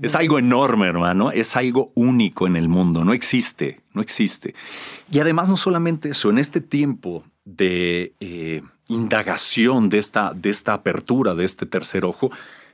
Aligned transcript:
Es 0.00 0.14
algo 0.14 0.38
enorme, 0.38 0.86
hermano. 0.86 1.30
Es 1.30 1.56
algo 1.56 1.92
único 1.94 2.46
en 2.46 2.56
el 2.56 2.68
mundo. 2.68 3.04
No 3.04 3.12
existe, 3.12 3.80
no 3.92 4.02
existe. 4.02 4.54
Y 5.10 5.20
además 5.20 5.48
no 5.48 5.56
solamente 5.56 6.10
eso, 6.10 6.30
en 6.30 6.38
este 6.38 6.60
tiempo 6.60 7.24
de 7.44 8.14
eh, 8.20 8.62
indagación 8.88 9.88
de 9.88 9.98
esta, 9.98 10.32
de 10.34 10.50
esta 10.50 10.74
apertura, 10.74 11.34
de 11.34 11.44
este 11.44 11.66
tercer 11.66 12.04
ojo, 12.04 12.30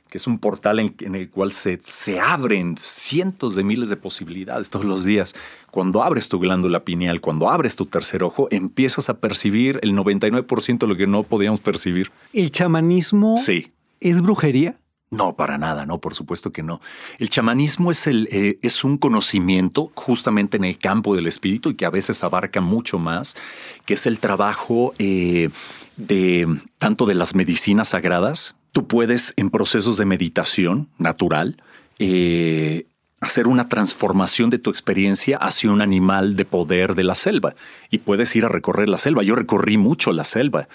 que 0.09 0.17
es 0.17 0.27
un 0.27 0.37
portal 0.37 0.79
en, 0.79 1.15
el 1.15 1.29
cual 1.29 1.53
se, 1.53 1.79
se, 1.81 2.19
abren 2.19 2.75
cientos 2.77 3.55
de 3.55 3.63
miles 3.63 3.89
de 3.89 3.95
posibilidades 3.95 4.69
todos 4.69 4.85
los 4.85 5.03
días. 5.03 5.33
Cuando 5.71 6.03
abres 6.03 6.29
tu 6.29 6.37
glándula 6.37 6.83
pineal, 6.83 7.19
cuando 7.19 7.49
abres 7.49 7.75
tu 7.75 7.87
tercer 7.87 8.21
ojo, 8.21 8.47
empiezas 8.51 9.09
a 9.09 9.17
percibir 9.17 9.79
el 9.81 9.95
99% 9.95 10.77
de 10.77 10.87
lo 10.87 10.95
que 10.95 11.07
no 11.07 11.23
podíamos 11.23 11.61
percibir. 11.61 12.11
¿El 12.31 12.51
chamanismo 12.51 13.37
sí. 13.37 13.71
es 14.01 14.21
brujería? 14.21 14.77
No, 15.13 15.35
para 15.35 15.59
nada, 15.59 15.85
no, 15.85 15.99
por 15.99 16.15
supuesto 16.15 16.51
que 16.51 16.63
no. 16.63 16.81
El 17.19 17.29
chamanismo 17.29 17.91
es, 17.91 18.07
el, 18.07 18.27
eh, 18.31 18.57
es 18.63 18.83
un 18.83 18.97
conocimiento 18.97 19.91
justamente 19.93 20.57
en 20.57 20.63
el 20.63 20.79
campo 20.79 21.15
del 21.15 21.27
espíritu 21.27 21.69
y 21.69 21.75
que 21.75 21.85
a 21.85 21.91
veces 21.91 22.23
abarca 22.23 22.61
mucho 22.61 22.97
más, 22.97 23.37
que 23.85 23.93
es 23.93 24.07
el 24.07 24.17
trabajo 24.17 24.95
eh, 24.97 25.49
de 25.97 26.47
tanto 26.79 27.05
de 27.05 27.13
las 27.13 27.35
medicinas 27.35 27.89
sagradas. 27.89 28.55
Tú 28.71 28.87
puedes 28.87 29.33
en 29.37 29.51
procesos 29.51 29.97
de 29.97 30.05
meditación 30.05 30.89
natural 30.97 31.61
eh, 31.99 32.87
hacer 33.21 33.45
una 33.45 33.69
transformación 33.69 34.49
de 34.49 34.57
tu 34.57 34.71
experiencia 34.71 35.37
hacia 35.37 35.69
un 35.69 35.81
animal 35.81 36.35
de 36.35 36.45
poder 36.45 36.95
de 36.95 37.03
la 37.03 37.13
selva 37.13 37.53
y 37.91 37.99
puedes 37.99 38.35
ir 38.35 38.45
a 38.45 38.49
recorrer 38.49 38.89
la 38.89 38.97
selva. 38.97 39.21
Yo 39.21 39.35
recorrí 39.35 39.77
mucho 39.77 40.11
la 40.11 40.23
selva 40.23 40.67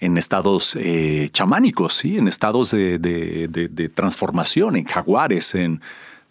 en 0.00 0.16
estados 0.16 0.76
eh, 0.80 1.28
chamánicos, 1.30 1.94
¿sí? 1.94 2.16
en 2.16 2.26
estados 2.26 2.70
de, 2.70 3.92
transformación, 3.94 4.76
en 4.76 4.84
jaguares, 4.84 5.54
en 5.54 5.80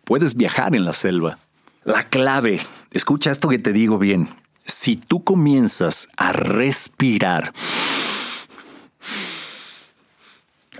puedes 0.04 0.36
viajar 0.36 0.76
en 0.76 0.86
la 0.86 0.94
selva. 0.94 1.38
La 1.84 2.04
clave, 2.10 2.60
escucha 2.92 3.32
esto 3.32 3.48
que 3.48 3.60
te 3.60 3.72
digo 3.72 4.00
bien, 4.00 4.28
si 4.66 4.96
tú 4.96 5.24
comienzas 5.24 6.10
a 6.18 6.34
respirar 6.34 7.54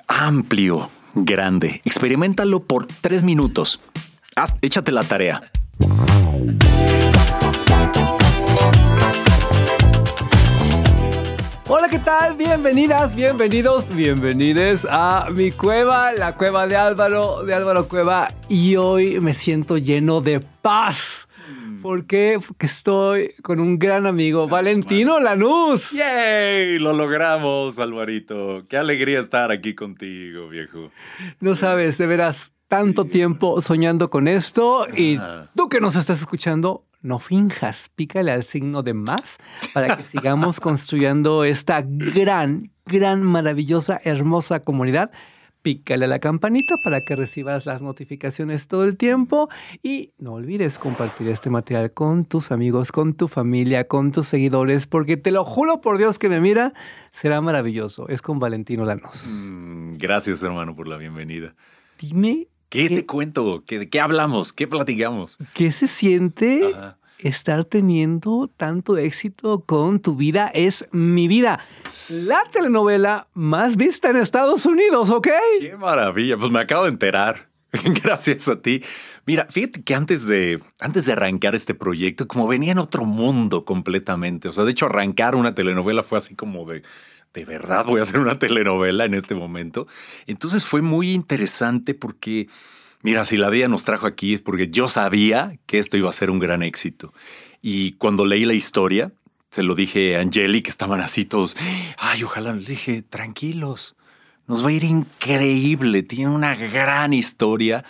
amplio, 0.08 0.90
grande, 1.14 1.82
experimentalo 1.86 2.64
por 2.64 2.88
tres 2.88 3.24
minutos. 3.24 3.80
échate 4.62 4.92
la 4.92 5.04
tarea. 5.04 5.42
Hola, 11.72 11.88
¿qué 11.88 12.00
tal? 12.00 12.36
Bienvenidas, 12.36 13.16
bienvenidos, 13.16 13.96
bienvenides 13.96 14.88
a 14.90 15.28
mi 15.32 15.52
cueva, 15.52 16.12
la 16.14 16.34
cueva 16.34 16.66
de 16.66 16.76
Álvaro, 16.76 17.44
de 17.44 17.54
Álvaro 17.54 17.88
Cueva. 17.88 18.34
Y 18.48 18.76
hoy 18.76 19.20
me 19.20 19.36
siento 19.36 19.78
lleno 19.78 20.20
de 20.20 20.40
paz. 20.40 21.28
Mm. 21.48 21.82
¿Por 21.84 22.08
qué? 22.08 22.40
Porque 22.46 22.66
estoy 22.66 23.36
con 23.44 23.60
un 23.60 23.78
gran 23.78 24.08
amigo, 24.08 24.48
Valentino 24.48 25.20
Lanús. 25.20 25.92
¡Yay! 25.92 26.80
Lo 26.80 26.94
logramos, 26.94 27.78
Alvarito. 27.78 28.66
Qué 28.68 28.76
alegría 28.76 29.20
estar 29.20 29.52
aquí 29.52 29.76
contigo, 29.76 30.50
viejo. 30.50 30.90
No 31.40 31.54
sabes, 31.54 32.00
de 32.00 32.08
veras, 32.08 32.52
tanto 32.70 33.04
tiempo 33.06 33.60
soñando 33.60 34.10
con 34.10 34.30
esto. 34.30 34.88
Y 34.96 35.20
tú 35.56 35.68
que 35.68 35.82
nos 35.82 35.98
estás 35.98 36.22
escuchando, 36.22 36.86
no 37.02 37.20
finjas, 37.20 37.90
pícale 37.96 38.32
al 38.32 38.44
signo 38.44 38.84
de 38.84 38.94
más 38.94 39.38
para 39.74 39.98
que 39.98 40.04
sigamos 40.04 40.60
construyendo 40.62 41.44
esta 41.44 41.82
gran, 41.82 42.72
gran, 42.86 43.24
maravillosa, 43.24 44.00
hermosa 44.04 44.62
comunidad. 44.62 45.12
Pícale 45.62 46.06
a 46.06 46.08
la 46.08 46.20
campanita 46.20 46.76
para 46.86 47.02
que 47.02 47.18
recibas 47.18 47.66
las 47.66 47.82
notificaciones 47.82 48.70
todo 48.70 48.86
el 48.86 48.96
tiempo 48.96 49.50
y 49.84 50.14
no 50.18 50.34
olvides 50.34 50.80
compartir 50.80 51.28
este 51.28 51.50
material 51.50 51.92
con 51.92 52.24
tus 52.24 52.54
amigos, 52.54 52.94
con 52.94 53.14
tu 53.14 53.28
familia, 53.28 53.86
con 53.86 54.14
tus 54.14 54.28
seguidores, 54.28 54.88
porque 54.88 55.18
te 55.18 55.32
lo 55.32 55.44
juro 55.44 55.82
por 55.82 55.98
Dios 55.98 56.18
que 56.18 56.30
me 56.30 56.40
mira, 56.40 56.72
será 57.12 57.42
maravilloso. 57.42 58.08
Es 58.08 58.22
con 58.22 58.40
Valentino 58.40 58.86
Lanos. 58.86 59.52
Mm, 59.54 59.98
gracias 59.98 60.44
hermano 60.44 60.74
por 60.74 60.88
la 60.88 60.96
bienvenida. 60.96 61.56
Dime 62.00 62.49
¿Qué, 62.70 62.88
te 62.88 63.06
cuento? 63.06 63.64
¿Qué, 63.66 63.90
¿Qué 63.90 64.00
hablamos? 64.00 64.54
¿Qué 64.54 64.68
platicamos? 64.68 65.38
¿Qué 65.56 65.72
se 65.72 65.88
siente 65.88 66.72
estar 67.18 67.66
teniendo 67.66 68.48
tanto 68.56 68.98
éxito 68.98 69.62
con 69.66 70.00
tu 70.00 70.16
vida? 70.16 70.52
Es 70.54 70.88
mi 70.92 71.28
vida. 71.28 71.60
La 72.28 72.40
telenovela 72.52 73.28
más 73.34 73.76
vista 73.76 74.12
en 74.12 74.18
Estados 74.18 74.68
Unidos, 74.68 75.10
¿ok? 75.10 75.30
Qué 75.60 75.76
maravilla. 75.78 76.38
Pues 76.38 76.52
me 76.52 76.60
acabo 76.60 76.84
de 76.84 76.92
enterar. 76.92 77.50
Gracias 78.04 78.48
a 78.48 78.62
ti. 78.62 78.84
Mira, 79.26 79.48
fíjate 79.50 79.84
que 79.84 79.96
antes 79.96 80.26
de, 80.26 80.60
antes 80.80 81.06
de 81.06 81.14
arrancar 81.14 81.56
este 81.56 81.74
proyecto, 81.74 82.28
como 82.28 82.48
venía 82.48 82.72
en 82.72 82.80
otro 82.80 83.06
mundo 83.06 83.66
completamente. 83.66 84.48
O 84.48 84.52
sea, 84.52 84.64
de 84.64 84.72
hecho, 84.72 84.86
arrancar 84.86 85.36
una 85.36 85.56
telenovela 85.56 86.04
fue 86.04 86.18
así 86.18 86.36
como 86.36 86.66
de 86.66 86.84
de 87.34 87.46
verdad 87.46 87.86
voy 87.86 88.00
a 88.00 88.04
hacer 88.04 88.20
una 88.20 88.40
telenovela 88.40 89.06
en 89.06 89.14
este 89.14 89.36
momento. 89.36 89.88
Entonces 90.28 90.66
fue 90.66 90.82
muy 90.82 91.12
interesante 91.12 91.94
porque, 91.94 92.48
mira, 93.02 93.26
si 93.26 93.38
la 93.38 93.50
vida 93.50 93.68
nos 93.68 93.84
trajo 93.86 94.08
aquí 94.08 94.34
es 94.34 94.42
porque 94.42 94.70
yo 94.70 94.88
sabía 94.88 95.58
que 95.66 95.78
esto 95.78 95.98
iba 95.98 96.10
a 96.10 96.14
ser 96.14 96.30
un 96.32 96.40
gran 96.40 96.64
éxito. 96.64 97.14
Y 97.62 97.94
cuando 97.94 98.26
leí 98.26 98.46
la 98.46 98.54
historia, 98.54 99.12
se 99.52 99.64
lo 99.64 99.76
dije 99.76 100.16
a 100.16 100.22
Angeli, 100.22 100.62
que 100.62 100.70
estaban 100.70 101.02
así 101.02 101.26
todos, 101.26 101.58
ay, 101.98 102.24
ojalá, 102.24 102.54
les 102.54 102.68
dije, 102.68 103.02
tranquilos, 103.02 103.96
nos 104.48 104.64
va 104.64 104.70
a 104.70 104.74
ir 104.74 104.84
increíble, 104.84 106.04
tiene 106.04 106.30
una 106.30 106.56
gran 106.56 107.14
historia, 107.14 107.84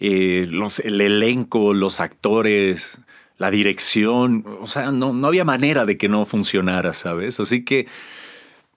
eh, 0.00 0.48
el 0.84 1.00
elenco, 1.00 1.74
los 1.74 2.00
actores, 2.00 3.00
la 3.36 3.50
dirección, 3.50 4.44
o 4.60 4.66
sea, 4.66 4.90
no, 4.90 5.12
no 5.12 5.26
había 5.28 5.44
manera 5.44 5.84
de 5.84 5.96
que 5.96 6.08
no 6.08 6.24
funcionara, 6.24 6.92
¿sabes? 6.92 7.40
Así 7.40 7.64
que 7.64 7.86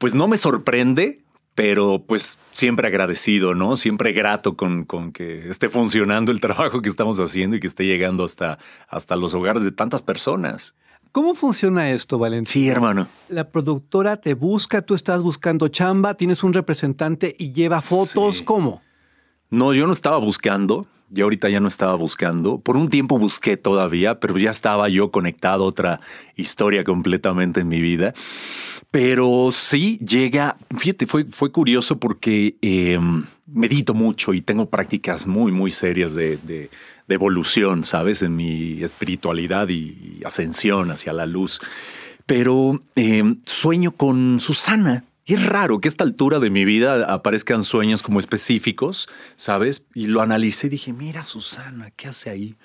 pues 0.01 0.15
no 0.15 0.27
me 0.27 0.39
sorprende, 0.39 1.21
pero 1.53 2.03
pues 2.07 2.39
siempre 2.51 2.87
agradecido, 2.87 3.53
¿no? 3.53 3.75
Siempre 3.75 4.13
grato 4.13 4.57
con, 4.57 4.83
con, 4.83 5.11
que 5.11 5.47
esté 5.47 5.69
funcionando 5.69 6.31
el 6.31 6.39
trabajo 6.41 6.81
que 6.81 6.89
estamos 6.89 7.19
haciendo 7.19 7.55
y 7.55 7.59
que 7.59 7.67
esté 7.67 7.85
llegando 7.85 8.23
hasta, 8.23 8.57
hasta 8.89 9.15
los 9.15 9.35
hogares 9.35 9.63
de 9.63 9.71
tantas 9.71 10.01
personas. 10.01 10.73
¿Cómo 11.11 11.35
funciona 11.35 11.91
esto, 11.91 12.17
Valentín? 12.17 12.47
Sí, 12.47 12.67
hermano. 12.67 13.07
La 13.29 13.51
productora 13.51 14.17
te 14.17 14.33
busca, 14.33 14.81
tú 14.81 14.95
estás 14.95 15.21
buscando 15.21 15.67
chamba, 15.67 16.15
tienes 16.15 16.43
un 16.43 16.53
representante 16.53 17.35
y 17.37 17.51
lleva 17.51 17.79
fotos, 17.79 18.41
¿cómo? 18.41 18.81
No, 19.51 19.71
yo 19.71 19.85
no 19.85 19.93
estaba 19.93 20.17
buscando, 20.17 20.87
ya 21.11 21.25
ahorita 21.25 21.49
ya 21.49 21.59
no 21.59 21.67
estaba 21.67 21.93
buscando. 21.93 22.57
Por 22.57 22.75
un 22.75 22.89
tiempo 22.89 23.19
busqué 23.19 23.55
todavía, 23.55 24.19
pero 24.19 24.37
ya 24.37 24.49
estaba 24.49 24.89
yo 24.89 25.11
conectado 25.11 25.65
a 25.65 25.67
otra 25.67 26.01
historia 26.37 26.83
completamente 26.83 27.59
en 27.59 27.67
mi 27.67 27.81
vida. 27.81 28.13
Pero 28.91 29.51
sí 29.53 29.97
llega, 30.05 30.57
fíjate, 30.77 31.07
fue, 31.07 31.23
fue 31.23 31.49
curioso 31.49 31.97
porque 31.97 32.57
em, 32.61 33.23
medito 33.47 33.93
mucho 33.93 34.33
y 34.33 34.41
tengo 34.41 34.69
prácticas 34.69 35.25
muy, 35.25 35.53
muy 35.53 35.71
serias 35.71 36.13
de, 36.13 36.37
de, 36.37 36.69
evolución, 37.07 37.83
¿sabes? 37.83 38.21
En 38.21 38.37
mi 38.37 38.81
espiritualidad 38.83 39.67
y, 39.67 40.21
ascensión 40.25 40.91
hacia 40.91 41.13
la 41.13 41.25
luz. 41.25 41.61
Pero 42.25 42.81
em, 42.95 43.41
sueño 43.45 43.91
con 43.91 44.39
Susana, 44.41 45.05
y 45.25 45.35
es 45.35 45.45
raro 45.45 45.79
que 45.79 45.87
a 45.87 45.91
esta 45.91 46.03
altura 46.03 46.39
de 46.39 46.49
mi 46.49 46.65
vida 46.65 47.13
aparezcan 47.13 47.63
sueños 47.63 48.01
como 48.01 48.19
específicos, 48.19 49.07
¿sabes? 49.37 49.87
Y 49.93 50.07
lo 50.07 50.21
analicé 50.21 50.67
y 50.67 50.71
dije, 50.71 50.91
mira 50.93 51.23
Susana, 51.23 51.91
¿qué 51.91 52.09
hace 52.09 52.29
ahí? 52.29 52.55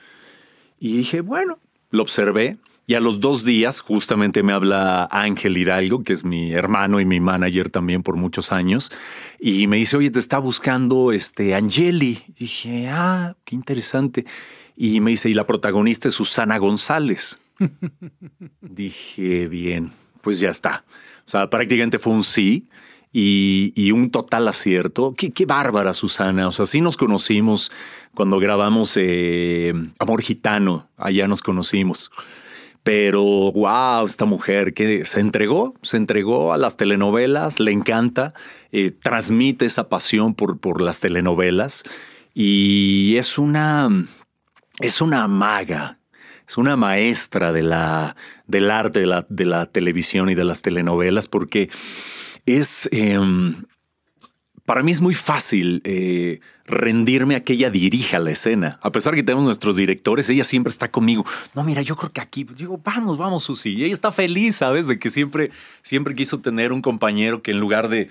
Y 0.81 0.97
dije, 0.97 1.21
bueno, 1.21 1.59
lo 1.91 2.03
observé 2.03 2.59
y 2.87 2.95
a 2.95 3.01
los 3.01 3.19
dos 3.19 3.45
días 3.45 3.81
justamente 3.81 4.43
me 4.43 4.53
habla 4.53 5.09
Ángel 5.11 5.57
Hidalgo, 5.57 6.05
que 6.05 6.13
es 6.13 6.25
mi 6.25 6.53
hermano 6.53 7.01
y 7.01 7.05
mi 7.05 7.19
manager 7.19 7.71
también 7.71 8.03
por 8.03 8.17
muchos 8.17 8.53
años, 8.53 8.93
y 9.41 9.67
me 9.67 9.77
dice, 9.77 9.97
oye, 9.97 10.11
te 10.11 10.21
está 10.21 10.39
buscando 10.39 11.11
este 11.11 11.55
Angeli. 11.55 12.23
dije, 12.29 12.89
ah, 12.89 13.35
qué 13.45 13.57
interesante. 13.57 14.25
Y 14.77 15.01
me 15.01 15.11
dice, 15.11 15.29
y 15.29 15.35
la 15.35 15.47
protagonista 15.47 16.09
es 16.09 16.15
Susana 16.15 16.59
González. 16.59 17.41
dije, 18.61 19.49
bien, 19.49 19.91
pues 20.21 20.39
ya 20.39 20.51
está. 20.51 20.85
O 21.21 21.29
sea, 21.29 21.51
prácticamente 21.51 21.99
fue 21.99 22.13
un 22.13 22.25
sí. 22.25 22.69
Y, 23.19 23.91
un 23.93 24.11
total 24.11 24.47
acierto. 24.47 25.15
Qué, 25.17 25.31
qué, 25.31 25.47
bárbara, 25.47 25.95
Susana. 25.95 26.49
O 26.49 26.53
sea, 26.53 26.67
sí 26.67 26.83
nos 26.83 26.99
conocimos 26.99 27.73
cuando 28.15 28.39
grabamos 28.39 28.95
eh, 29.01 29.73
Amor 29.99 30.21
Gitano. 30.21 30.91
Allá 30.99 31.27
nos 31.27 31.41
conocimos. 31.41 32.11
Pero, 32.87 33.51
wow, 33.51 34.07
esta 34.07 34.27
mujer 34.27 34.73
que 34.73 35.05
se 35.07 35.19
entregó, 35.19 35.75
se 35.83 35.97
entregó 35.97 36.53
a 36.53 36.57
las 36.57 36.77
telenovelas, 36.77 37.59
le 37.59 37.73
encanta, 37.73 38.33
eh, 38.71 38.93
transmite 38.93 39.67
esa 39.67 39.89
pasión 39.89 40.35
por, 40.35 40.61
por 40.61 40.81
las 40.81 41.01
telenovelas 41.01 41.83
y 42.33 43.17
es 43.17 43.39
una, 43.39 43.89
es 44.79 45.01
una 45.01 45.27
maga, 45.27 45.99
es 46.47 46.59
una 46.59 46.77
maestra 46.77 47.53
de 47.53 47.65
la, 47.65 48.15
del 48.47 48.71
arte 48.71 49.01
de 49.01 49.07
la, 49.07 49.27
de 49.29 49.47
la 49.47 49.67
televisión 49.67 50.31
y 50.31 50.37
de 50.37 50.45
las 50.45 50.63
telenovelas 50.63 51.27
porque 51.27 51.69
es... 52.45 52.89
Em, 52.93 53.65
para 54.67 54.83
mí 54.83 54.91
es 54.91 55.01
muy 55.01 55.15
fácil 55.15 55.81
eh, 55.85 56.41
rendirme 56.67 57.37
a 57.37 57.45
que 57.45 57.55
ella 57.55 57.71
dirija 57.71 58.19
la 58.19 58.33
escena. 58.33 58.79
A 58.83 58.91
pesar 58.91 59.15
que 59.15 59.23
tenemos 59.23 59.45
nuestros 59.45 59.77
directores, 59.77 60.29
ella 60.29 60.45
siempre 60.45 60.71
está 60.71 60.91
conmigo. 60.91 61.25
No, 61.55 61.63
mira, 61.65 61.83
yo 61.83 61.97
creo 61.97 62.13
que 62.13 62.21
aquí, 62.21 62.45
digo, 62.45 62.79
vamos, 62.85 63.17
vamos, 63.17 63.45
Susi. 63.45 63.75
Y 63.75 63.85
ella 63.85 63.95
está 63.95 64.11
feliz, 64.11 64.57
¿sabes? 64.57 64.89
De 64.89 64.99
que 64.99 65.09
siempre, 65.11 65.53
siempre 65.83 66.15
quiso 66.15 66.41
tener 66.41 66.73
un 66.73 66.83
compañero 66.83 67.43
que 67.43 67.53
en 67.53 67.61
lugar 67.61 67.89
de 67.89 68.11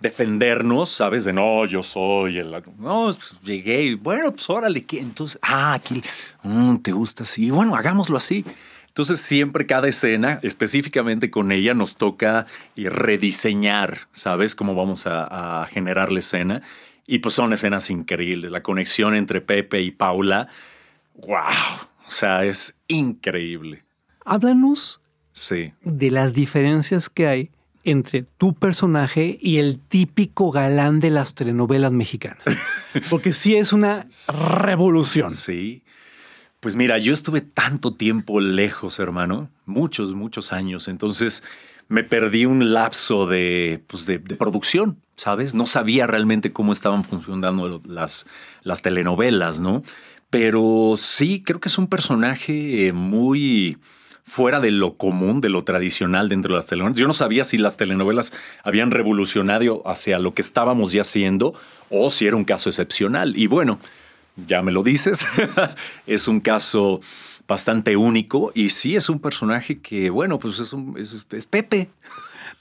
defendernos, 0.00 0.88
¿sabes? 0.88 1.24
De 1.24 1.34
no, 1.34 1.66
yo 1.66 1.82
soy 1.82 2.38
el. 2.38 2.50
No, 2.78 3.04
pues, 3.04 3.38
llegué 3.42 3.82
y 3.82 3.94
bueno, 3.94 4.32
pues 4.32 4.48
órale, 4.48 4.84
¿qué? 4.84 5.00
Entonces, 5.00 5.38
ah, 5.42 5.74
aquí, 5.74 6.02
mm, 6.42 6.76
¿te 6.76 6.92
gusta 6.92 7.24
así? 7.24 7.50
Bueno, 7.50 7.76
hagámoslo 7.76 8.16
así. 8.16 8.44
Entonces 9.00 9.24
siempre 9.24 9.64
cada 9.64 9.88
escena, 9.88 10.40
específicamente 10.42 11.30
con 11.30 11.52
ella, 11.52 11.72
nos 11.72 11.96
toca 11.96 12.44
rediseñar, 12.76 14.08
¿sabes? 14.12 14.54
Cómo 14.54 14.74
vamos 14.74 15.06
a, 15.06 15.66
generar 15.70 16.12
la 16.12 16.18
escena. 16.18 16.60
Y 17.06 17.20
pues 17.20 17.34
son 17.34 17.54
escenas 17.54 17.88
increíbles. 17.88 18.50
La 18.50 18.62
conexión 18.62 19.14
entre 19.14 19.40
Pepe 19.40 19.80
y 19.80 19.90
Paula, 19.90 20.48
wow, 21.14 21.38
o 22.06 22.10
sea, 22.10 22.44
es 22.44 22.76
increíble. 22.88 23.84
Háblanos 24.26 25.00
sí. 25.32 25.72
de 25.80 26.10
las 26.10 26.34
diferencias 26.34 27.08
que 27.08 27.26
hay 27.26 27.50
entre 27.84 28.24
tu 28.36 28.52
personaje 28.52 29.38
y 29.40 29.56
el 29.56 29.78
típico 29.78 30.50
galán 30.50 31.00
de 31.00 31.08
las 31.08 31.34
telenovelas 31.34 31.92
mexicanas. 31.92 32.44
Porque 33.08 33.32
sí 33.32 33.56
es 33.56 33.72
una 33.72 34.06
revolución. 34.58 35.30
Sí. 35.30 35.84
Pues 36.60 36.76
mira, 36.76 36.98
yo 36.98 37.14
estuve 37.14 37.40
tanto 37.40 37.94
tiempo 37.94 38.38
lejos, 38.38 39.00
hermano, 39.00 39.48
muchos, 39.64 40.12
muchos 40.12 40.52
años, 40.52 40.88
entonces 40.88 41.42
me 41.88 42.04
perdí 42.04 42.44
un 42.44 42.74
lapso 42.74 43.26
de, 43.26 43.82
pues 43.86 44.04
de, 44.04 44.18
producción, 44.18 44.98
¿sabes? 45.16 45.54
No 45.54 45.64
sabía 45.64 46.06
realmente 46.06 46.52
cómo 46.52 46.72
estaban 46.72 47.02
funcionando 47.02 47.80
las, 47.86 48.26
las 48.62 48.82
telenovelas, 48.82 49.58
¿no? 49.58 49.82
Pero 50.28 50.94
sí, 50.98 51.42
creo 51.42 51.60
que 51.60 51.70
es 51.70 51.78
un 51.78 51.88
personaje 51.88 52.92
muy 52.92 53.78
fuera 54.22 54.60
de 54.60 54.70
lo 54.70 54.96
común, 54.98 55.40
de 55.40 55.48
lo 55.48 55.64
tradicional 55.64 56.28
dentro 56.28 56.52
de 56.52 56.58
las 56.58 56.66
telenovelas. 56.66 57.00
Yo 57.00 57.08
no 57.08 57.14
sabía 57.14 57.42
si 57.42 57.58
las 57.58 57.78
telenovelas 57.78 58.32
habían 58.62 58.90
revolucionado 58.90 59.82
hacia 59.88 60.18
lo 60.20 60.34
que 60.34 60.42
estábamos 60.42 60.92
ya 60.92 61.02
haciendo 61.02 61.54
o 61.88 62.10
si 62.10 62.26
era 62.26 62.36
un 62.36 62.44
caso 62.44 62.68
excepcional. 62.68 63.36
Y 63.36 63.48
bueno, 63.48 63.80
ya 64.36 64.62
me 64.62 64.72
lo 64.72 64.82
dices, 64.82 65.26
es 66.06 66.28
un 66.28 66.40
caso 66.40 67.00
bastante 67.50 67.96
único 67.96 68.52
y 68.54 68.70
sí 68.70 68.94
es 68.94 69.08
un 69.08 69.18
personaje 69.18 69.80
que, 69.80 70.08
bueno, 70.08 70.38
pues 70.38 70.60
es, 70.60 70.72
un, 70.72 70.96
es, 70.96 71.26
Pepe. 71.44 71.90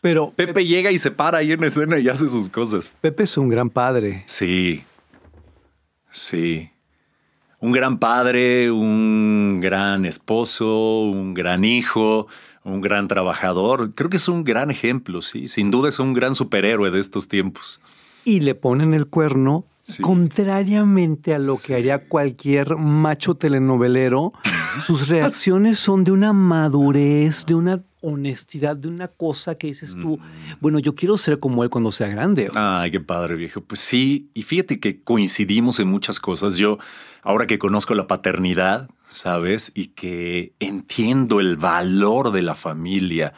Pero 0.01 0.31
Pepe, 0.31 0.65
llega 0.65 0.91
y 0.91 0.97
se 0.97 1.11
para 1.11 1.39
ahí 1.39 1.51
en 1.51 1.63
escena 1.63 1.99
y 1.99 2.09
hace 2.09 2.27
sus 2.27 2.49
cosas. 2.49 2.93
Pepe 3.01 3.23
es 3.23 3.37
un 3.37 3.49
gran 3.49 3.69
padre. 3.69 4.23
Sí, 4.25 4.83
sí. 6.09 6.71
Un 7.59 7.73
gran 7.73 7.99
padre, 7.99 8.71
un 8.71 9.59
gran 9.61 10.05
esposo, 10.05 11.01
un 11.01 11.33
gran 11.33 11.65
hijo, 11.65 12.27
un 12.63 12.81
gran 12.81 13.07
trabajador. 13.07 13.93
Creo 13.93 14.09
que 14.09 14.17
es 14.17 14.27
un 14.29 14.43
gran 14.43 14.71
ejemplo, 14.71 15.21
sí. 15.21 15.47
Sin 15.47 15.69
duda 15.69 15.89
es 15.89 15.99
un 15.99 16.13
gran 16.13 16.33
superhéroe 16.33 16.89
de 16.89 16.99
estos 16.99 17.27
tiempos. 17.27 17.81
Y 18.23 18.39
le 18.39 18.55
ponen 18.55 18.93
el 18.93 19.07
cuerno 19.07 19.65
Contrariamente 20.01 21.33
a 21.33 21.39
lo 21.39 21.57
que 21.57 21.75
haría 21.75 22.07
cualquier 22.07 22.75
macho 22.77 23.35
telenovelero, 23.35 24.33
sus 24.85 25.07
reacciones 25.09 25.79
son 25.79 26.03
de 26.03 26.11
una 26.11 26.33
madurez, 26.33 27.45
de 27.45 27.55
una 27.55 27.83
honestidad, 28.01 28.77
de 28.77 28.87
una 28.87 29.07
cosa 29.07 29.55
que 29.55 29.67
dices 29.67 29.95
tú, 29.99 30.17
mm. 30.17 30.21
bueno, 30.61 30.79
yo 30.79 30.95
quiero 30.95 31.17
ser 31.17 31.39
como 31.39 31.63
él 31.63 31.69
cuando 31.69 31.91
sea 31.91 32.07
grande. 32.07 32.49
Ay, 32.53 32.91
qué 32.91 32.99
padre, 32.99 33.35
viejo. 33.35 33.61
Pues 33.61 33.81
sí, 33.81 34.29
y 34.33 34.43
fíjate 34.43 34.79
que 34.79 35.01
coincidimos 35.01 35.79
en 35.79 35.89
muchas 35.89 36.19
cosas. 36.19 36.55
Yo, 36.55 36.77
ahora 37.23 37.47
que 37.47 37.59
conozco 37.59 37.95
la 37.95 38.07
paternidad, 38.07 38.89
¿sabes? 39.09 39.71
Y 39.75 39.87
que 39.87 40.53
entiendo 40.59 41.39
el 41.39 41.57
valor 41.57 42.31
de 42.31 42.41
la 42.41 42.55
familia 42.55 43.33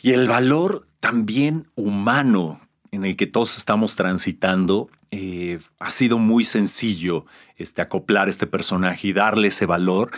y 0.00 0.12
el 0.12 0.28
valor 0.28 0.86
también 1.00 1.68
humano 1.74 2.60
en 2.90 3.04
el 3.04 3.16
que 3.16 3.26
todos 3.26 3.56
estamos 3.56 3.96
transitando, 3.96 4.88
eh, 5.10 5.58
ha 5.78 5.90
sido 5.90 6.18
muy 6.18 6.44
sencillo 6.44 7.24
este, 7.56 7.82
acoplar 7.82 8.28
este 8.28 8.46
personaje 8.46 9.08
y 9.08 9.12
darle 9.12 9.48
ese 9.48 9.66
valor. 9.66 10.10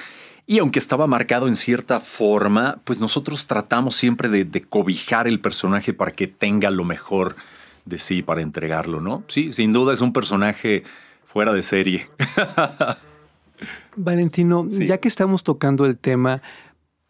Y 0.46 0.58
aunque 0.58 0.78
estaba 0.78 1.06
marcado 1.06 1.46
en 1.46 1.54
cierta 1.54 2.00
forma, 2.00 2.80
pues 2.84 3.00
nosotros 3.00 3.46
tratamos 3.46 3.94
siempre 3.94 4.28
de, 4.28 4.62
cobijar 4.62 5.28
el 5.28 5.40
personaje 5.40 5.92
para 5.92 6.10
que 6.10 6.26
tenga 6.26 6.70
lo 6.70 6.84
mejor 6.84 7.36
de 7.84 7.98
sí 7.98 8.22
para 8.22 8.42
entregarlo, 8.42 9.00
¿no? 9.00 9.22
Sí, 9.28 9.52
sin 9.52 9.72
duda 9.72 9.92
es 9.92 10.00
un 10.00 10.12
personaje 10.12 10.82
fuera 11.24 11.52
de 11.52 11.62
serie. 11.62 12.10
Valentino, 13.96 14.66
ya 14.68 14.98
que 14.98 15.08
estamos 15.08 15.44
tocando 15.44 15.86
el 15.86 15.96
tema, 15.96 16.42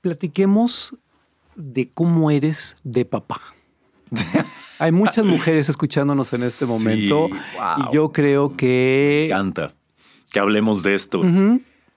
platiquemos 0.01 0.95
de 1.57 1.89
cómo 1.89 2.31
eres 2.31 2.77
de 2.85 3.05
papá. 3.05 3.41
Hay 4.81 4.93
muchas 4.93 5.25
mujeres 5.25 5.69
escuchándonos 5.69 6.33
en 6.33 6.43
este 6.43 6.65
momento 6.67 7.29
y 7.29 7.95
yo 7.95 8.13
creo 8.13 8.57
que... 8.57 9.27
Me 9.29 9.35
encanta 9.35 9.75
que 10.31 10.41
hablemos 10.41 10.83
de 10.83 10.95
esto. 10.95 11.23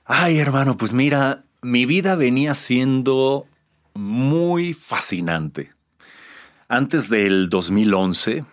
Ay, 0.05 0.39
hermano, 0.39 0.75
pues 0.75 0.91
mira, 0.91 1.43
mi 1.61 1.85
vida 1.85 2.15
venía 2.15 2.53
siendo 2.53 3.45
muy 3.93 4.73
fascinante. 4.73 5.71
Antes 6.67 7.09
del 7.09 7.49
2011 7.49 8.43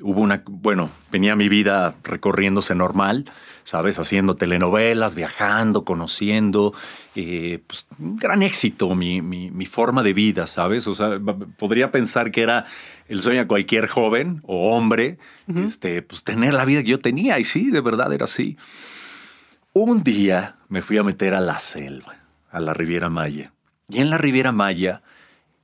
hubo 0.00 0.20
una, 0.20 0.42
bueno, 0.46 0.90
venía 1.10 1.34
mi 1.34 1.48
vida 1.48 1.94
recorriéndose 2.02 2.74
normal 2.74 3.30
¿sabes? 3.64 3.98
Haciendo 3.98 4.36
telenovelas, 4.36 5.14
viajando, 5.14 5.84
conociendo. 5.84 6.74
Eh, 7.14 7.60
pues, 7.66 7.86
un 7.98 8.16
gran 8.16 8.42
éxito 8.42 8.94
mi, 8.94 9.20
mi, 9.22 9.66
forma 9.66 10.02
de 10.02 10.12
vida, 10.12 10.46
¿sabes? 10.46 10.86
O 10.86 10.94
sea, 10.94 11.20
podría 11.58 11.90
pensar 11.90 12.30
que 12.30 12.42
era 12.42 12.66
el 13.08 13.20
sueño 13.20 13.40
de 13.40 13.46
cualquier 13.46 13.88
joven 13.88 14.40
o 14.44 14.74
hombre, 14.74 15.18
este, 15.54 16.02
pues 16.02 16.24
tener 16.24 16.54
la 16.54 16.64
vida 16.64 16.82
que 16.82 16.90
yo 16.90 17.00
tenía. 17.00 17.38
Y 17.38 17.44
sí, 17.44 17.70
de 17.70 17.80
verdad 17.80 18.12
era 18.12 18.24
así. 18.24 18.56
Un 19.72 20.02
día 20.02 20.56
me 20.68 20.82
fui 20.82 20.98
a 20.98 21.02
meter 21.02 21.34
a 21.34 21.40
la 21.40 21.58
selva, 21.58 22.16
a 22.50 22.60
la 22.60 22.74
Riviera 22.74 23.08
Maya. 23.08 23.52
Y 23.88 24.00
en 24.00 24.10
la 24.10 24.18
Riviera 24.18 24.52
Maya, 24.52 25.02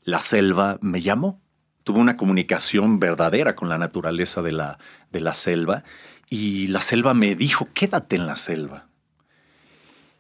la 0.05 0.21
selva 0.21 0.79
me 0.81 1.01
llamó. 1.01 1.41
Tuve 1.85 2.01
una 2.01 2.17
comunicación 2.17 3.01
verdadera 3.01 3.55
con 3.55 3.69
la 3.69 3.79
naturaleza 3.79 4.43
de 4.43 4.53
la, 4.53 4.79
de 5.11 5.21
la 5.21 5.33
selva 5.33 5.85
y 6.31 6.67
la 6.69 6.81
selva 6.81 7.15
me 7.15 7.35
dijo, 7.35 7.69
quédate 7.75 8.17
en 8.17 8.27
la 8.27 8.37
selva. 8.37 8.87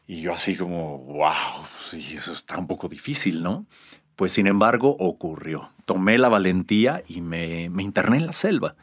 Y 0.07 0.23
yo 0.23 0.33
así 0.33 0.57
como, 0.57 0.99
wow, 0.99 1.65
sí, 1.91 2.15
eso 2.17 2.33
está 2.33 2.57
un 2.57 2.67
poco 2.67 2.88
difícil, 2.88 3.43
¿no? 3.43 3.67
Pues 4.17 4.33
sin 4.33 4.47
embargo 4.47 4.97
ocurrió. 4.99 5.69
Tomé 5.85 6.17
la 6.19 6.29
valentía 6.29 7.03
y 7.07 7.21
me, 7.21 7.69
me 7.71 7.83
interné 7.83 8.17
en 8.17 8.27
la 8.27 8.33
selva. 8.33 8.75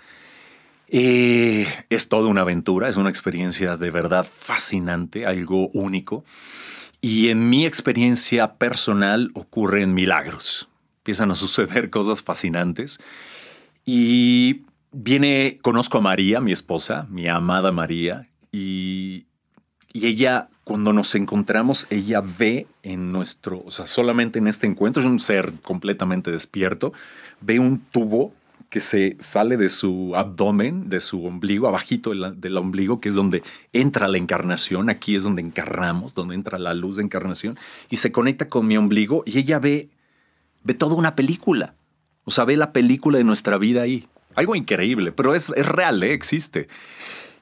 Eh, 0.88 1.68
es 1.90 2.10
toda 2.10 2.30
una 2.30 2.42
aventura, 2.42 2.90
es 2.90 2.98
una 2.98 3.10
experiencia 3.10 3.76
de 3.76 3.90
verdad 3.90 4.26
fascinante, 4.26 5.26
algo 5.26 5.70
único. 5.70 6.24
Y 7.02 7.30
en 7.30 7.50
mi 7.50 7.66
experiencia 7.66 8.54
personal 8.54 9.32
ocurren 9.34 9.94
milagros. 9.94 10.70
Empiezan 11.00 11.32
a 11.32 11.36
suceder 11.36 11.90
cosas 11.90 12.22
fascinantes. 12.22 13.00
Y 13.86 14.62
viene, 14.96 15.60
conozco 15.62 15.98
a 15.98 16.02
María, 16.02 16.40
mi 16.40 16.52
esposa, 16.52 17.06
mi 17.10 17.28
amada 17.28 17.72
María, 17.72 18.30
y, 18.52 19.26
y 19.92 20.08
ella, 20.08 20.50
cuando 20.64 20.94
nos 20.94 21.14
encontramos, 21.16 21.88
ella 21.90 22.22
ve 22.22 22.68
en 22.82 23.12
nuestro, 23.12 23.62
o 23.66 23.72
sea, 23.72 23.88
solamente 23.88 24.40
en 24.40 24.48
este 24.48 24.68
encuentro, 24.68 25.04
es 25.04 25.08
un 25.08 25.20
ser 25.20 25.54
completamente 25.62 26.32
despierto, 26.32 26.94
ve 27.42 27.60
un 27.60 27.80
tubo 27.80 28.34
que 28.70 28.80
se 28.80 29.16
sale 29.20 29.58
de 29.58 29.70
su 29.70 30.14
abdomen, 30.16 30.90
de 30.90 31.00
su 31.00 31.26
ombligo, 31.26 31.68
abajito 31.68 32.12
del, 32.12 32.58
ombligo, 32.58 33.00
que 33.00 33.10
es 33.10 33.16
donde 33.16 33.44
entra 33.74 34.08
la 34.08 34.18
encarnación, 34.18 34.90
aquí 34.90 35.16
es 35.16 35.24
donde 35.24 35.42
encarnamos, 35.42 36.14
donde 36.14 36.36
entra 36.36 36.58
la 36.58 36.74
luz 36.74 36.98
de 36.98 37.04
encarnación, 37.04 37.58
y 37.90 37.98
se 37.98 38.12
conecta 38.12 38.50
con 38.50 38.68
mi 38.68 38.78
ombligo 38.78 39.24
y 39.26 39.38
ella 39.38 39.60
ve, 39.60 39.90
ve 40.64 40.74
toda 40.74 40.96
una 40.96 41.16
película, 41.16 41.76
o 42.24 42.32
sea, 42.32 42.44
ve 42.44 42.58
la 42.58 42.74
película 42.74 43.18
de 43.18 43.24
nuestra 43.24 43.58
vida 43.58 43.84
ahí. 43.84 44.08
Algo 44.36 44.56
increíble, 44.56 45.12
pero 45.12 45.34
es, 45.34 45.50
real, 45.50 46.04
¿eh? 46.04 46.14
existe. 46.14 46.68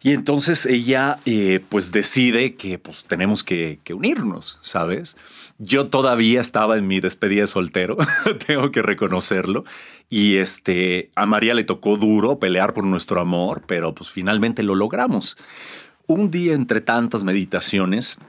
Y 0.02 0.12
entonces 0.12 0.66
ella 0.66 1.20
eh, 1.26 1.62
pues 1.70 1.94
decide 1.94 2.56
que 2.56 2.78
pues 2.78 3.06
tenemos 3.06 3.42
que, 3.42 3.80
unirnos, 3.94 4.60
¿sabes? 4.62 5.16
Yo 5.60 5.88
todavía 5.88 6.42
estaba 6.42 6.78
en 6.78 6.88
mi 6.88 7.00
despedida 7.00 7.42
de 7.42 7.48
soltero, 7.48 7.98
tengo 8.48 8.70
que 8.72 8.82
reconocerlo. 8.82 9.64
Y 10.10 10.36
este, 10.36 11.10
a 11.16 11.26
María 11.26 11.54
le 11.54 11.64
tocó 11.64 11.96
duro 11.96 12.38
pelear 12.38 12.74
por 12.74 12.84
nuestro 12.84 13.22
amor, 13.22 13.64
pero 13.66 13.96
pues 13.96 14.12
finalmente 14.12 14.62
lo 14.62 14.76
logramos. 14.76 15.38
Un 16.06 16.32
día 16.32 16.54
entre 16.54 16.82
tantas 16.82 17.24
meditaciones 17.24 18.20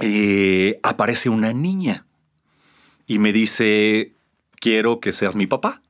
eh, 0.00 0.80
aparece 0.82 1.28
una 1.28 1.52
niña 1.52 2.06
y 3.06 3.20
me 3.20 3.32
dice, 3.32 4.14
quiero 4.58 4.98
que 4.98 5.12
seas 5.12 5.36
mi 5.36 5.46
papá 5.46 5.83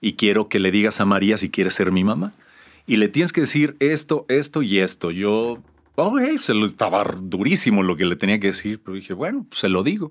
y 0.00 0.14
quiero 0.14 0.48
que 0.48 0.58
le 0.58 0.70
digas 0.70 1.00
a 1.00 1.04
María 1.04 1.38
si 1.38 1.50
quiere 1.50 1.70
ser 1.70 1.92
mi 1.92 2.04
mamá. 2.04 2.32
y 2.86 2.96
le 2.96 3.08
tienes 3.08 3.32
que 3.32 3.42
decir 3.42 3.76
esto, 3.78 4.24
esto 4.28 4.62
y 4.62 4.80
esto. 4.80 5.10
Yo, 5.12 5.62
oh, 5.94 6.18
se 6.38 6.54
lo 6.54 6.66
estaba 6.66 7.04
durísimo 7.04 7.82
lo 7.82 7.96
que 7.96 8.04
le 8.04 8.16
tenía 8.16 8.40
que 8.40 8.48
decir, 8.48 8.80
pero 8.84 8.96
dije, 8.96 9.12
bueno, 9.12 9.46
se 9.52 9.68
lo 9.68 9.84
digo. 9.84 10.10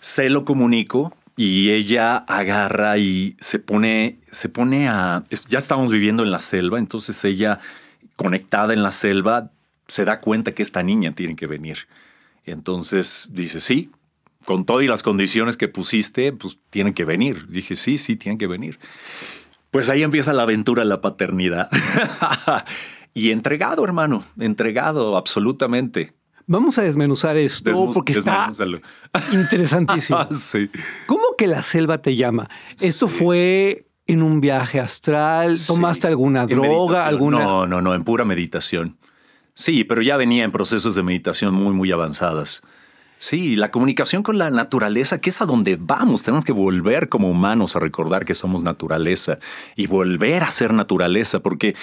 Se 0.00 0.30
lo 0.30 0.44
comunico 0.44 1.14
y 1.36 1.70
ella 1.70 2.16
agarra 2.16 2.98
y 2.98 3.36
se 3.40 3.58
pone, 3.58 4.18
se 4.30 4.48
pone 4.48 4.88
a, 4.88 5.24
ya 5.48 5.58
estamos 5.58 5.90
viviendo 5.90 6.22
en 6.22 6.30
la 6.30 6.40
selva, 6.40 6.78
entonces 6.78 7.22
ella 7.24 7.60
conectada 8.16 8.72
en 8.72 8.82
la 8.82 8.92
selva 8.92 9.50
se 9.86 10.04
da 10.04 10.20
cuenta 10.20 10.52
que 10.52 10.62
esta 10.62 10.82
niña 10.82 11.12
tiene 11.12 11.36
que 11.36 11.46
venir. 11.46 11.88
Entonces 12.44 13.30
dice, 13.32 13.60
sí, 13.60 13.90
con 14.48 14.64
todas 14.64 14.86
las 14.86 15.02
condiciones 15.02 15.58
que 15.58 15.68
pusiste, 15.68 16.32
pues 16.32 16.58
tienen 16.70 16.94
que 16.94 17.04
venir. 17.04 17.48
Dije, 17.48 17.74
sí, 17.74 17.98
sí, 17.98 18.16
tienen 18.16 18.38
que 18.38 18.46
venir. 18.46 18.78
Pues 19.70 19.90
ahí 19.90 20.02
empieza 20.02 20.32
la 20.32 20.44
aventura 20.44 20.84
de 20.84 20.88
la 20.88 21.02
paternidad. 21.02 21.68
y 23.12 23.30
entregado, 23.30 23.84
hermano, 23.84 24.24
entregado 24.38 25.18
absolutamente. 25.18 26.14
Vamos 26.46 26.78
a 26.78 26.82
desmenuzar 26.82 27.36
esto 27.36 27.90
porque 27.92 28.12
está 28.12 28.48
interesantísimo. 29.32 30.26
sí. 30.32 30.70
¿Cómo 31.04 31.36
que 31.36 31.46
la 31.46 31.60
selva 31.60 31.98
te 31.98 32.16
llama? 32.16 32.48
¿Esto 32.80 33.06
fue 33.06 33.86
en 34.06 34.22
un 34.22 34.40
viaje 34.40 34.80
astral? 34.80 35.58
¿Tomaste 35.66 36.06
alguna 36.06 36.46
droga? 36.46 37.06
Alguna... 37.06 37.40
No, 37.40 37.66
no, 37.66 37.82
no, 37.82 37.94
en 37.94 38.02
pura 38.02 38.24
meditación. 38.24 38.96
Sí, 39.52 39.84
pero 39.84 40.00
ya 40.00 40.16
venía 40.16 40.44
en 40.44 40.52
procesos 40.52 40.94
de 40.94 41.02
meditación 41.02 41.52
muy, 41.52 41.74
muy 41.74 41.92
avanzadas. 41.92 42.62
Sí, 43.18 43.56
la 43.56 43.72
comunicación 43.72 44.22
con 44.22 44.38
la 44.38 44.48
naturaleza, 44.50 45.20
que 45.20 45.30
es 45.30 45.42
a 45.42 45.46
donde 45.46 45.76
vamos. 45.78 46.22
Tenemos 46.22 46.44
que 46.44 46.52
volver 46.52 47.08
como 47.08 47.28
humanos 47.28 47.74
a 47.74 47.80
recordar 47.80 48.24
que 48.24 48.34
somos 48.34 48.62
naturaleza 48.62 49.38
y 49.74 49.88
volver 49.88 50.44
a 50.44 50.50
ser 50.52 50.72
naturaleza, 50.72 51.40
porque 51.40 51.74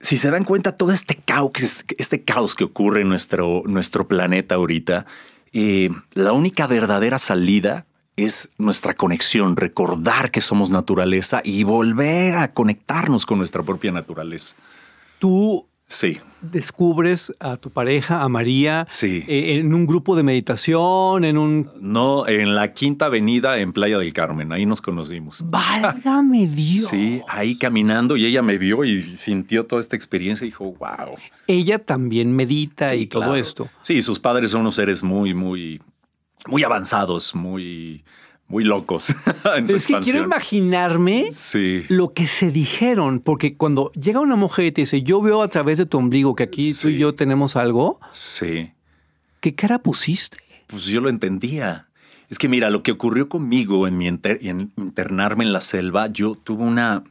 si 0.00 0.16
se 0.16 0.30
dan 0.30 0.44
cuenta, 0.44 0.76
todo 0.76 0.90
este 0.90 1.16
caos, 1.16 1.52
este 1.98 2.22
caos 2.22 2.54
que 2.54 2.64
ocurre 2.64 3.02
en 3.02 3.10
nuestro, 3.10 3.62
nuestro 3.66 4.08
planeta 4.08 4.54
ahorita, 4.54 5.06
eh, 5.52 5.90
la 6.14 6.32
única 6.32 6.66
verdadera 6.66 7.18
salida 7.18 7.84
es 8.16 8.50
nuestra 8.56 8.94
conexión, 8.94 9.56
recordar 9.56 10.30
que 10.30 10.40
somos 10.40 10.70
naturaleza 10.70 11.42
y 11.44 11.62
volver 11.62 12.36
a 12.36 12.52
conectarnos 12.52 13.26
con 13.26 13.38
nuestra 13.38 13.62
propia 13.62 13.92
naturaleza. 13.92 14.56
Tú 15.18 15.66
Sí. 15.92 16.18
Descubres 16.40 17.34
a 17.38 17.58
tu 17.58 17.68
pareja, 17.68 18.22
a 18.22 18.28
María, 18.30 18.86
sí. 18.88 19.22
Eh, 19.28 19.58
en 19.58 19.74
un 19.74 19.86
grupo 19.86 20.16
de 20.16 20.22
meditación, 20.22 21.24
en 21.24 21.36
un... 21.36 21.70
No, 21.80 22.26
en 22.26 22.54
la 22.54 22.72
Quinta 22.72 23.06
Avenida 23.06 23.58
en 23.58 23.74
Playa 23.74 23.98
del 23.98 24.12
Carmen, 24.14 24.52
ahí 24.52 24.64
nos 24.64 24.80
conocimos. 24.80 25.44
Válgame 25.44 26.46
Dios. 26.48 26.86
Sí, 26.86 27.20
ahí 27.28 27.56
caminando 27.58 28.16
y 28.16 28.24
ella 28.24 28.40
me 28.40 28.56
vio 28.56 28.84
y 28.84 29.18
sintió 29.18 29.66
toda 29.66 29.82
esta 29.82 29.94
experiencia 29.94 30.46
y 30.46 30.48
dijo, 30.48 30.64
wow. 30.64 31.14
Ella 31.46 31.78
también 31.78 32.34
medita 32.34 32.94
y 32.94 33.06
todo 33.06 33.36
esto. 33.36 33.68
Sí, 33.82 34.00
sus 34.00 34.18
padres 34.18 34.52
son 34.52 34.62
unos 34.62 34.76
seres 34.76 35.02
muy, 35.02 35.34
muy, 35.34 35.82
muy 36.46 36.64
avanzados, 36.64 37.34
muy 37.34 38.02
muy 38.52 38.64
locos. 38.64 39.14
es 39.66 39.86
que 39.86 39.98
quiero 40.00 40.22
imaginarme 40.22 41.28
lo 41.88 42.12
que 42.12 42.26
se 42.26 42.50
dijeron, 42.50 43.20
porque 43.20 43.56
cuando 43.56 43.90
llega 43.92 44.20
una 44.20 44.36
mujer 44.36 44.66
y 44.66 44.72
te 44.72 44.82
dice, 44.82 45.02
yo 45.02 45.22
veo 45.22 45.42
a 45.42 45.48
través 45.48 45.78
de 45.78 45.86
tu 45.86 45.96
ombligo 45.96 46.36
que 46.36 46.42
aquí 46.42 46.72
tú 46.74 46.90
y 46.90 46.98
yo 46.98 47.14
tenemos 47.14 47.56
algo. 47.56 47.98
Sí. 48.10 48.70
¿Qué 49.40 49.54
cara 49.54 49.78
pusiste? 49.78 50.36
Pues 50.66 50.84
yo 50.84 51.00
lo 51.00 51.08
entendía. 51.08 51.88
Es 52.28 52.38
que 52.38 52.48
mira, 52.48 52.68
lo 52.68 52.82
que 52.82 52.92
ocurrió 52.92 53.30
conmigo 53.30 53.88
en 53.88 53.96
mi 53.96 54.06
internarme 54.06 55.44
en 55.44 55.52
la 55.54 55.62
selva, 55.62 56.08
yo 56.08 56.34
tuve 56.34 56.62
una, 56.62 57.04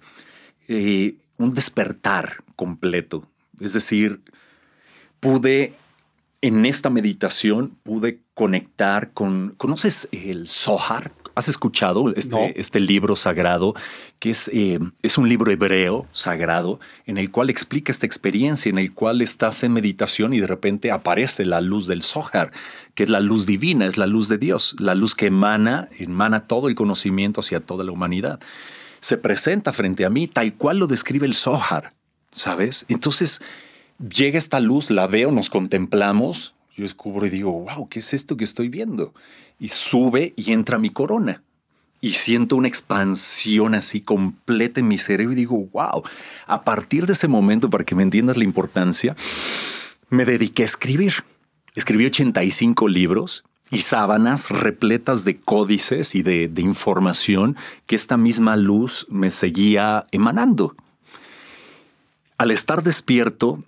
eh, 0.67 1.15
un 1.37 1.55
despertar 1.55 2.43
completo. 2.55 3.27
Es 3.59 3.73
decir, 3.73 4.21
pude, 5.19 5.73
en 6.41 6.67
esta 6.67 6.91
meditación, 6.91 7.77
pude 7.81 8.19
conectar 8.35 9.11
con, 9.11 9.55
¿conoces 9.57 10.07
el 10.11 10.47
Zohar? 10.47 11.13
¿Has 11.33 11.47
escuchado 11.47 12.13
este, 12.15 12.59
este 12.59 12.79
libro 12.79 13.15
sagrado, 13.15 13.73
que 14.19 14.31
es, 14.31 14.49
eh, 14.53 14.79
es 15.01 15.17
un 15.17 15.29
libro 15.29 15.49
hebreo 15.51 16.07
sagrado, 16.11 16.79
en 17.05 17.17
el 17.17 17.31
cual 17.31 17.49
explica 17.49 17.91
esta 17.91 18.05
experiencia, 18.05 18.69
en 18.69 18.77
el 18.77 18.93
cual 18.93 19.21
estás 19.21 19.63
en 19.63 19.73
meditación 19.73 20.33
y 20.33 20.39
de 20.41 20.47
repente 20.47 20.91
aparece 20.91 21.45
la 21.45 21.61
luz 21.61 21.87
del 21.87 22.03
Zohar, 22.03 22.51
que 22.95 23.03
es 23.03 23.09
la 23.09 23.21
luz 23.21 23.45
divina, 23.45 23.85
es 23.85 23.97
la 23.97 24.07
luz 24.07 24.27
de 24.27 24.37
Dios, 24.37 24.75
la 24.79 24.93
luz 24.93 25.15
que 25.15 25.27
emana, 25.27 25.87
emana 25.97 26.47
todo 26.47 26.67
el 26.67 26.75
conocimiento 26.75 27.39
hacia 27.39 27.61
toda 27.61 27.83
la 27.83 27.91
humanidad. 27.91 28.39
Se 28.99 29.17
presenta 29.17 29.73
frente 29.73 30.05
a 30.05 30.09
mí 30.09 30.27
tal 30.27 30.53
cual 30.55 30.79
lo 30.79 30.87
describe 30.87 31.25
el 31.25 31.33
Zohar, 31.33 31.93
¿sabes? 32.31 32.85
Entonces 32.89 33.41
llega 33.99 34.37
esta 34.37 34.59
luz, 34.59 34.91
la 34.91 35.07
veo, 35.07 35.31
nos 35.31 35.49
contemplamos, 35.49 36.55
yo 36.75 36.83
descubro 36.83 37.25
y 37.25 37.29
digo, 37.29 37.51
wow, 37.51 37.89
¿qué 37.89 37.99
es 37.99 38.13
esto 38.13 38.37
que 38.37 38.43
estoy 38.43 38.69
viendo? 38.69 39.13
Y 39.61 39.69
sube 39.69 40.33
y 40.35 40.51
entra 40.51 40.79
mi 40.79 40.89
corona. 40.89 41.43
Y 42.01 42.13
siento 42.13 42.55
una 42.55 42.67
expansión 42.67 43.75
así 43.75 44.01
completa 44.01 44.79
en 44.79 44.87
mi 44.87 44.97
cerebro 44.97 45.33
y 45.33 45.35
digo, 45.35 45.67
wow, 45.71 46.01
a 46.47 46.63
partir 46.63 47.05
de 47.05 47.13
ese 47.13 47.27
momento, 47.27 47.69
para 47.69 47.85
que 47.85 47.93
me 47.93 48.01
entiendas 48.01 48.37
la 48.37 48.43
importancia, 48.43 49.15
me 50.09 50.25
dediqué 50.25 50.63
a 50.63 50.65
escribir. 50.65 51.13
Escribí 51.75 52.07
85 52.07 52.87
libros 52.87 53.43
y 53.69 53.81
sábanas 53.81 54.49
repletas 54.49 55.25
de 55.25 55.39
códices 55.39 56.15
y 56.15 56.23
de, 56.23 56.47
de 56.47 56.61
información 56.63 57.55
que 57.85 57.95
esta 57.95 58.17
misma 58.17 58.57
luz 58.57 59.05
me 59.11 59.29
seguía 59.29 60.07
emanando. 60.11 60.75
Al 62.39 62.49
estar 62.49 62.81
despierto, 62.81 63.63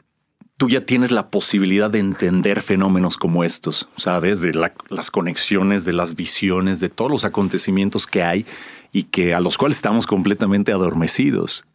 tú 0.58 0.70
ya 0.70 0.86
tienes 0.86 1.12
la 1.12 1.30
posibilidad 1.30 1.90
de 1.90 2.00
entender 2.00 2.62
fenómenos 2.62 3.18
como 3.18 3.44
estos, 3.44 3.90
¿sabes? 3.98 4.42
De 4.42 4.54
las 4.54 5.12
conexiones, 5.12 5.86
de 5.86 5.94
las 5.94 6.16
visiones, 6.16 6.80
de 6.80 6.90
todos 6.90 7.12
los 7.12 7.26
acontecimientos 7.26 8.08
que 8.08 8.24
hay 8.24 8.46
y 8.92 9.04
que 9.04 9.34
a 9.34 9.40
los 9.40 9.58
cuales 9.58 9.78
estamos 9.78 10.06
completamente 10.06 10.72
adormecidos. 10.72 11.66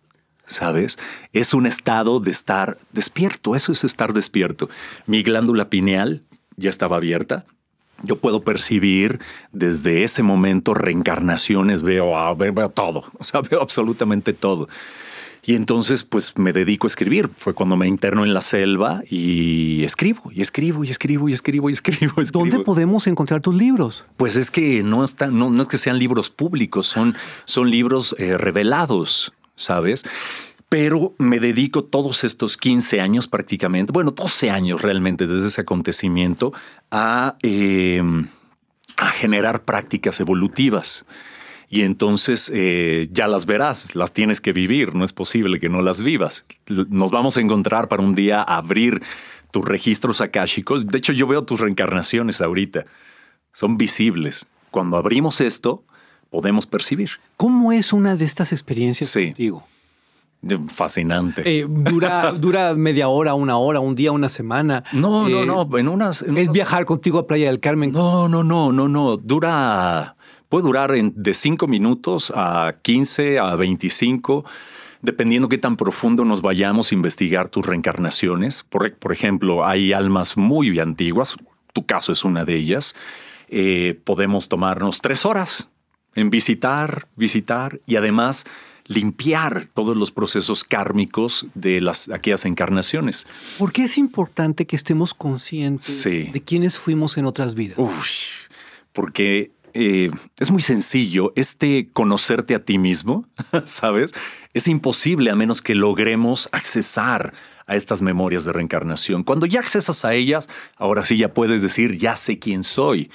¿Sabes? 0.47 0.99
Es 1.35 1.53
un 1.53 1.67
estado 1.67 2.21
de 2.21 2.31
estar 2.31 2.79
despierto, 2.93 3.55
eso 3.55 3.71
es 3.71 3.85
estar 3.85 4.15
despierto. 4.15 4.71
Mi 5.07 5.23
glándula 5.23 5.69
pineal 5.69 6.23
ya 6.57 6.71
estaba 6.71 6.97
abierta, 6.97 7.45
yo 8.03 8.17
puedo 8.17 8.43
percibir 8.43 9.21
desde 9.53 10.05
ese 10.05 10.23
momento 10.23 10.75
reencarnaciones, 10.75 11.83
veo, 11.83 12.13
veo, 12.37 12.69
todo, 12.71 13.05
o 13.19 13.25
sea, 13.25 13.41
veo 13.41 13.61
absolutamente 13.61 14.33
todo. 14.33 14.69
Y 15.49 15.55
entonces, 15.55 16.05
pues 16.05 16.37
me 16.37 16.53
dedico 16.53 16.87
a 16.87 16.89
escribir. 16.89 17.31
Fue 17.39 17.55
cuando 17.55 17.75
me 17.75 17.89
interno 17.89 18.23
en 18.23 18.35
la 18.35 18.43
selva 18.43 19.01
y 19.09 19.83
escribo, 19.83 20.31
y 20.31 20.43
escribo, 20.43 20.85
y 20.85 20.91
escribo, 20.91 21.27
y 21.27 21.33
escribo, 21.33 21.71
y 21.71 21.73
escribo. 21.73 22.23
¿Dónde 22.33 22.59
podemos 22.61 23.07
encontrar 23.07 23.41
tus 23.41 23.55
libros? 23.55 24.05
Pues 24.19 24.37
es 24.37 24.51
que 24.51 24.83
no, 24.83 25.03
están, 25.03 25.39
no, 25.39 25.49
no 25.49 25.63
es 25.63 25.69
que 25.71 25.79
sean 25.79 25.99
libros 25.99 26.29
públicos, 26.29 26.87
son, 26.87 27.17
son 27.47 27.71
libros 27.71 28.15
eh, 28.19 28.37
revelados, 28.37 29.33
¿sabes? 29.57 30.05
Pero 30.69 31.15
me 31.17 31.41
dedico 31.41 31.83
todos 31.83 32.25
estos 32.25 32.59
15 32.59 33.01
años 33.01 33.27
prácticamente, 33.27 33.91
bueno, 33.91 34.11
12 34.11 34.51
años 34.51 34.83
realmente 34.83 35.27
desde 35.27 35.47
ese 35.47 35.63
acontecimiento, 35.63 36.53
a, 36.91 37.39
eh, 37.43 38.03
a 38.99 39.07
generar 39.13 39.65
prácticas 39.65 40.21
evolutivas 40.21 41.07
y 41.71 41.83
entonces 41.83 42.51
eh, 42.55 43.09
ya 43.13 43.29
las 43.29 43.45
verás, 43.45 43.95
las 43.95 44.13
tienes 44.13 44.41
que 44.41 44.53
vivir, 44.53 44.95
no 44.95 45.05
es 45.05 45.13
posible 45.13 45.61
que 45.61 45.69
no 45.69 45.83
las 45.83 46.03
vivas. 46.03 46.47
Nos 46.67 47.11
vamos 47.11 47.37
a 47.37 47.41
encontrar 47.41 47.89
para 47.89 48.03
un 48.03 48.15
día 48.15 48.43
abrir 48.43 49.03
tus 49.51 49.65
registros 49.65 50.21
akáshicos. 50.21 50.87
De 50.87 50.99
hecho, 50.99 51.13
yo 51.13 51.27
veo 51.27 51.45
tus 51.45 51.61
reencarnaciones 51.61 52.41
ahorita, 52.41 52.87
son 53.53 53.77
visibles. 53.77 54.47
Cuando 54.71 54.97
abrimos 54.97 55.41
esto, 55.43 55.85
podemos 56.31 56.67
percibir. 56.67 57.11
¿Cómo 57.37 57.73
es 57.73 57.93
una 57.93 58.17
de 58.17 58.25
estas 58.25 58.53
experiencias 58.53 59.13
contigo? 59.13 59.67
Fascinante. 60.69 61.43
Eh, 61.45 61.67
dura, 61.69 62.33
dura 62.39 62.75
media 62.75 63.09
hora, 63.09 63.35
una 63.35 63.59
hora, 63.59 63.81
un 63.81 63.95
día, 63.95 64.13
una 64.13 64.29
semana. 64.29 64.85
No, 64.93 65.29
no, 65.29 65.43
eh, 65.43 65.47
no. 65.47 65.79
En 65.79 65.89
unas. 65.89 66.23
es 66.23 66.51
viajar 66.51 66.85
contigo 66.85 67.19
a 67.19 67.27
Playa 67.27 67.49
del 67.49 67.61
Carmen. 67.61 67.93
No, 67.93 68.29
no, 68.29 68.45
no, 68.45 68.73
no, 68.73 68.89
no. 68.89 69.17
Dura 69.17 70.17
Puede 70.49 70.65
durar 70.65 70.93
de 70.93 71.35
5 71.35 71.67
minutos 71.67 72.33
a 72.35 72.77
15, 72.83 73.39
a 73.39 73.55
25, 73.55 74.45
dependiendo 75.03 75.49
qué 75.49 75.59
tan 75.59 75.77
profundo 75.77 76.25
nos 76.25 76.41
vayamos 76.41 76.91
a 76.91 76.95
investigar 76.95 77.51
tus 77.51 77.67
reencarnaciones. 77.67 78.65
Por, 78.69 78.95
por 78.95 79.13
ejemplo, 79.13 79.67
hay 79.67 79.93
almas 79.93 80.37
muy 80.37 80.79
antiguas, 80.81 81.37
tu 81.75 81.85
caso 81.85 82.13
es 82.13 82.25
una 82.25 82.45
de 82.45 82.57
ellas. 82.57 82.97
Eh, 83.49 84.01
podemos 84.05 84.49
tomarnos 84.49 85.01
tres 85.01 85.27
horas 85.27 85.71
en 86.15 86.31
visitar, 86.31 87.09
visitar 87.17 87.81
y 87.87 87.97
además 87.97 88.47
limpiar 88.87 89.69
todos 89.75 89.97
los 89.97 90.11
procesos 90.11 90.65
kármicos 90.65 91.47
de 91.55 91.83
las, 91.83 92.09
aquellas 92.09 92.47
encarnaciones. 92.47 93.27
¿Por 93.59 93.71
qué 93.71 93.85
es 93.85 93.99
importante 93.99 94.67
que 94.67 94.77
estemos 94.77 95.13
conscientes 95.13 96.05
de 96.05 96.43
quiénes 96.43 96.79
fuimos 96.79 97.19
en 97.19 97.27
otras 97.27 97.55
vidas? 97.55 97.77
porque 98.93 99.53
eh, 99.81 100.11
es 100.39 100.51
muy 100.51 100.61
sencillo. 100.61 101.33
Este 101.37 101.89
conocerte 101.93 102.57
a 102.57 102.65
ti 102.65 102.79
mismo, 102.79 103.27
¿sabes? 103.65 104.13
Es 104.53 104.67
imposible 104.67 105.31
a 105.31 105.37
menos 105.37 105.63
que 105.63 105.77
logremos 105.77 106.49
accesar 106.51 107.33
a 107.69 107.77
estas 107.77 108.03
memorias 108.03 108.45
de 108.45 108.53
reencarnación. 108.53 109.23
Cuando 109.23 109.47
ya 109.47 109.61
accesas 109.61 110.05
a 110.05 110.15
ellas, 110.15 110.49
ahora 110.77 111.05
sí 111.05 111.17
ya 111.17 111.33
puedes 111.33 111.63
decir, 111.63 111.97
ya 111.97 112.17
sé 112.17 112.41
quién 112.41 112.65
soy 112.65 113.09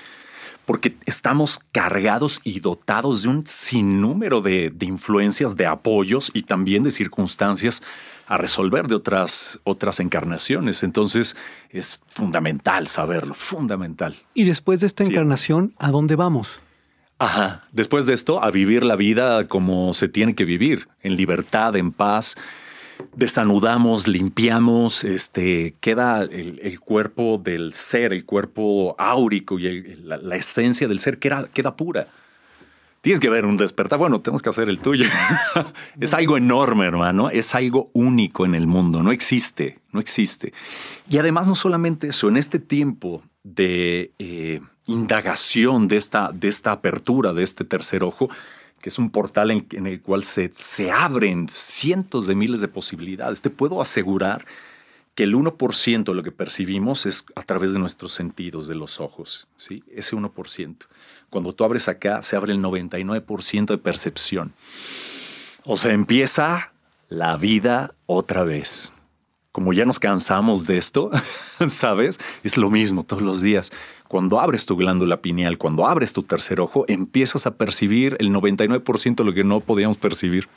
porque 0.65 0.95
estamos 1.05 1.59
cargados 1.73 2.39
y 2.45 2.61
dotados 2.61 3.23
de 3.23 3.27
un 3.27 3.45
sinnúmero 3.45 4.39
de, 4.39 4.69
de, 4.73 4.85
influencias, 4.85 5.57
de 5.57 5.65
apoyos 5.65 6.31
y 6.33 6.43
también 6.43 6.83
de 6.83 6.91
circunstancias 6.91 7.83
a 8.27 8.37
resolver 8.37 8.87
de 8.87 8.95
otras, 8.95 9.59
otras 9.63 9.99
encarnaciones. 9.99 10.83
Entonces 10.83 11.35
es 11.69 11.99
fundamental 12.13 12.87
saberlo, 12.87 13.33
fundamental. 13.33 14.15
Y 14.33 14.45
después 14.45 14.79
de 14.79 14.87
esta 14.87 15.03
encarnación, 15.03 15.73
¿a 15.77 15.91
dónde 15.91 16.15
vamos? 16.15 16.59
Ajá, 17.19 17.63
después 17.71 18.05
de 18.05 18.13
esto, 18.13 18.43
a 18.43 18.51
vivir 18.51 18.83
la 18.83 18.95
vida 18.95 19.47
como 19.47 19.93
se 19.93 20.09
tiene 20.09 20.35
que 20.35 20.45
vivir, 20.45 20.87
en 21.01 21.15
libertad, 21.15 21.75
en 21.75 21.91
paz, 21.91 22.35
desanudamos, 23.15 24.07
limpiamos, 24.07 25.03
este, 25.03 25.75
queda 25.79 26.23
el, 26.23 26.79
cuerpo 26.79 27.39
del 27.41 27.73
ser, 27.73 28.13
el 28.13 28.25
cuerpo 28.25 28.95
áurico 28.97 29.59
y 29.59 29.95
la, 30.03 30.35
esencia 30.35 30.87
del 30.87 30.99
ser 30.99 31.19
queda, 31.19 31.47
queda 31.53 31.75
pura. 31.75 32.07
Tienes 33.03 33.19
que 33.19 33.29
ver 33.29 33.45
un 33.45 33.57
despertar. 33.57 33.99
Bueno, 33.99 34.21
tenemos 34.21 34.41
que 34.41 34.47
hacer 34.47 34.69
el 34.69 34.79
tuyo. 34.79 35.05
es 35.99 36.13
algo 36.13 36.37
enorme, 36.37 36.85
hermano. 36.85 37.29
Es 37.29 37.53
algo 37.53 37.91
único 37.91 38.45
en 38.45 38.55
el 38.55 38.65
mundo. 38.65 39.03
No 39.03 39.11
existe, 39.11 39.79
no 39.91 39.99
existe. 39.99 40.53
Y 41.09 41.17
además, 41.17 41.45
no 41.45 41.53
solamente 41.53 42.07
eso, 42.07 42.29
en 42.29 42.37
este 42.37 42.59
tiempo 42.59 43.21
de 43.43 44.13
eh, 44.19 44.61
indagación, 44.85 45.89
de 45.89 45.97
esta, 45.97 46.31
de 46.31 46.47
esta 46.47 46.71
apertura, 46.71 47.33
de 47.33 47.43
este 47.43 47.65
tercer 47.65 48.05
ojo, 48.05 48.29
que 48.79 48.87
es 48.87 48.97
un 48.97 49.09
portal 49.09 49.51
en, 49.51 49.85
el 49.85 50.01
cual 50.01 50.23
se, 50.23 50.49
se, 50.53 50.89
abren 50.89 51.49
cientos 51.49 52.25
de 52.25 52.35
miles 52.35 52.61
de 52.61 52.69
posibilidades. 52.69 53.41
Te 53.41 53.49
puedo 53.49 53.81
asegurar 53.81 54.45
que 55.13 55.23
el 55.23 55.35
1% 55.35 56.03
de 56.05 56.15
lo 56.15 56.23
que 56.23 56.31
percibimos 56.31 57.05
es 57.05 57.25
a 57.35 57.43
través 57.43 57.73
de 57.73 57.79
nuestros 57.79 58.13
sentidos, 58.13 58.69
de 58.69 58.75
los 58.75 59.01
ojos, 59.01 59.47
¿sí? 59.57 59.83
Ese 59.93 60.15
1%. 60.15 60.87
Cuando 61.33 61.53
tú 61.53 61.63
abres 61.63 61.89
acá, 61.89 62.21
se 62.21 62.35
abre 62.35 62.53
el 62.53 62.59
99% 62.61 63.65
de 63.65 63.77
percepción. 63.79 64.53
O 65.65 65.77
sea, 65.77 65.91
empieza 65.91 66.71
la 67.09 67.37
vida 67.37 67.95
otra 68.05 68.43
vez 68.43 68.93
como 69.51 69.71
ya 69.71 69.85
nos 69.85 69.99
cansamos 69.99 70.65
de 70.65 70.79
esto, 70.79 71.11
¿sabes? 71.67 72.19
Es 72.43 72.57
lo 72.57 72.71
mismo 72.71 73.03
todos 73.03 73.21
los 73.21 73.39
días. 73.39 73.71
Cuando 74.07 74.39
abres 74.39 74.65
tu 74.65 74.75
glándula 74.75 75.21
pineal, 75.21 75.59
cuando 75.59 75.87
abres 75.87 76.11
tu 76.11 76.23
tercer 76.23 76.59
ojo, 76.59 76.85
empiezas 76.87 77.45
a 77.45 77.55
percibir 77.55 78.17
el 78.19 78.31
99% 78.31 79.15
de 79.15 79.23
lo 79.23 79.31
que 79.31 79.43
no 79.43 79.59
podíamos 79.59 79.97
percibir. 79.97 80.47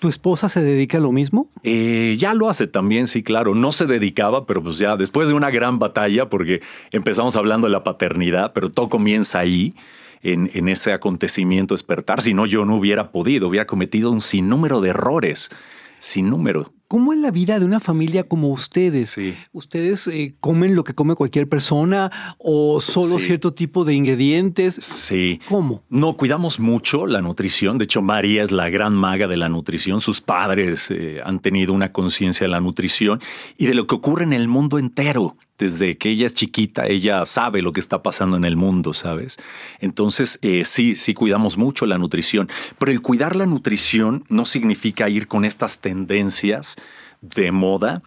¿Tu 0.00 0.08
esposa 0.08 0.50
se 0.50 0.60
dedica 0.62 0.98
a 0.98 1.00
lo 1.00 1.12
mismo? 1.12 1.46
Eh, 1.62 2.16
ya 2.18 2.34
lo 2.34 2.50
hace 2.50 2.66
también, 2.66 3.06
sí, 3.06 3.22
claro. 3.22 3.54
No 3.54 3.72
se 3.72 3.86
dedicaba, 3.86 4.44
pero 4.44 4.62
pues 4.62 4.76
ya 4.76 4.96
después 4.96 5.28
de 5.28 5.34
una 5.34 5.50
gran 5.50 5.78
batalla, 5.78 6.28
porque 6.28 6.60
empezamos 6.90 7.36
hablando 7.36 7.68
de 7.68 7.72
la 7.72 7.84
paternidad, 7.84 8.52
pero 8.52 8.68
todo 8.68 8.90
comienza 8.90 9.38
ahí. 9.38 9.74
En, 10.22 10.50
en, 10.54 10.68
ese 10.68 10.92
acontecimiento 10.92 11.74
despertar, 11.74 12.22
si 12.22 12.32
no 12.32 12.46
yo 12.46 12.64
no 12.64 12.76
hubiera 12.76 13.10
podido, 13.10 13.48
hubiera 13.48 13.66
cometido 13.66 14.10
un 14.10 14.20
sinnúmero 14.20 14.80
de 14.80 14.90
errores, 14.90 15.50
sin 15.98 16.30
número. 16.30 16.72
¿Cómo 16.92 17.14
es 17.14 17.20
la 17.20 17.30
vida 17.30 17.58
de 17.58 17.64
una 17.64 17.80
familia 17.80 18.24
como 18.24 18.50
ustedes? 18.50 19.18
¿Ustedes 19.54 20.08
eh, 20.08 20.34
comen 20.40 20.74
lo 20.74 20.84
que 20.84 20.92
come 20.92 21.14
cualquier 21.14 21.48
persona 21.48 22.10
o 22.36 22.82
solo 22.82 23.18
cierto 23.18 23.54
tipo 23.54 23.86
de 23.86 23.94
ingredientes? 23.94 24.74
Sí. 24.74 25.40
¿Cómo? 25.48 25.84
No, 25.88 26.18
cuidamos 26.18 26.60
mucho 26.60 27.06
la 27.06 27.22
nutrición. 27.22 27.78
De 27.78 27.84
hecho, 27.84 28.02
María 28.02 28.42
es 28.42 28.52
la 28.52 28.68
gran 28.68 28.92
maga 28.92 29.26
de 29.26 29.38
la 29.38 29.48
nutrición. 29.48 30.02
Sus 30.02 30.20
padres 30.20 30.90
eh, 30.90 31.22
han 31.24 31.40
tenido 31.40 31.72
una 31.72 31.92
conciencia 31.92 32.44
de 32.44 32.50
la 32.50 32.60
nutrición 32.60 33.20
y 33.56 33.64
de 33.64 33.74
lo 33.74 33.86
que 33.86 33.94
ocurre 33.94 34.24
en 34.24 34.34
el 34.34 34.46
mundo 34.46 34.78
entero. 34.78 35.38
Desde 35.62 35.96
que 35.96 36.10
ella 36.10 36.26
es 36.26 36.34
chiquita, 36.34 36.88
ella 36.88 37.24
sabe 37.24 37.62
lo 37.62 37.72
que 37.72 37.78
está 37.78 38.02
pasando 38.02 38.36
en 38.36 38.44
el 38.44 38.56
mundo, 38.56 38.92
¿sabes? 38.94 39.38
Entonces, 39.78 40.40
eh, 40.42 40.64
sí, 40.64 40.96
sí 40.96 41.14
cuidamos 41.14 41.56
mucho 41.56 41.86
la 41.86 41.98
nutrición. 41.98 42.48
Pero 42.80 42.90
el 42.90 43.00
cuidar 43.00 43.36
la 43.36 43.46
nutrición 43.46 44.24
no 44.28 44.44
significa 44.44 45.08
ir 45.08 45.28
con 45.28 45.44
estas 45.44 45.78
tendencias 45.78 46.74
de 47.20 47.52
moda, 47.52 48.02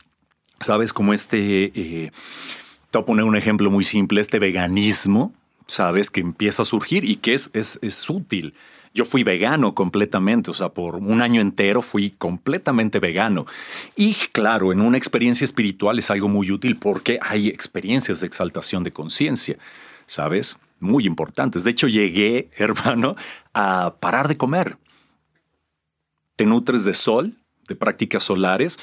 ¿sabes? 0.60 0.92
Como 0.92 1.14
este, 1.14 1.72
eh, 1.74 2.12
te 2.92 2.98
voy 2.98 3.04
a 3.04 3.06
poner 3.06 3.24
un 3.24 3.38
ejemplo 3.38 3.72
muy 3.72 3.86
simple, 3.86 4.20
este 4.20 4.38
veganismo, 4.38 5.34
¿sabes? 5.66 6.10
Que 6.10 6.20
empieza 6.20 6.64
a 6.64 6.66
surgir 6.66 7.06
y 7.06 7.16
que 7.16 7.36
es, 7.36 7.52
es, 7.54 7.80
es 7.82 8.10
útil. 8.10 8.54
Yo 8.96 9.04
fui 9.04 9.24
vegano 9.24 9.76
completamente, 9.76 10.52
o 10.52 10.54
sea, 10.54 10.70
por 10.70 10.96
un 10.96 11.22
año 11.22 11.42
entero 11.42 11.82
fui 11.82 12.12
completamente 12.12 13.02
vegano. 13.02 13.46
Y 13.98 14.14
claro, 14.32 14.72
en 14.72 14.80
una 14.80 14.98
experiencia 14.98 15.44
espiritual 15.44 16.00
es 16.00 16.10
algo 16.10 16.30
muy 16.30 16.50
útil 16.50 16.78
porque 16.78 17.20
hay 17.22 17.50
experiencias 17.50 18.22
de 18.22 18.28
exaltación 18.28 18.86
de 18.86 18.94
conciencia, 18.94 19.58
¿sabes? 20.06 20.58
Muy 20.80 21.06
importantes. 21.06 21.66
De 21.66 21.72
hecho, 21.72 21.90
llegué, 21.90 22.50
hermano, 22.56 23.18
a 23.54 23.96
parar 24.00 24.30
de 24.30 24.38
comer. 24.38 24.78
Te 26.38 26.46
nutres 26.46 26.86
de 26.86 26.94
sol, 26.94 27.34
de 27.68 27.76
prácticas 27.76 28.24
solares, 28.24 28.80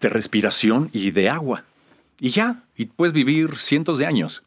de 0.00 0.08
respiración 0.08 0.90
y 0.92 1.12
de 1.12 1.30
agua. 1.30 1.62
Y 2.18 2.30
ya, 2.30 2.64
y 2.76 2.86
puedes 2.86 3.12
vivir 3.12 3.56
cientos 3.58 3.98
de 3.98 4.06
años. 4.06 4.42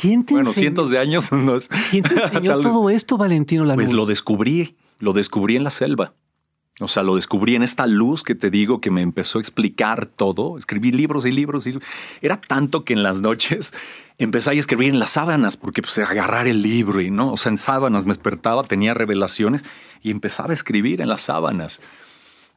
¿Quién 0.00 0.24
te 0.24 0.34
bueno, 0.34 0.52
cientos 0.52 0.90
de 0.90 0.98
años. 0.98 1.28
¿Quién 1.90 2.02
te 2.04 2.14
enseñó 2.22 2.60
todo 2.60 2.90
esto, 2.90 3.16
Valentino 3.16 3.64
Lanús? 3.64 3.84
Pues 3.84 3.92
lo 3.92 4.06
descubrí, 4.06 4.76
lo 4.98 5.12
descubrí 5.12 5.56
en 5.56 5.64
la 5.64 5.70
selva. 5.70 6.14
O 6.80 6.86
sea, 6.86 7.02
lo 7.02 7.16
descubrí 7.16 7.56
en 7.56 7.64
esta 7.64 7.88
luz 7.88 8.22
que 8.22 8.36
te 8.36 8.50
digo 8.50 8.80
que 8.80 8.92
me 8.92 9.02
empezó 9.02 9.38
a 9.38 9.40
explicar 9.40 10.06
todo. 10.06 10.56
Escribí 10.56 10.92
libros 10.92 11.26
y 11.26 11.32
libros 11.32 11.66
y 11.66 11.76
era 12.20 12.40
tanto 12.40 12.84
que 12.84 12.92
en 12.92 13.02
las 13.02 13.20
noches 13.20 13.74
empecé 14.18 14.50
a 14.50 14.52
escribir 14.52 14.90
en 14.90 15.00
las 15.00 15.10
sábanas 15.10 15.56
porque 15.56 15.82
pues 15.82 15.98
agarrar 15.98 16.46
el 16.46 16.62
libro 16.62 17.00
y 17.00 17.10
no, 17.10 17.32
o 17.32 17.36
sea, 17.36 17.50
en 17.50 17.56
sábanas 17.56 18.04
me 18.04 18.14
despertaba, 18.14 18.62
tenía 18.62 18.94
revelaciones 18.94 19.64
y 20.02 20.12
empezaba 20.12 20.50
a 20.50 20.54
escribir 20.54 21.00
en 21.00 21.08
las 21.08 21.22
sábanas 21.22 21.80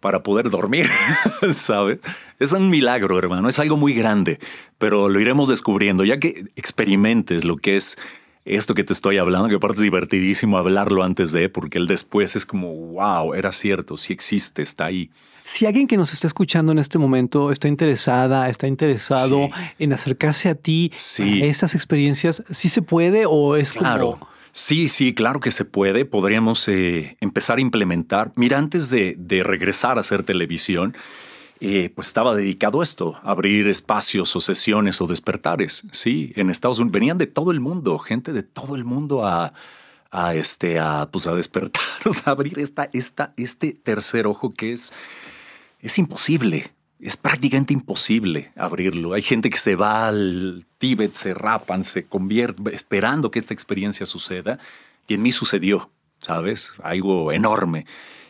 para 0.02 0.24
poder 0.24 0.50
dormir, 0.50 0.90
¿sabes? 1.54 2.00
Es 2.40 2.52
un 2.52 2.70
milagro, 2.70 3.18
hermano, 3.18 3.48
es 3.48 3.60
algo 3.60 3.78
muy 3.78 3.94
grande, 3.94 4.40
pero 4.78 5.08
lo 5.08 5.20
iremos 5.22 5.48
descubriendo, 5.48 6.04
ya 6.04 6.20
que 6.20 6.46
experimentes 6.56 7.46
lo 7.46 7.56
que 7.56 7.78
es 7.78 7.98
esto 8.44 8.74
que 8.74 8.84
te 8.84 8.94
estoy 8.94 9.20
hablando, 9.20 9.48
que 9.48 9.56
aparte 9.56 9.78
es 9.78 9.84
divertidísimo 9.84 10.58
hablarlo 10.58 11.04
antes 11.04 11.32
de, 11.32 11.48
porque 11.48 11.78
el 11.78 11.86
después 11.86 12.36
es 12.36 12.46
como, 12.46 12.74
wow, 12.74 13.36
era 13.36 13.52
cierto, 13.52 13.98
sí 13.98 14.12
existe, 14.12 14.64
está 14.64 14.86
ahí. 14.86 15.12
Si 15.44 15.66
alguien 15.66 15.88
que 15.88 15.98
nos 15.98 16.14
está 16.14 16.28
escuchando 16.28 16.72
en 16.72 16.80
este 16.80 16.98
momento 16.98 17.52
está 17.52 17.68
interesada, 17.68 18.50
está 18.50 18.68
interesado 18.68 19.50
en 19.78 19.94
acercarse 19.94 20.50
a 20.50 20.56
ti, 20.56 20.92
sí. 20.96 21.44
a 21.44 21.46
esas 21.46 21.76
experiencias, 21.76 22.44
¿sí 22.50 22.70
se 22.70 22.82
puede 22.82 23.26
o 23.28 23.56
es 23.56 23.74
claro. 23.74 24.20
Sí, 24.52 24.90
sí, 24.90 25.14
claro 25.14 25.40
que 25.40 25.52
se 25.52 25.66
puede. 25.66 26.06
Podríamos 26.06 26.68
eh, 26.68 27.18
empezar 27.22 27.58
a 27.58 27.62
implementar. 27.62 28.32
Mira, 28.36 28.58
antes 28.58 28.90
de, 28.90 29.16
regresar 29.46 29.98
a 29.98 30.02
hacer 30.02 30.24
televisión, 30.24 30.96
eh, 31.62 31.92
pues 31.94 32.08
estaba 32.08 32.36
dedicado 32.36 32.82
a 32.82 32.84
esto, 32.84 33.20
abrir 33.24 33.68
espacios 33.68 34.36
o 34.36 34.40
sesiones 34.40 35.00
o 35.00 35.08
despertares. 35.08 35.88
Sí, 35.92 36.34
en 36.36 36.50
Estados 36.50 36.80
Unidos 36.80 36.94
venían 36.94 37.18
de 37.18 37.28
todo 37.28 37.52
el 37.52 37.60
mundo, 37.60 37.98
gente 38.00 38.34
de 38.34 38.44
todo 38.44 38.76
el 38.76 38.84
mundo 38.84 39.26
a, 39.26 39.54
a 40.10 40.36
este, 40.36 40.80
a, 40.80 41.10
pues 41.12 41.28
a 41.28 41.36
despertar, 41.36 41.82
a 42.26 42.30
abrir 42.32 42.60
esta, 42.60 42.90
esta, 42.92 43.34
este 43.38 43.72
tercer 43.72 44.28
ojo 44.28 44.54
que 44.54 44.74
es, 44.74 44.92
es 45.80 45.98
imposible 45.98 46.72
es 47.02 47.18
prácticamente 47.18 47.74
imposible 47.74 48.52
abrirlo. 48.56 49.14
Hay 49.14 49.24
gente 49.24 49.50
que 49.50 49.58
se 49.58 49.76
va 49.76 50.08
al 50.08 50.66
Tíbet, 50.78 51.16
se 51.16 51.34
rapan, 51.34 51.84
se 51.84 52.06
convierte 52.06 52.74
esperando 52.74 53.32
que 53.32 53.40
esta 53.40 53.54
experiencia 53.54 54.06
suceda. 54.06 54.60
Y 55.08 55.16
en 55.16 55.24
mí 55.24 55.32
sucedió, 55.32 55.90
¿sabes? 56.20 56.74
Algo 56.84 57.32
enorme. 57.32 57.86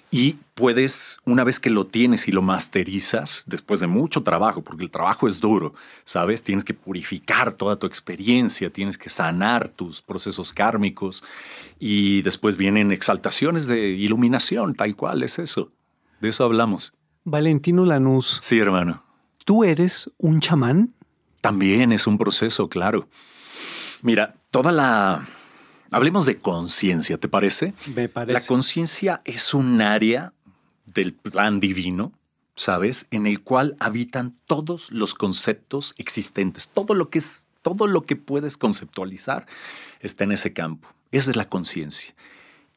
Y 0.09 0.37
puedes, 0.55 1.21
una 1.25 1.45
vez 1.45 1.59
que 1.59 1.69
lo 1.69 1.85
tienes 1.85 2.27
y 2.27 2.33
lo 2.33 2.41
masterizas, 2.41 3.43
después 3.45 3.79
de 3.79 3.87
mucho 3.87 4.23
trabajo, 4.23 4.61
porque 4.61 4.83
el 4.83 4.91
trabajo 4.91 5.27
es 5.27 5.39
duro, 5.39 5.73
¿sabes? 6.03 6.43
Tienes 6.43 6.65
que 6.65 6.73
purificar 6.73 7.53
toda 7.53 7.77
tu 7.77 7.87
experiencia, 7.87 8.69
tienes 8.69 8.97
que 8.97 9.09
sanar 9.09 9.69
tus 9.69 10.01
procesos 10.01 10.51
kármicos 10.51 11.23
y 11.79 12.21
después 12.23 12.57
vienen 12.57 12.91
exaltaciones 12.91 13.67
de 13.67 13.89
iluminación, 13.89 14.75
tal 14.75 14.97
cual 14.97 15.23
es 15.23 15.39
eso. 15.39 15.71
De 16.19 16.29
eso 16.29 16.43
hablamos. 16.43 16.93
Valentino 17.23 17.85
Lanús. 17.85 18.39
Sí, 18.41 18.59
hermano. 18.59 19.03
¿Tú 19.45 19.63
eres 19.63 20.09
un 20.17 20.39
chamán? 20.39 20.93
También 21.41 21.91
es 21.91 22.07
un 22.07 22.17
proceso, 22.17 22.69
claro. 22.69 23.07
Mira, 24.01 24.35
toda 24.49 24.71
la... 24.71 25.27
Hablemos 25.91 26.25
de 26.25 26.37
conciencia, 26.37 27.17
¿te 27.17 27.27
parece? 27.27 27.73
Me 27.93 28.07
parece. 28.07 28.33
La 28.33 28.45
conciencia 28.45 29.21
es 29.25 29.53
un 29.53 29.81
área 29.81 30.33
del 30.85 31.13
plan 31.13 31.59
divino, 31.59 32.13
¿sabes? 32.55 33.07
En 33.11 33.27
el 33.27 33.41
cual 33.41 33.75
habitan 33.79 34.37
todos 34.45 34.91
los 34.91 35.13
conceptos 35.13 35.93
existentes. 35.97 36.69
Todo 36.69 36.93
lo 36.93 37.09
que 37.09 37.19
es, 37.19 37.47
todo 37.61 37.87
lo 37.87 38.03
que 38.03 38.15
puedes 38.15 38.55
conceptualizar 38.55 39.47
está 39.99 40.23
en 40.23 40.31
ese 40.31 40.53
campo. 40.53 40.87
Esa 41.11 41.31
es 41.31 41.35
la 41.35 41.49
conciencia. 41.49 42.15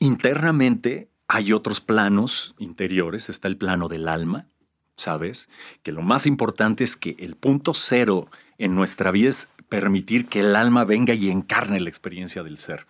Internamente 0.00 1.08
hay 1.28 1.52
otros 1.52 1.80
planos 1.80 2.54
interiores, 2.58 3.28
está 3.28 3.48
el 3.48 3.56
plano 3.56 3.88
del 3.88 4.08
alma, 4.08 4.48
¿sabes? 4.96 5.48
Que 5.82 5.92
lo 5.92 6.02
más 6.02 6.26
importante 6.26 6.84
es 6.84 6.96
que 6.96 7.16
el 7.18 7.36
punto 7.36 7.74
cero 7.74 8.28
en 8.58 8.74
nuestra 8.74 9.10
vida 9.10 9.30
es 9.30 9.48
permitir 9.68 10.26
que 10.26 10.40
el 10.40 10.54
alma 10.56 10.84
venga 10.84 11.14
y 11.14 11.30
encarne 11.30 11.80
la 11.80 11.88
experiencia 11.88 12.42
del 12.42 12.58
ser. 12.58 12.86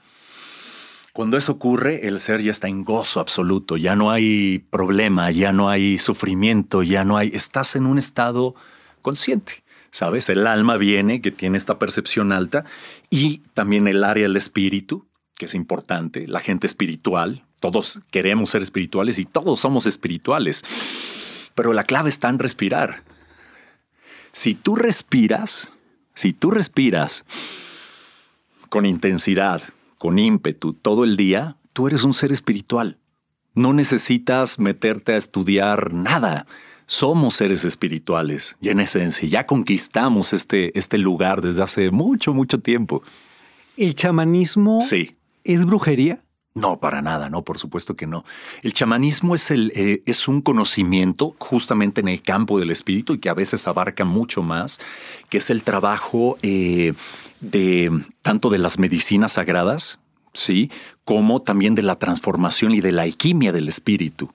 Cuando 1.13 1.37
eso 1.37 1.53
ocurre, 1.53 2.09
el 2.09 2.19
ser 2.19 2.43
ya 2.43 2.51
está 2.51 2.67
en 2.67 2.85
gozo 2.85 3.21
absoluto, 3.21 3.77
ya 3.77 3.95
no 3.95 4.11
hay 4.11 4.59
problema, 4.71 5.31
ya 5.31 5.53
no 5.53 5.69
hay 5.69 5.97
sufrimiento, 5.97 6.83
ya 6.83 7.05
no 7.05 7.17
hay, 7.17 7.31
estás 7.33 7.77
en 7.77 7.87
un 7.87 7.99
estado 7.99 8.57
consciente. 9.01 9.63
¿Sabes? 9.93 10.29
El 10.29 10.45
alma 10.49 10.77
viene, 10.77 11.21
que 11.21 11.31
tiene 11.31 11.57
esta 11.57 11.79
percepción 11.79 12.33
alta, 12.33 12.65
y 13.11 13.43
también 13.55 13.87
el 13.87 14.03
área 14.03 14.25
del 14.25 14.35
espíritu, 14.35 15.07
que 15.37 15.45
es 15.45 15.55
importante, 15.55 16.27
la 16.27 16.41
gente 16.41 16.67
espiritual, 16.67 17.45
todos 17.65 18.03
queremos 18.11 18.51
ser 18.51 18.61
espirituales 18.61 19.19
y 19.19 19.25
todos 19.25 19.59
somos 19.61 19.87
espirituales, 19.87 20.63
pero 21.55 21.73
la 21.73 21.85
clave 21.85 22.11
está 22.11 22.29
en 22.29 22.39
respirar. 22.39 23.05
Si 24.33 24.55
tú 24.55 24.77
respiras, 24.77 25.73
si 26.15 26.35
tú 26.35 26.51
respiras 26.51 27.25
con 28.69 28.85
intensidad, 28.85 29.63
con 29.97 30.19
ímpetu 30.19 30.75
todo 30.75 31.05
el 31.05 31.17
día, 31.17 31.57
tú 31.73 31.87
eres 31.87 32.05
un 32.05 32.13
ser 32.13 32.33
espiritual. 32.33 32.99
No 33.55 33.73
necesitas 33.73 34.59
meterte 34.59 35.15
a 35.15 35.17
estudiar 35.17 35.95
nada. 35.95 36.47
Somos 36.85 37.35
seres 37.37 37.65
espirituales 37.65 38.59
y 38.61 38.69
en 38.69 38.81
esencia 38.81 39.27
ya 39.27 39.47
conquistamos 39.47 40.35
este, 40.35 40.79
este 40.79 40.99
lugar 40.99 41.41
desde 41.41 41.63
hace 41.63 41.91
mucho, 41.91 42.35
mucho 42.35 42.61
tiempo. 42.61 43.03
¿El 43.79 43.95
chamanismo 43.95 44.83
Sí. 44.83 45.17
es 45.45 45.65
brujería? 45.65 46.21
No, 46.57 46.79
para 46.79 47.03
nada, 47.03 47.29
no, 47.31 47.43
por 47.43 47.59
supuesto 47.59 47.97
que 47.97 48.07
no. 48.07 48.25
El 48.63 48.73
chamanismo 48.73 49.35
es, 49.35 49.51
el, 49.51 49.73
eh, 49.75 50.03
es 50.07 50.29
un 50.29 50.41
conocimiento 50.41 51.35
justamente 51.41 52.01
en 52.01 52.07
el 52.07 52.23
campo 52.23 52.61
del 52.61 52.71
espíritu 52.71 53.15
y 53.15 53.19
que 53.19 53.29
a 53.29 53.35
veces 53.35 53.67
abarca 53.67 54.05
mucho 54.05 54.41
más, 54.41 54.81
que 55.29 55.39
es 55.39 55.51
el 55.51 55.65
trabajo 55.65 56.39
eh, 56.43 56.95
de 57.41 57.91
tanto 58.23 58.51
de 58.51 58.59
las 58.59 58.79
medicinas 58.79 59.33
sagradas, 59.33 59.99
sí, 60.33 60.71
como 61.05 61.43
también 61.43 61.75
de 61.75 61.83
la 61.83 61.97
transformación 61.97 62.73
y 62.73 62.81
de 62.81 62.93
la 62.93 63.03
alquimia 63.03 63.53
del 63.53 63.67
espíritu. 63.67 64.31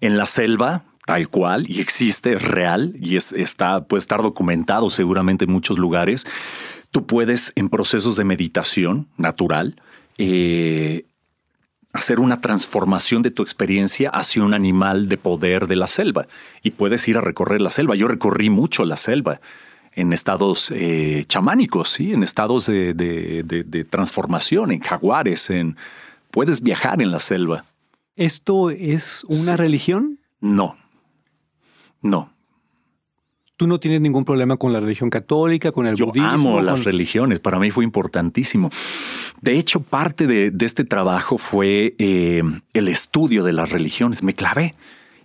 En 0.00 0.16
la 0.16 0.26
selva, 0.26 0.84
tal 1.06 1.28
cual, 1.28 1.68
y 1.68 1.80
existe, 1.80 2.34
es 2.34 2.42
real, 2.42 2.94
y 3.00 3.16
es, 3.16 3.32
está, 3.32 3.84
puede 3.84 3.98
estar 3.98 4.22
documentado 4.22 4.90
seguramente 4.90 5.44
en 5.44 5.50
muchos 5.50 5.76
lugares, 5.76 6.24
tú 6.92 7.04
puedes 7.04 7.52
en 7.56 7.68
procesos 7.68 8.14
de 8.14 8.22
meditación 8.22 9.08
natural, 9.16 9.74
eh, 10.22 11.06
hacer 11.92 12.20
una 12.20 12.40
transformación 12.40 13.22
de 13.22 13.30
tu 13.30 13.42
experiencia 13.42 14.10
hacia 14.10 14.42
un 14.44 14.52
animal 14.54 15.08
de 15.08 15.16
poder 15.16 15.66
de 15.66 15.76
la 15.76 15.86
selva 15.86 16.26
y 16.62 16.70
puedes 16.72 17.08
ir 17.08 17.16
a 17.16 17.20
recorrer 17.22 17.60
la 17.62 17.70
selva. 17.70 17.94
Yo 17.96 18.06
recorrí 18.06 18.50
mucho 18.50 18.84
la 18.84 18.96
selva 18.96 19.40
en 19.94 20.12
estados 20.12 20.70
eh, 20.74 21.24
chamánicos, 21.26 21.90
¿sí? 21.90 22.12
en 22.12 22.22
estados 22.22 22.66
de, 22.66 22.94
de- 22.94 23.42
de- 23.44 23.64
de 23.64 23.84
transformación, 23.84 24.70
en 24.70 24.80
jaguares, 24.80 25.50
en 25.50 25.76
puedes 26.30 26.60
viajar 26.62 27.02
en 27.02 27.10
la 27.10 27.18
selva. 27.18 27.64
¿Esto 28.14 28.70
es 28.70 29.24
una 29.24 29.52
Sí. 29.52 29.56
religión? 29.56 30.18
No, 30.40 30.76
no. 32.02 32.30
¿Tú 33.56 33.66
no 33.66 33.78
tienes 33.80 34.00
ningún 34.00 34.24
problema 34.24 34.56
con 34.56 34.72
la 34.72 34.80
religión 34.80 35.10
católica, 35.10 35.70
con 35.72 35.86
el 35.86 35.94
Yo 35.96 36.06
budismo? 36.06 36.28
amo 36.28 36.60
las 36.62 36.84
religiones, 36.84 37.40
para 37.40 37.58
mí 37.58 37.70
fue 37.70 37.84
importantísimo. 37.84 38.70
De 39.40 39.58
hecho, 39.58 39.80
parte 39.80 40.26
de, 40.26 40.52
este 40.60 40.84
trabajo 40.84 41.38
fue 41.38 41.94
eh, 41.98 42.42
el 42.72 42.88
estudio 42.88 43.44
de 43.44 43.52
las 43.52 43.70
religiones. 43.70 44.22
Me 44.22 44.34
clavé 44.34 44.74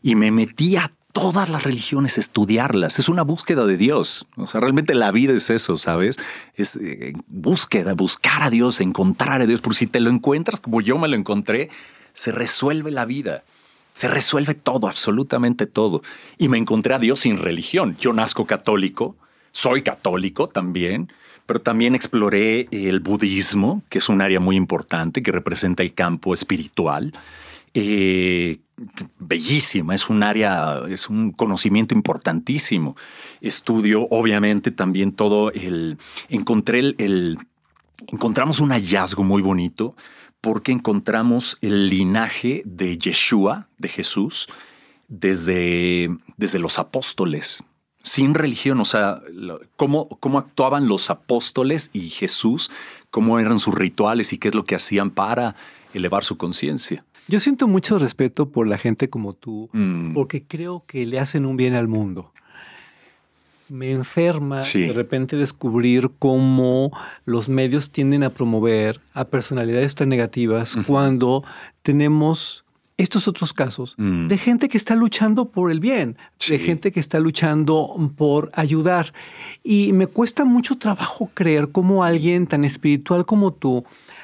y 0.01 0.15
me 0.15 0.31
metí 0.31 0.77
a 0.77 0.91
todas 1.15 1.49
las 1.49 1.63
religiones, 1.63 2.17
estudiarlas. 2.17 2.99
Es 2.99 3.07
una 3.07 3.23
búsqueda 3.23 3.65
de 3.65 3.77
Dios. 3.77 4.27
O 4.35 4.47
sea, 4.47 4.59
realmente 4.59 4.93
la 4.93 5.11
vida 5.11 5.33
es 5.33 5.49
eso, 5.49 5.77
¿sabes? 5.77 6.19
Es 6.55 6.75
eh, 6.75 7.13
búsqueda, 7.27 7.93
buscar 7.93 8.43
a 8.43 8.49
Dios, 8.49 8.81
encontrar 8.81 9.41
a 9.41 9.45
Dios. 9.45 9.61
Por 9.61 9.75
si 9.75 9.87
te 9.87 10.01
lo 10.01 10.09
encuentras 10.09 10.59
como 10.59 10.81
yo 10.81 10.97
me 10.97 11.07
lo 11.07 11.15
encontré, 11.15 11.69
se 12.11 12.33
resuelve 12.33 12.91
la 12.91 13.05
vida. 13.05 13.45
Se 13.93 14.09
resuelve 14.09 14.55
todo, 14.55 14.89
absolutamente 14.89 15.67
todo. 15.67 16.01
Y 16.37 16.49
me 16.49 16.57
encontré 16.57 16.93
a 16.93 16.99
Dios 16.99 17.21
sin 17.21 17.37
religión. 17.37 17.95
Yo 17.97 18.11
nazco 18.11 18.45
católico, 18.45 19.15
soy 19.53 19.83
católico 19.83 20.49
también, 20.49 21.13
pero 21.45 21.61
también 21.61 21.95
exploré 21.95 22.67
el 22.71 22.99
budismo, 22.99 23.81
que 23.89 23.99
es 23.99 24.09
un 24.09 24.21
área 24.21 24.39
muy 24.39 24.55
importante, 24.55 25.21
que 25.23 25.31
representa 25.31 25.83
el 25.83 25.93
campo 25.93 26.33
espiritual. 26.33 27.13
Eh, 27.73 28.59
bellísima, 29.19 29.93
es 29.93 30.09
un 30.09 30.23
área, 30.23 30.81
es 30.89 31.09
un 31.09 31.31
conocimiento 31.31 31.93
importantísimo. 31.93 32.95
Estudio, 33.41 34.07
obviamente, 34.09 34.71
también 34.71 35.11
todo 35.11 35.51
el. 35.51 35.97
Encontré 36.29 36.79
el- 36.79 36.95
el 36.97 37.37
encontramos 38.11 38.59
un 38.59 38.69
hallazgo 38.71 39.23
muy 39.23 39.41
bonito 39.41 39.95
porque 40.41 40.71
encontramos 40.71 41.57
el 41.61 41.89
linaje 41.89 42.61
de 42.65 42.97
Yeshua, 42.97 43.67
de 43.77 43.89
Jesús, 43.89 44.47
desde, 45.07 46.09
desde 46.37 46.59
los 46.59 46.77
apóstoles, 46.79 47.63
sin 48.15 48.33
religión, 48.33 48.79
o 48.79 48.85
sea, 48.85 49.21
cómo, 49.75 50.07
cómo 50.19 50.39
actuaban 50.39 50.87
los 50.87 51.09
apóstoles 51.09 51.89
y 51.93 52.09
Jesús, 52.09 52.71
cómo 53.09 53.39
eran 53.39 53.59
sus 53.59 53.73
rituales 53.75 54.31
y 54.33 54.37
qué 54.37 54.47
es 54.49 54.55
lo 54.55 54.63
que 54.63 54.75
hacían 54.75 55.09
para 55.09 55.55
elevar 55.93 56.23
su 56.23 56.37
conciencia. 56.37 57.03
Yo 57.27 57.39
siento 57.39 57.67
mucho 57.67 57.97
respeto 57.99 58.49
por 58.49 58.67
la 58.67 58.77
gente 58.77 59.09
como 59.09 59.33
tú, 59.33 59.69
Mm. 59.73 60.13
porque 60.13 60.43
creo 60.43 60.83
que 60.87 61.05
le 61.05 61.19
hacen 61.19 61.45
un 61.45 61.57
bien 61.57 61.73
al 61.73 61.87
mundo. 61.87 62.31
Me 63.67 63.89
enferma 63.91 64.61
Sí. 64.61 64.81
de 64.81 64.93
repente 64.93 65.35
descubrir 65.37 66.11
cómo 66.19 66.91
los 67.25 67.49
medios 67.49 67.89
tienden 67.91 68.23
a 68.23 68.29
promover 68.29 69.01
a 69.13 69.25
personalidades 69.25 69.95
tan 69.95 70.09
negativas 70.09 70.75
cuando 70.85 71.43
tenemos 71.81 72.64
estos 72.97 73.27
otros 73.27 73.51
casos 73.53 73.95
Mm. 73.97 74.27
de 74.27 74.37
gente 74.37 74.69
que 74.69 74.77
está 74.77 74.95
luchando 74.95 75.51
por 75.51 75.69
el 75.71 75.79
bien, 75.79 76.17
de 76.47 76.57
gente 76.59 76.91
que 76.91 76.99
está 77.01 77.19
luchando 77.19 77.93
por 78.15 78.51
ayudar. 78.53 79.13
Y 79.63 79.91
me 79.93 80.07
cuesta 80.07 80.45
mucho 80.45 80.77
trabajo 80.77 81.29
creer 81.33 81.69
cómo 81.71 82.03
alguien 82.05 82.47
tan 82.47 82.63
espiritual 82.63 83.25
como 83.25 83.51
tú, 83.51 83.83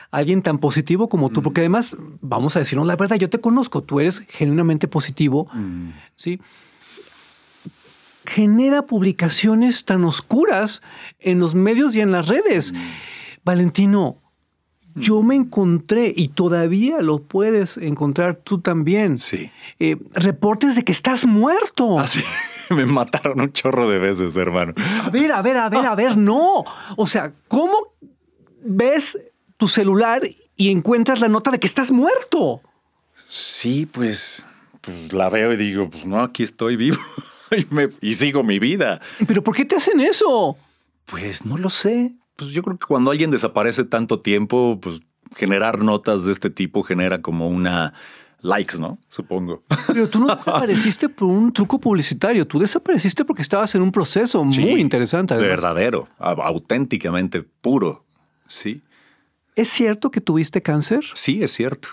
alguien 0.10 0.42
tan 0.42 0.58
positivo 0.58 1.10
como 1.10 1.30
tú, 1.30 1.42
porque 1.42 1.62
además, 1.62 1.96
vamos 2.22 2.56
a 2.56 2.60
decirnos 2.60 2.88
la 2.88 2.96
verdad, 2.96 3.18
yo 3.18 3.30
te 3.30 3.40
conozco, 3.40 3.82
tú 3.84 4.00
eres 4.00 4.24
genuinamente 4.30 4.88
positivo, 4.88 5.48
Mm. 5.54 5.90
¿sí? 6.16 6.40
Genera 8.26 8.86
publicaciones 8.86 9.84
tan 9.84 10.04
oscuras 10.06 10.82
en 11.20 11.40
los 11.40 11.56
medios 11.56 11.96
y 11.96 12.02
en 12.02 12.12
las 12.12 12.28
redes. 12.28 12.72
Valentino, 13.44 14.18
yo 14.96 15.22
me 15.22 15.36
encontré 15.36 16.14
y 16.16 16.30
todavía 16.30 17.00
lo 17.02 17.20
puedes 17.24 17.78
encontrar 17.78 18.36
tú 18.38 18.60
también. 18.60 19.18
Sí. 19.18 19.52
eh, 19.80 19.98
reportes 20.14 20.76
de 20.76 20.84
que 20.84 20.92
estás 20.92 21.26
muerto. 21.26 22.00
Así. 22.00 22.22
Me 22.70 22.86
mataron 22.86 23.42
un 23.42 23.52
chorro 23.52 23.90
de 23.90 24.00
veces, 24.00 24.36
hermano. 24.38 24.74
A 25.04 25.10
ver, 25.10 25.32
a 25.34 25.42
ver, 25.42 25.58
a 25.58 25.68
ver, 25.70 25.86
a 25.86 25.94
ver, 25.96 26.16
no. 26.16 26.64
O 26.96 27.06
sea, 27.06 27.34
¿cómo 27.50 27.74
ves 28.64 29.18
tu 29.58 29.68
celular 29.68 30.22
y 30.56 30.72
encuentras 30.72 31.20
la 31.20 31.28
nota 31.28 31.52
de 31.52 31.60
que 31.60 31.68
estás 31.68 31.92
muerto? 31.92 32.62
Sí, 33.28 33.86
pues, 33.86 34.46
pues 34.80 35.12
la 35.12 35.30
veo 35.30 35.52
y 35.54 35.58
digo, 35.58 35.90
pues 35.90 36.06
no, 36.06 36.22
aquí 36.22 36.44
estoy 36.44 36.76
vivo 36.78 36.98
y, 37.52 37.66
me- 37.74 37.90
y 38.00 38.14
sigo 38.14 38.42
mi 38.44 38.58
vida. 38.60 39.02
¿Pero 39.28 39.44
por 39.44 39.54
qué 39.56 39.66
te 39.66 39.76
hacen 39.76 40.00
eso? 40.00 40.58
Pues 41.06 41.46
no 41.46 41.58
lo 41.58 41.70
sé. 41.70 42.14
Pues 42.42 42.54
yo 42.54 42.64
creo 42.64 42.78
que 42.78 42.86
cuando 42.88 43.12
alguien 43.12 43.30
desaparece 43.30 43.84
tanto 43.84 44.20
tiempo, 44.22 44.80
pues 44.82 45.00
generar 45.36 45.80
notas 45.84 46.26
de 46.26 46.32
este 46.32 46.50
tipo 46.50 46.82
genera 46.84 47.22
como 47.22 47.48
una 47.50 47.94
likes, 48.42 48.80
¿no? 48.80 48.98
Supongo. 49.10 49.62
Pero 49.88 50.10
tú 50.10 50.20
no 50.20 50.28
desapareciste 50.36 51.08
por 51.08 51.28
un 51.28 51.54
truco 51.54 51.80
publicitario, 51.80 52.48
tú 52.48 52.58
desapareciste 52.58 53.24
porque 53.26 53.44
estabas 53.44 53.76
en 53.76 53.84
un 53.84 53.92
proceso 53.92 54.44
Sí, 54.52 54.62
muy 54.62 54.82
interesante. 54.82 55.36
además. 55.36 55.50
Verdadero, 55.52 56.08
au- 56.18 56.42
auténticamente 56.42 57.44
puro. 57.44 58.04
Sí, 58.48 58.82
¿Es 59.56 59.70
cierto 59.70 60.10
que 60.10 60.20
tuviste 60.22 60.62
cáncer? 60.64 61.04
sí, 61.14 61.44
es 61.44 61.52
cierto. 61.52 61.90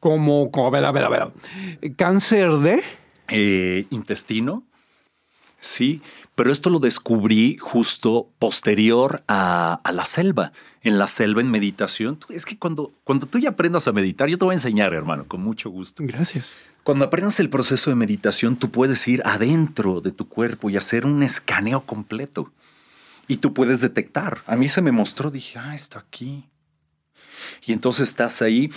Como, 0.00 0.50
como- 0.50 0.66
a 0.66 0.70
ver, 0.70 0.84
a 0.84 0.92
ver, 0.92 1.04
a 1.04 1.08
ver. 1.08 1.94
¿Cáncer 1.96 2.50
de? 2.58 2.82
Eh, 3.28 3.86
intestino, 3.90 4.64
sí, 5.60 6.02
pero 6.34 6.52
esto 6.52 6.70
lo 6.70 6.78
descubrí 6.78 7.56
justo 7.58 8.28
posterior 8.38 9.22
a, 9.28 9.80
a 9.84 9.92
la 9.92 10.04
selva. 10.04 10.52
En 10.82 10.98
la 10.98 11.06
selva, 11.06 11.42
en 11.42 11.50
meditación, 11.50 12.18
es 12.30 12.46
que 12.46 12.58
cuando, 12.58 12.90
cuando 13.04 13.26
tú 13.26 13.38
ya 13.38 13.50
aprendas 13.50 13.86
a 13.86 13.92
meditar, 13.92 14.30
yo 14.30 14.38
te 14.38 14.46
voy 14.46 14.52
a 14.52 14.56
enseñar, 14.56 14.94
hermano, 14.94 15.26
con 15.28 15.42
mucho 15.42 15.68
gusto. 15.68 16.02
Gracias. 16.06 16.56
Cuando 16.82 17.04
aprendas 17.04 17.38
el 17.38 17.50
proceso 17.50 17.90
de 17.90 17.96
meditación, 17.96 18.56
tú 18.56 18.70
puedes 18.70 19.06
ir 19.06 19.20
adentro 19.26 20.00
de 20.00 20.10
tu 20.10 20.26
cuerpo 20.26 20.70
y 20.70 20.78
hacer 20.78 21.04
un 21.04 21.22
escaneo 21.22 21.82
completo. 21.82 22.50
Y 23.28 23.36
tú 23.36 23.52
puedes 23.52 23.82
detectar. 23.82 24.42
A 24.46 24.56
mí 24.56 24.70
se 24.70 24.80
me 24.80 24.90
mostró, 24.90 25.30
dije, 25.30 25.58
ah, 25.58 25.74
está 25.74 25.98
aquí. 25.98 26.48
Y 27.66 27.72
entonces 27.72 28.08
estás 28.08 28.40
ahí, 28.42 28.70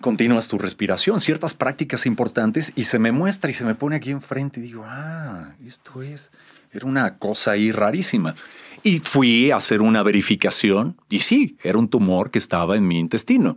continúas 0.00 0.48
tu 0.48 0.58
respiración, 0.58 1.20
ciertas 1.20 1.54
prácticas 1.54 2.06
importantes 2.06 2.72
y 2.74 2.84
se 2.84 2.98
me 2.98 3.12
muestra 3.12 3.50
y 3.50 3.54
se 3.54 3.64
me 3.64 3.74
pone 3.74 3.96
aquí 3.96 4.10
enfrente 4.10 4.60
y 4.60 4.64
digo, 4.64 4.84
ah, 4.86 5.54
esto 5.64 6.02
es, 6.02 6.32
era 6.72 6.86
una 6.86 7.18
cosa 7.18 7.52
ahí 7.52 7.72
rarísima. 7.72 8.34
Y 8.82 9.00
fui 9.00 9.50
a 9.50 9.56
hacer 9.56 9.82
una 9.82 10.02
verificación 10.02 10.96
y 11.10 11.20
sí, 11.20 11.56
era 11.62 11.78
un 11.78 11.88
tumor 11.88 12.30
que 12.30 12.38
estaba 12.38 12.76
en 12.76 12.86
mi 12.86 12.98
intestino. 12.98 13.56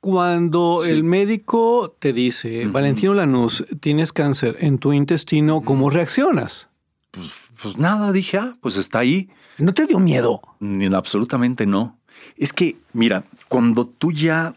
Cuando 0.00 0.80
Sí. 0.82 0.92
el 0.92 1.04
médico 1.04 1.96
te 1.98 2.12
dice. 2.12 2.66
Valentino 2.66 3.14
Lanús, 3.14 3.64
tienes 3.80 4.12
cáncer 4.12 4.56
en 4.60 4.78
tu 4.78 4.92
intestino, 4.92 5.62
¿cómo 5.62 5.90
reaccionas? 5.90 6.68
Pues, 7.10 7.28
pues 7.60 7.76
nada, 7.78 8.12
dije, 8.12 8.38
ah, 8.38 8.54
pues 8.60 8.76
está 8.76 9.00
ahí. 9.00 9.28
¿No 9.58 9.72
te 9.74 9.86
dio 9.86 9.98
miedo? 9.98 10.42
Ni- 10.60 10.86
Absolutamente 10.94 11.66
no. 11.66 11.98
Es 12.36 12.52
que, 12.52 12.76
mira, 12.92 13.24
cuando 13.48 13.86
tú 13.86 14.12
ya 14.12 14.54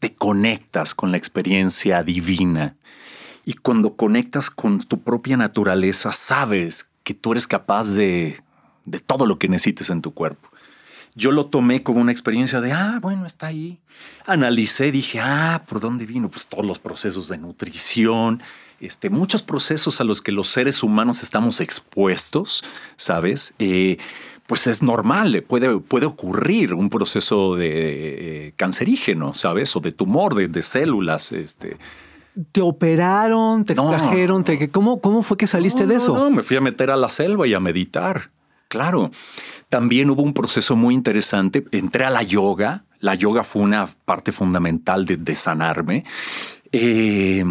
te 0.00 0.14
conectas 0.14 0.94
con 0.94 1.10
la 1.10 1.18
experiencia 1.18 2.02
divina 2.02 2.76
y 3.48 3.54
cuando 3.54 3.94
conectas 3.94 4.50
con 4.50 4.80
tu 4.80 5.00
propia 5.00 5.38
naturaleza, 5.38 6.12
sabes 6.12 6.90
que 7.02 7.14
tú 7.14 7.32
eres 7.32 7.46
capaz 7.46 7.94
de, 7.94 8.42
todo 9.06 9.24
lo 9.24 9.38
que 9.38 9.48
necesites 9.48 9.88
en 9.88 10.02
tu 10.02 10.12
cuerpo. 10.12 10.50
Yo 11.14 11.32
lo 11.32 11.46
tomé 11.46 11.82
como 11.82 12.02
una 12.02 12.12
experiencia 12.12 12.60
de, 12.60 12.72
ah, 12.72 12.98
bueno, 13.00 13.24
está 13.24 13.46
ahí. 13.46 13.78
Analicé, 14.26 14.92
dije, 14.92 15.20
ah, 15.20 15.64
¿por 15.66 15.80
dónde 15.80 16.04
vino? 16.04 16.30
Pues 16.30 16.46
todos 16.46 16.66
los 16.66 16.78
procesos 16.78 17.28
de 17.28 17.38
nutrición, 17.38 18.42
este, 18.80 19.08
muchos 19.08 19.42
procesos 19.42 19.98
a 20.02 20.04
los 20.04 20.20
que 20.20 20.30
los 20.30 20.48
seres 20.48 20.82
humanos 20.82 21.22
estamos 21.22 21.62
expuestos, 21.62 22.62
¿sabes? 22.98 23.54
Eh, 23.58 23.96
pues 24.46 24.66
es 24.66 24.82
normal, 24.82 25.34
eh, 25.34 25.40
puede, 25.40 25.78
puede 25.80 26.04
ocurrir 26.04 26.74
un 26.74 26.90
proceso 26.90 27.56
de 27.56 28.48
eh, 28.48 28.52
cancerígeno, 28.56 29.32
¿sabes? 29.32 29.74
O 29.74 29.80
de 29.80 29.92
tumor, 29.92 30.34
de, 30.34 30.48
de 30.48 30.62
células, 30.62 31.32
este. 31.32 31.78
¿Te 32.52 32.60
operaron? 32.60 33.64
¿Te 33.64 33.74
No, 33.74 33.92
extrajeron? 33.92 34.44
te- 34.44 34.70
¿Cómo, 34.70 35.00
¿Cómo 35.00 35.22
fue 35.22 35.36
que 35.36 35.46
saliste 35.46 35.82
No, 35.84 35.88
de 35.88 35.94
eso? 35.96 36.14
No, 36.16 36.30
me 36.30 36.42
fui 36.42 36.56
a 36.56 36.60
meter 36.60 36.90
a 36.90 36.96
la 36.96 37.08
selva 37.08 37.46
y 37.46 37.54
a 37.54 37.60
meditar. 37.60 38.30
Claro. 38.68 39.10
También 39.68 40.10
hubo 40.10 40.22
un 40.22 40.34
proceso 40.34 40.76
muy 40.76 40.94
interesante. 40.94 41.64
Entré 41.72 42.04
a 42.04 42.10
la 42.10 42.22
yoga. 42.22 42.84
La 43.00 43.14
yoga 43.14 43.42
fue 43.44 43.62
una 43.62 43.88
parte 44.04 44.30
fundamental 44.32 45.04
de, 45.04 45.16
de 45.16 45.34
sanarme. 45.34 46.04
Eh, 46.72 47.44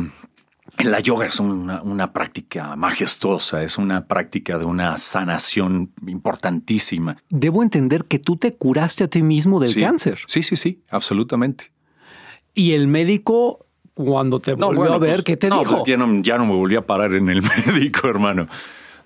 la 0.80 1.00
yoga 1.00 1.26
es 1.26 1.40
una, 1.40 1.82
una 1.82 2.14
práctica 2.14 2.76
majestuosa, 2.76 3.64
es 3.64 3.78
una 3.80 4.06
práctica 4.06 4.60
de 4.60 4.66
una 4.66 4.98
sanación 5.00 5.92
importantísima. 6.06 7.18
Debo 7.30 7.64
entender 7.64 8.06
que 8.06 8.20
tú 8.20 8.38
te 8.38 8.54
curaste 8.56 9.04
a 9.04 9.08
ti 9.08 9.24
mismo 9.24 9.60
del 9.60 9.70
Sí. 9.70 9.82
cáncer. 9.82 10.20
Sí, 10.28 10.44
sí, 10.44 10.56
sí, 10.56 10.82
absolutamente. 10.90 11.72
Y 12.54 12.74
el 12.74 12.88
médico, 12.88 13.66
cuando 13.98 14.40
te 14.40 14.54
volvió 14.54 14.80
bueno, 14.80 14.94
a 14.94 14.98
ver, 15.00 15.16
pues, 15.16 15.24
¿qué 15.26 15.38
te 15.38 15.50
no, 15.50 15.60
dijo? 15.60 15.72
pues 15.72 15.84
ya, 15.88 15.98
no, 15.98 16.22
ya 16.22 16.38
no 16.38 16.46
me 16.46 16.54
volví 16.54 16.76
a 16.76 16.86
parar 16.86 17.14
en 17.14 17.30
el 17.30 17.42
médico, 17.66 18.08
hermano. 18.08 18.48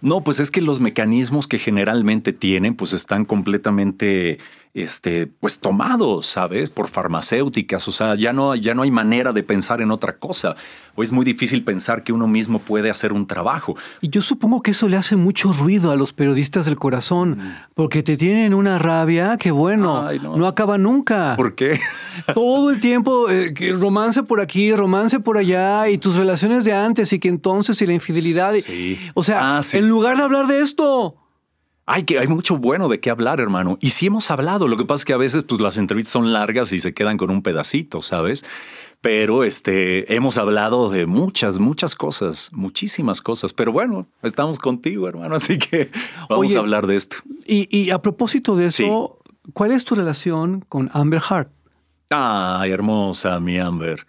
No, 0.01 0.21
pues 0.21 0.39
es 0.39 0.51
que 0.51 0.61
los 0.61 0.79
mecanismos 0.79 1.47
que 1.47 1.59
generalmente 1.59 2.33
tienen, 2.33 2.75
pues 2.75 2.91
están 2.91 3.23
completamente, 3.23 4.39
este, 4.73 5.27
pues 5.27 5.59
tomados, 5.59 6.27
¿sabes? 6.27 6.69
Por 6.69 6.87
farmacéuticas. 6.87 7.87
O 7.87 7.91
sea, 7.91 8.15
ya 8.15 8.33
no, 8.33 8.55
ya 8.55 8.73
no 8.73 8.83
hay 8.83 8.91
manera 8.91 9.33
de 9.33 9.43
pensar 9.43 9.81
en 9.81 9.91
otra 9.91 10.17
cosa. 10.17 10.55
O 10.95 11.03
es 11.03 11.11
muy 11.11 11.23
difícil 11.25 11.63
pensar 11.63 12.03
que 12.03 12.11
uno 12.13 12.27
mismo 12.27 12.59
puede 12.59 12.89
hacer 12.89 13.13
un 13.13 13.25
trabajo. 13.27 13.75
Y 14.01 14.09
yo 14.09 14.21
supongo 14.21 14.61
que 14.61 14.71
eso 14.71 14.87
le 14.87 14.97
hace 14.97 15.15
mucho 15.15 15.53
ruido 15.53 15.91
a 15.91 15.95
los 15.95 16.11
periodistas 16.13 16.65
del 16.65 16.77
corazón, 16.77 17.39
porque 17.75 18.03
te 18.03 18.17
tienen 18.17 18.53
una 18.53 18.77
rabia 18.79 19.37
que, 19.37 19.51
bueno, 19.51 20.01
Mm. 20.03 20.07
Ay, 20.07 20.19
no. 20.19 20.35
no. 20.37 20.47
acaba 20.47 20.77
nunca. 20.77 21.35
¿Por 21.35 21.55
qué? 21.55 21.79
Todo 22.33 22.69
el 22.71 22.79
tiempo, 22.79 23.29
eh, 23.29 23.53
romance 23.79 24.23
por 24.23 24.41
aquí, 24.41 24.73
romance 24.73 25.19
por 25.19 25.37
allá, 25.37 25.87
y 25.89 25.97
tus 25.97 26.15
relaciones 26.17 26.63
de 26.65 26.73
antes, 26.73 27.11
y 27.13 27.19
que 27.19 27.29
entonces, 27.29 27.81
y 27.81 27.85
la 27.87 27.93
infidelidad. 27.93 28.53
y-. 28.55 28.97
O 29.13 29.23
sea, 29.23 29.57
Ah, 29.57 29.63
sí. 29.63 29.77
en 29.77 29.87
lugar 29.89 30.17
de 30.17 30.23
hablar 30.23 30.47
de 30.47 30.61
esto, 30.61 31.15
Hay 31.91 32.03
que 32.03 32.19
hay 32.19 32.27
mucho 32.27 32.55
bueno 32.57 32.87
de 32.87 33.01
qué 33.01 33.09
hablar, 33.09 33.41
hermano. 33.41 33.77
Y 33.81 33.89
sí 33.89 34.05
hemos 34.05 34.31
hablado. 34.31 34.69
Lo 34.69 34.77
que 34.77 34.85
pasa 34.85 35.01
es 35.01 35.05
que 35.05 35.13
a 35.13 35.17
veces 35.17 35.43
pues, 35.43 35.59
las 35.59 35.77
entrevistas 35.77 36.13
son 36.13 36.31
largas 36.31 36.71
y 36.71 36.79
se 36.79 36.93
quedan 36.93 37.17
con 37.17 37.29
un 37.29 37.41
pedacito, 37.41 38.01
¿sabes? 38.01 38.45
Pero 39.01 39.43
este 39.43 40.15
hemos 40.15 40.37
hablado 40.37 40.89
de 40.89 41.05
muchas, 41.05 41.57
muchas 41.57 41.95
cosas, 41.95 42.49
muchísimas 42.53 43.21
cosas. 43.21 43.51
Pero 43.51 43.73
bueno, 43.73 44.07
estamos 44.23 44.59
contigo, 44.59 45.07
hermano. 45.09 45.35
Así 45.37 45.57
que 45.57 45.91
vamos 46.29 46.45
Oye, 46.45 46.55
a 46.55 46.59
hablar 46.59 46.87
de 46.87 46.95
esto. 46.95 47.17
y, 47.45 47.67
y 47.77 47.89
a 47.89 48.01
propósito 48.01 48.55
de 48.55 48.67
eso, 48.67 49.19
¿cuál 49.53 49.71
es 49.71 49.83
tu 49.83 49.95
relación 49.95 50.63
con 50.69 50.89
Amber 50.93 51.19
Heart? 51.19 51.49
Ay, 52.09 52.71
hermosa, 52.71 53.39
mi 53.41 53.59
Amber. 53.59 54.05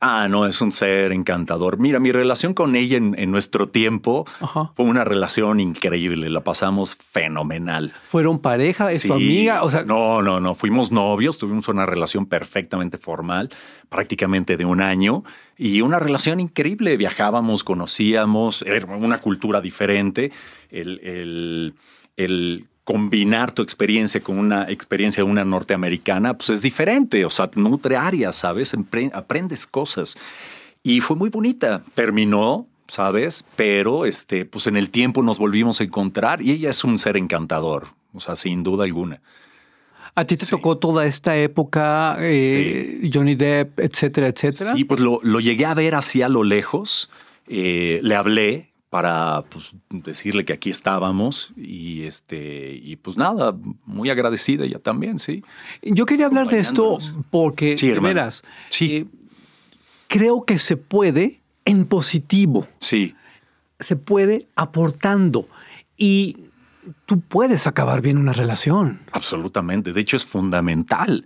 Ah, 0.00 0.28
no, 0.28 0.44
es 0.44 0.60
un 0.60 0.70
ser 0.70 1.12
encantador. 1.12 1.78
Mira, 1.78 1.98
mi 1.98 2.12
relación 2.12 2.52
con 2.52 2.76
ella 2.76 2.98
en, 2.98 3.18
en 3.18 3.30
nuestro 3.30 3.70
tiempo 3.70 4.26
Ajá. 4.40 4.70
fue 4.74 4.84
una 4.84 5.02
relación 5.02 5.60
increíble. 5.60 6.28
La 6.28 6.42
pasamos 6.44 6.96
fenomenal. 6.96 7.94
¿Fueron 8.04 8.38
pareja? 8.40 8.90
¿Es 8.90 9.00
tu 9.02 9.08
Sí. 9.08 9.12
amiga? 9.14 9.62
O 9.62 9.70
sea, 9.70 9.84
no, 9.84 10.20
no, 10.20 10.40
no. 10.40 10.54
Fuimos 10.54 10.92
novios, 10.92 11.38
tuvimos 11.38 11.68
una 11.68 11.86
relación 11.86 12.26
perfectamente 12.26 12.98
formal, 12.98 13.48
prácticamente 13.88 14.58
de 14.58 14.66
un 14.66 14.82
año, 14.82 15.24
y 15.56 15.80
una 15.80 15.98
relación 16.00 16.38
increíble. 16.38 16.98
Viajábamos, 16.98 17.64
conocíamos, 17.64 18.60
era 18.62 18.84
una 18.96 19.18
cultura 19.22 19.62
diferente. 19.62 20.32
El, 20.70 21.00
el- 21.02 21.74
el 22.16 22.66
combinar 22.84 23.52
tu 23.52 23.62
experiencia 23.62 24.20
con 24.20 24.38
una 24.38 24.70
experiencia 24.70 25.24
de 25.24 25.30
una 25.30 25.44
norteamericana, 25.44 26.36
pues 26.36 26.50
es 26.50 26.62
diferente. 26.62 27.24
O 27.24 27.30
sea, 27.30 27.50
nutre 27.56 27.96
áreas, 27.96 28.36
¿sabes? 28.36 28.74
Aprendes 29.12 29.66
cosas. 29.66 30.18
Y 30.82 31.00
fue 31.00 31.16
muy 31.16 31.30
bonita. 31.30 31.82
Terminó, 31.94 32.66
¿sabes? 32.86 33.48
Pero 33.56 34.04
este, 34.04 34.44
pues 34.44 34.66
en 34.66 34.76
el 34.76 34.90
tiempo 34.90 35.22
nos 35.22 35.38
volvimos 35.38 35.80
a 35.80 35.84
encontrar 35.84 36.42
y 36.42 36.52
ella 36.52 36.70
es 36.70 36.84
un 36.84 36.98
ser 36.98 37.16
encantador. 37.16 37.88
O 38.12 38.20
sea, 38.20 38.36
sin 38.36 38.62
duda 38.62 38.84
alguna. 38.84 39.20
a 40.14 40.24
ti 40.26 40.36
te 40.36 40.44
sí. 40.44 40.50
tocó 40.50 40.76
toda 40.76 41.06
esta 41.06 41.36
época, 41.38 42.18
eh, 42.20 43.10
Johnny 43.12 43.34
Depp, 43.34 43.80
etcétera, 43.80 44.28
etcétera. 44.28 44.72
Sí, 44.72 44.84
pues 44.84 45.00
lo, 45.00 45.20
lo 45.22 45.40
llegué 45.40 45.64
a 45.64 45.74
ver 45.74 45.94
así 45.94 46.20
a 46.20 46.28
lo 46.28 46.44
lejos. 46.44 47.10
Eh, 47.48 47.98
le 48.02 48.14
hablé 48.14 48.73
para 48.94 49.42
pues, 49.50 49.72
decirle 49.90 50.44
que 50.44 50.52
aquí 50.52 50.70
estábamos 50.70 51.52
y 51.56 52.04
este 52.04 52.78
y 52.80 52.94
pues 52.94 53.16
nada, 53.16 53.52
muy 53.84 54.08
agradecida 54.08 54.64
ella 54.64 54.78
también, 54.78 55.18
sí. 55.18 55.42
Yo 55.82 56.06
quería 56.06 56.26
hablar 56.26 56.46
de 56.46 56.60
esto 56.60 56.98
porque, 57.28 57.76
Sí, 57.76 57.88
de 57.88 57.94
hermano. 57.94 58.14
veras, 58.14 58.44
Sí. 58.68 58.96
eh, 58.98 59.06
creo 60.06 60.44
que 60.44 60.58
se 60.58 60.76
puede 60.76 61.40
en 61.64 61.86
positivo, 61.86 62.68
Sí, 62.78 63.16
se 63.80 63.96
puede 63.96 64.46
aportando 64.54 65.48
y 65.96 66.36
tú 67.04 67.18
puedes 67.18 67.66
acabar 67.66 68.00
bien 68.00 68.16
una 68.16 68.32
relación. 68.32 69.00
absolutamente. 69.10 69.92
De 69.92 70.00
hecho, 70.02 70.16
es 70.16 70.24
fundamental. 70.24 71.24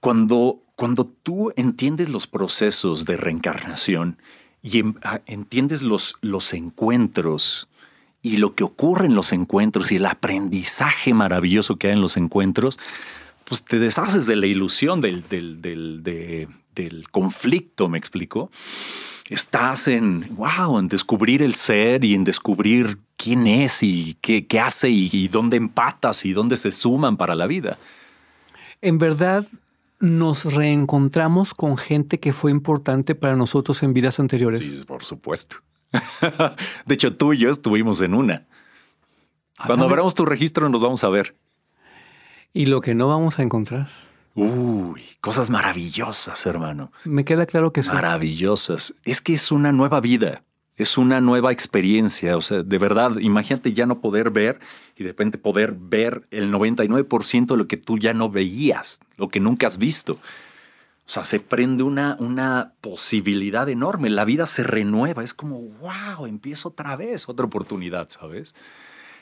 Cuando, 0.00 0.62
cuando 0.76 1.04
tú 1.04 1.52
entiendes 1.56 2.08
los 2.08 2.26
procesos 2.26 3.04
de 3.04 3.18
reencarnación 3.18 4.16
y 4.62 4.78
em- 4.80 4.94
a- 5.02 5.20
entiendes 5.26 5.82
los, 5.82 6.16
los 6.20 6.52
encuentros 6.54 7.68
y 8.22 8.36
lo 8.36 8.54
que 8.54 8.64
ocurre 8.64 9.06
en 9.06 9.14
los 9.14 9.32
encuentros 9.32 9.92
y 9.92 9.96
el 9.96 10.06
aprendizaje 10.06 11.14
maravilloso 11.14 11.76
que 11.76 11.86
hay 11.88 11.94
en 11.94 12.00
los 12.02 12.16
encuentros, 12.16 12.78
pues 13.44 13.64
te 13.64 13.78
deshaces 13.78 14.26
de 14.26 14.36
la 14.36 14.46
ilusión 14.46 15.00
del, 15.00 15.26
del, 15.28 15.62
del, 15.62 16.02
de- 16.02 16.48
del 16.74 17.08
conflicto, 17.10 17.88
¿me 17.88 17.98
explico? 17.98 18.50
Estás 19.28 19.88
en, 19.88 20.26
wow, 20.36 20.78
en 20.78 20.88
descubrir 20.88 21.42
el 21.42 21.54
ser 21.54 22.04
y 22.04 22.14
en 22.14 22.24
descubrir 22.24 22.98
quién 23.16 23.46
es 23.46 23.82
y 23.82 24.16
qué, 24.20 24.46
qué 24.46 24.60
hace 24.60 24.88
y 24.90 25.28
dónde 25.28 25.56
empatas 25.56 26.24
y 26.24 26.32
dónde 26.32 26.56
se 26.56 26.72
suman 26.72 27.16
para 27.16 27.34
la 27.34 27.46
vida. 27.46 27.78
En 28.82 28.98
verdad, 28.98 29.46
nos 30.00 30.54
reencontramos 30.54 31.54
con 31.54 31.76
gente 31.76 32.18
que 32.18 32.32
fue 32.32 32.50
importante 32.50 33.14
para 33.14 33.36
nosotros 33.36 33.82
en 33.82 33.92
vidas 33.92 34.18
anteriores. 34.18 34.64
Sí, 34.64 34.84
por 34.84 35.04
supuesto. 35.04 35.56
De 36.86 36.94
hecho, 36.94 37.16
tú 37.16 37.32
y 37.34 37.38
yo 37.38 37.50
estuvimos 37.50 38.00
en 38.00 38.14
una. 38.14 38.46
Cuando 39.56 39.74
Ándale. 39.74 39.90
abramos 39.90 40.14
tu 40.14 40.24
registro 40.24 40.68
nos 40.68 40.80
vamos 40.80 41.04
a 41.04 41.10
ver. 41.10 41.36
Y 42.52 42.66
lo 42.66 42.80
que 42.80 42.94
no 42.94 43.08
vamos 43.08 43.38
a 43.38 43.42
encontrar. 43.42 43.88
Uy, 44.34 45.02
cosas 45.20 45.50
maravillosas, 45.50 46.46
hermano. 46.46 46.92
Me 47.04 47.24
queda 47.24 47.46
claro 47.46 47.72
que 47.72 47.82
sí. 47.82 47.90
Maravillosas. 47.92 48.94
Es 49.04 49.20
que 49.20 49.34
es 49.34 49.52
una 49.52 49.70
nueva 49.72 50.00
vida, 50.00 50.44
es 50.82 50.96
una 50.98 51.20
nueva 51.20 51.52
experiencia. 51.52 52.36
O 52.36 52.42
sea, 52.42 52.62
de 52.62 52.78
verdad, 52.78 53.18
imagínate 53.18 53.72
ya 53.72 53.86
no 53.86 54.00
poder 54.00 54.30
ver 54.30 54.60
y 54.96 55.04
de 55.04 55.10
repente 55.10 55.38
poder 55.38 55.74
ver 55.78 56.26
el 56.30 56.52
99% 56.52 57.46
de 57.46 57.56
lo 57.56 57.68
que 57.68 57.76
tú 57.76 57.98
ya 57.98 58.14
no 58.14 58.30
veías, 58.30 59.00
lo 59.16 59.28
que 59.28 59.40
nunca 59.40 59.66
has 59.66 59.78
visto. 59.78 60.14
O 60.14 61.12
sea, 61.12 61.24
se 61.24 61.40
prende 61.40 61.82
una, 61.82 62.16
una 62.20 62.74
posibilidad 62.80 63.68
enorme. 63.68 64.10
La 64.10 64.24
vida 64.24 64.46
se 64.46 64.62
renueva. 64.62 65.24
Es 65.24 65.34
como, 65.34 65.60
wow, 65.60 66.26
empiezo 66.26 66.68
otra 66.68 66.96
vez, 66.96 67.28
otra 67.28 67.46
oportunidad, 67.46 68.08
¿sabes? 68.08 68.54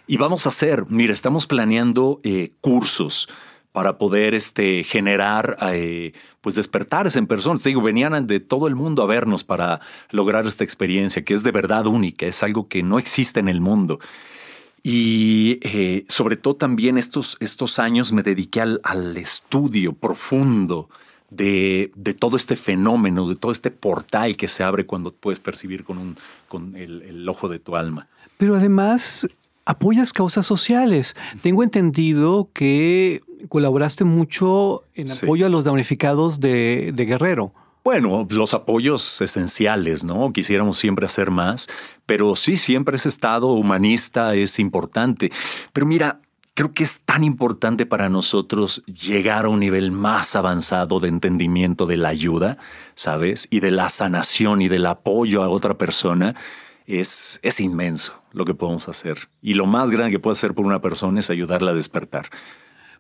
Y 0.07 0.17
vamos 0.17 0.47
a 0.47 0.51
hacer, 0.51 0.87
mira, 0.89 1.13
estamos 1.13 1.47
planeando 1.47 2.21
eh, 2.23 2.53
cursos 2.61 3.29
para 3.73 3.99
poder 3.99 4.35
este, 4.35 4.83
generar, 4.85 5.57
eh, 5.73 6.13
pues 6.41 6.57
despertares 6.57 7.17
en 7.17 7.27
personas. 7.27 7.63
digo, 7.63 7.83
venían 7.83 8.27
de 8.27 8.41
todo 8.41 8.67
el 8.67 8.75
mundo 8.75 9.03
a 9.03 9.07
vernos 9.07 9.45
para 9.45 9.81
lograr 10.11 10.47
esta 10.47 10.65
experiencia, 10.65 11.25
que 11.25 11.35
es 11.35 11.43
de 11.43 11.53
verdad 11.53 11.87
única, 11.87 12.27
es 12.27 12.43
algo 12.43 12.69
que 12.69 12.83
no 12.83 12.99
existe 12.99 13.41
en 13.41 13.49
el 13.49 13.61
mundo. 13.61 13.99
Y 14.83 15.59
eh, 15.63 16.05
sobre 16.09 16.37
todo 16.37 16.57
también 16.57 16.99
estos, 16.99 17.37
estos 17.41 17.79
años 17.79 18.13
me 18.13 18.23
dediqué 18.23 18.61
al, 18.61 18.81
al 18.85 19.17
estudio 19.17 19.93
profundo 19.93 20.89
de, 21.31 21.93
de, 21.95 22.15
todo 22.15 22.37
este 22.37 22.57
fenómeno, 22.57 23.29
de 23.29 23.37
todo 23.37 23.53
este 23.53 23.71
portal 23.71 24.37
que 24.37 24.49
se 24.49 24.65
abre 24.65 24.87
cuando 24.87 25.13
puedes 25.13 25.41
percibir 25.41 25.85
con, 25.85 25.99
un, 25.99 26.17
con 26.49 26.75
el, 26.77 27.03
el 27.03 27.29
ojo 27.29 27.49
de 27.49 27.59
tu 27.59 27.77
alma. 27.77 28.09
Pero 28.39 28.57
además 28.57 29.29
apoyas 29.67 30.15
causas 30.15 30.47
sociales. 30.47 31.15
Tengo 31.43 31.63
entendido 31.63 32.49
que 32.55 33.21
colaboraste 33.49 34.05
mucho 34.05 34.85
en 34.95 35.11
apoyo 35.11 35.47
a 35.47 35.49
los 35.49 35.65
damnificados 35.65 36.41
de, 36.41 36.93
de, 36.95 37.05
Guerrero. 37.05 37.53
Bueno, 37.85 38.27
los 38.31 38.55
apoyos 38.55 39.21
esenciales, 39.21 40.05
¿no? 40.05 40.33
Quisiéramos 40.33 40.79
siempre 40.79 41.07
hacer 41.07 41.31
más, 41.31 41.69
pero 42.07 42.37
sí, 42.37 42.57
siempre 42.57 42.97
ese 42.97 43.09
estado 43.09 43.53
humanista 43.53 44.35
es 44.35 44.59
importante. 44.59 45.33
Pero 45.73 45.87
mira, 45.87 46.21
creo 46.59 46.75
que 46.75 46.83
es 46.83 47.03
tan 47.03 47.23
importante 47.23 47.87
para 47.87 48.09
nosotros 48.09 48.83
llegar 48.87 49.45
a 49.45 49.49
un 49.49 49.61
nivel 49.61 49.93
más 49.93 50.35
avanzado 50.35 50.99
de 50.99 51.07
entendimiento 51.07 51.87
de 51.87 51.97
la 51.97 52.09
ayuda, 52.09 52.59
¿sabes? 52.97 53.47
Y 53.49 53.61
de 53.61 53.71
la 53.71 53.89
sanación 53.89 54.61
y 54.61 54.69
del 54.69 54.87
apoyo 54.87 55.45
a 55.45 55.49
otra 55.51 55.79
persona. 55.79 56.35
Es, 56.85 57.39
es 57.45 57.61
inmenso 57.61 58.21
lo 58.33 58.45
que 58.45 58.55
podemos 58.55 58.89
hacer. 58.89 59.29
Y 59.41 59.55
lo 59.55 59.67
más 59.67 59.91
grande 59.91 60.11
que 60.11 60.19
puede 60.19 60.33
hacer 60.33 60.53
por 60.53 60.67
una 60.67 60.81
persona 60.81 61.21
es 61.21 61.31
ayudarla 61.31 61.71
a 61.71 61.75
despertar. 61.75 62.29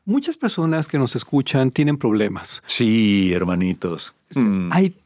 Muchas 0.09 0.39
personas 0.39 0.89
que 0.89 0.99
nos 0.99 1.15
escuchan 1.17 1.71
tienen 1.71 1.99
problemas. 1.99 2.63
Sí, 2.65 3.31
hermanitos. 3.35 4.15
Mm. 4.35 4.71
Hay 4.73 4.97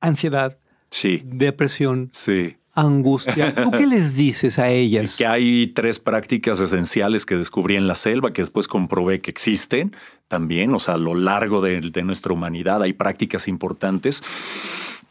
ansiedad, 0.00 0.58
sí. 0.90 1.22
depresión, 1.24 2.08
sí. 2.10 2.56
angustia. 2.74 3.54
¿Tú 3.54 3.70
qué 3.70 3.86
les 3.86 4.16
dices 4.16 4.58
a 4.58 4.68
ellas? 4.68 5.16
Que 5.16 5.26
hay 5.26 5.68
tres 5.68 6.00
prácticas 6.00 6.58
esenciales 6.58 7.24
que 7.24 7.36
descubrí 7.36 7.76
en 7.76 7.86
la 7.86 7.94
selva, 7.94 8.32
que 8.32 8.42
después 8.42 8.66
comprobé 8.66 9.20
que 9.20 9.30
existen 9.30 9.94
también, 10.26 10.74
o 10.74 10.80
sea, 10.80 10.94
a 10.94 10.98
lo 10.98 11.14
largo 11.14 11.62
de, 11.62 11.80
de 11.80 12.02
nuestra 12.02 12.32
humanidad 12.32 12.82
hay 12.82 12.94
prácticas 12.94 13.46
importantes 13.46 14.24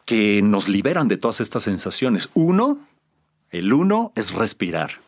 que 0.03 0.41
nos 0.41 0.67
liberan 0.67 1.07
de 1.07 1.15
todas 1.15 1.39
estas 1.39 1.63
sensaciones. 1.63 2.27
Uno, 2.33 2.79
el 3.49 3.71
uno 3.71 4.11
es 4.17 4.33
respirar. 4.33 4.99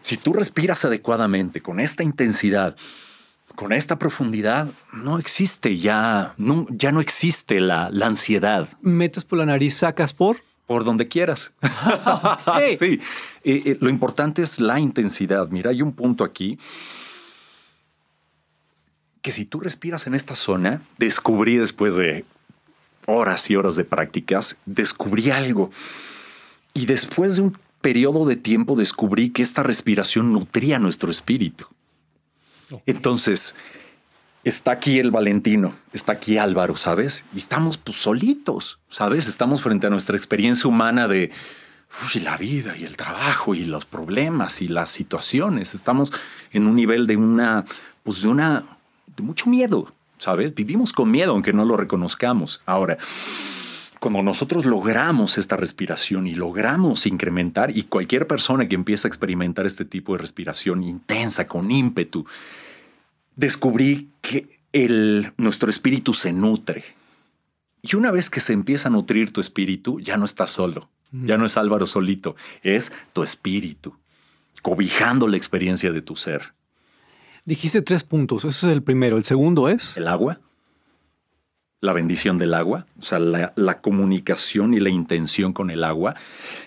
Si 0.00 0.16
tú 0.16 0.32
respiras 0.32 0.84
adecuadamente, 0.84 1.60
con 1.60 1.80
esta 1.80 2.02
intensidad, 2.02 2.76
con 3.54 3.72
esta 3.72 3.98
profundidad, 3.98 4.68
no 4.92 5.18
existe 5.18 5.78
ya, 5.78 6.34
no, 6.36 6.66
ya 6.70 6.92
no 6.92 7.00
existe 7.00 7.60
la, 7.60 7.90
la 7.90 8.06
ansiedad. 8.06 8.68
Metes 8.80 9.24
por 9.24 9.38
la 9.38 9.46
nariz, 9.46 9.76
sacas 9.76 10.12
por 10.12 10.38
por 10.68 10.84
donde 10.84 11.08
quieras. 11.08 11.52
Sí, 12.78 13.00
eh, 13.42 13.62
eh, 13.64 13.78
lo 13.80 13.88
importante 13.88 14.42
es 14.42 14.60
la 14.60 14.78
intensidad. 14.78 15.48
Mira, 15.48 15.70
hay 15.70 15.82
un 15.82 15.92
punto 15.92 16.22
aquí 16.22 16.58
que 19.22 19.32
si 19.32 19.44
tú 19.44 19.58
respiras 19.58 20.06
en 20.06 20.14
esta 20.14 20.36
zona, 20.36 20.82
descubrí 20.98 21.56
después 21.56 21.96
de 21.96 22.24
horas 23.06 23.50
y 23.50 23.56
horas 23.56 23.74
de 23.74 23.84
prácticas, 23.84 24.58
descubrí 24.66 25.30
algo. 25.30 25.70
Y 26.74 26.86
después 26.86 27.36
de 27.36 27.42
un 27.42 27.58
periodo 27.88 28.26
de 28.26 28.36
tiempo 28.36 28.76
descubrí 28.76 29.30
que 29.30 29.40
esta 29.40 29.62
respiración 29.62 30.30
nutría 30.30 30.78
nuestro 30.78 31.10
espíritu. 31.10 31.64
Entonces, 32.84 33.56
está 34.44 34.72
aquí 34.72 34.98
el 34.98 35.10
Valentino, 35.10 35.72
está 35.94 36.12
aquí 36.12 36.36
Álvaro, 36.36 36.76
¿sabes? 36.76 37.24
Y 37.32 37.38
estamos 37.38 37.78
pues, 37.78 37.96
solitos, 37.96 38.78
¿sabes? 38.90 39.26
Estamos 39.26 39.62
frente 39.62 39.86
a 39.86 39.90
nuestra 39.90 40.18
experiencia 40.18 40.68
humana 40.68 41.08
de 41.08 41.30
la 42.22 42.36
vida 42.36 42.76
y 42.76 42.84
el 42.84 42.98
trabajo 42.98 43.54
y 43.54 43.64
los 43.64 43.86
problemas 43.86 44.60
y 44.60 44.68
las 44.68 44.90
situaciones. 44.90 45.72
Estamos 45.72 46.12
en 46.52 46.66
un 46.66 46.76
nivel 46.76 47.06
de 47.06 47.16
una, 47.16 47.64
pues 48.02 48.20
de 48.20 48.28
una, 48.28 48.64
de 49.16 49.22
mucho 49.22 49.48
miedo, 49.48 49.94
¿sabes? 50.18 50.54
Vivimos 50.54 50.92
con 50.92 51.10
miedo 51.10 51.32
aunque 51.32 51.54
no 51.54 51.64
lo 51.64 51.78
reconozcamos. 51.78 52.60
Ahora, 52.66 52.98
cuando 53.98 54.22
nosotros 54.22 54.64
logramos 54.64 55.38
esta 55.38 55.56
respiración 55.56 56.26
y 56.26 56.34
logramos 56.34 57.06
incrementar, 57.06 57.76
y 57.76 57.84
cualquier 57.84 58.26
persona 58.26 58.68
que 58.68 58.74
empieza 58.74 59.08
a 59.08 59.10
experimentar 59.10 59.66
este 59.66 59.84
tipo 59.84 60.12
de 60.12 60.18
respiración 60.18 60.82
intensa, 60.82 61.46
con 61.46 61.70
ímpetu, 61.70 62.26
descubrí 63.36 64.10
que 64.20 64.60
el, 64.72 65.32
nuestro 65.36 65.70
espíritu 65.70 66.14
se 66.14 66.32
nutre. 66.32 66.84
Y 67.82 67.96
una 67.96 68.10
vez 68.10 68.30
que 68.30 68.40
se 68.40 68.52
empieza 68.52 68.88
a 68.88 68.92
nutrir 68.92 69.32
tu 69.32 69.40
espíritu, 69.40 70.00
ya 70.00 70.16
no 70.16 70.24
estás 70.24 70.50
solo, 70.50 70.88
ya 71.12 71.38
no 71.38 71.46
es 71.46 71.56
Álvaro 71.56 71.86
solito, 71.86 72.36
es 72.62 72.92
tu 73.12 73.22
espíritu, 73.22 73.96
cobijando 74.62 75.26
la 75.28 75.36
experiencia 75.36 75.92
de 75.92 76.02
tu 76.02 76.16
ser. 76.16 76.52
Dijiste 77.44 77.80
tres 77.80 78.04
puntos. 78.04 78.44
Ese 78.44 78.66
es 78.66 78.72
el 78.74 78.82
primero. 78.82 79.16
El 79.16 79.24
segundo 79.24 79.70
es. 79.70 79.96
El 79.96 80.06
agua. 80.06 80.38
La 81.80 81.92
bendición 81.92 82.38
del 82.38 82.54
agua. 82.54 82.86
O 82.98 83.02
sea, 83.02 83.18
la, 83.18 83.52
la 83.56 83.80
comunicación 83.80 84.74
y 84.74 84.80
la 84.80 84.90
intención 84.90 85.52
con 85.52 85.70
el 85.70 85.84
agua. 85.84 86.14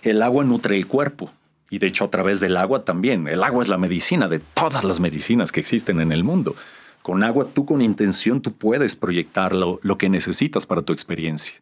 El 0.02 0.22
agua 0.22 0.44
nutre 0.44 0.78
el 0.78 0.88
cuerpo. 0.88 1.32
Y 1.70 1.80
de 1.80 1.88
hecho, 1.88 2.06
a 2.06 2.12
través 2.12 2.40
del 2.40 2.58
agua 2.58 2.84
también. 2.84 3.28
El 3.28 3.44
agua 3.44 3.64
es 3.64 3.70
la 3.70 3.78
medicina 3.78 4.28
de 4.28 4.40
todas 4.40 4.84
las 4.84 5.00
medicinas 5.00 5.52
que 5.52 5.60
existen 5.60 6.02
en 6.02 6.12
el 6.12 6.24
mundo. 6.24 6.56
Con 7.02 7.24
agua, 7.24 7.48
tú 7.54 7.66
con 7.66 7.82
intención, 7.82 8.42
tú 8.42 8.54
puedes 8.54 8.96
proyectar 8.96 9.54
lo, 9.54 9.80
lo 9.82 9.98
que 9.98 10.10
necesitas 10.10 10.66
para 10.66 10.84
tu 10.84 10.94
experiencia. 10.94 11.56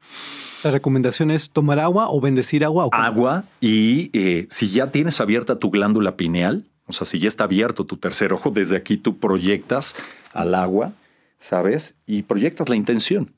La 0.64 0.72
recomendación 0.72 1.32
es 1.32 1.52
tomar 1.52 1.80
agua 1.80 2.10
o 2.10 2.20
bendecir 2.20 2.66
agua. 2.66 2.88
¿o 2.88 2.94
agua 2.94 3.46
y 3.62 4.10
eh, 4.14 4.48
si 4.50 4.70
ya 4.70 4.92
tienes 4.92 5.22
abierta 5.22 5.58
tu 5.58 5.70
glándula 5.70 6.18
pineal, 6.18 6.66
o 6.86 6.92
sea, 6.92 7.06
si 7.06 7.20
ya 7.20 7.30
está 7.30 7.46
abierto 7.46 7.86
tu 7.86 7.96
tercer 7.96 8.34
ojo, 8.34 8.52
desde 8.52 8.76
aquí 8.76 8.98
tú 8.98 9.20
proyectas 9.20 9.96
al 10.34 10.56
agua, 10.56 10.92
¿sabes? 11.38 11.96
Y 12.06 12.24
proyectas 12.24 12.68
la 12.68 12.76
intención. 12.76 13.32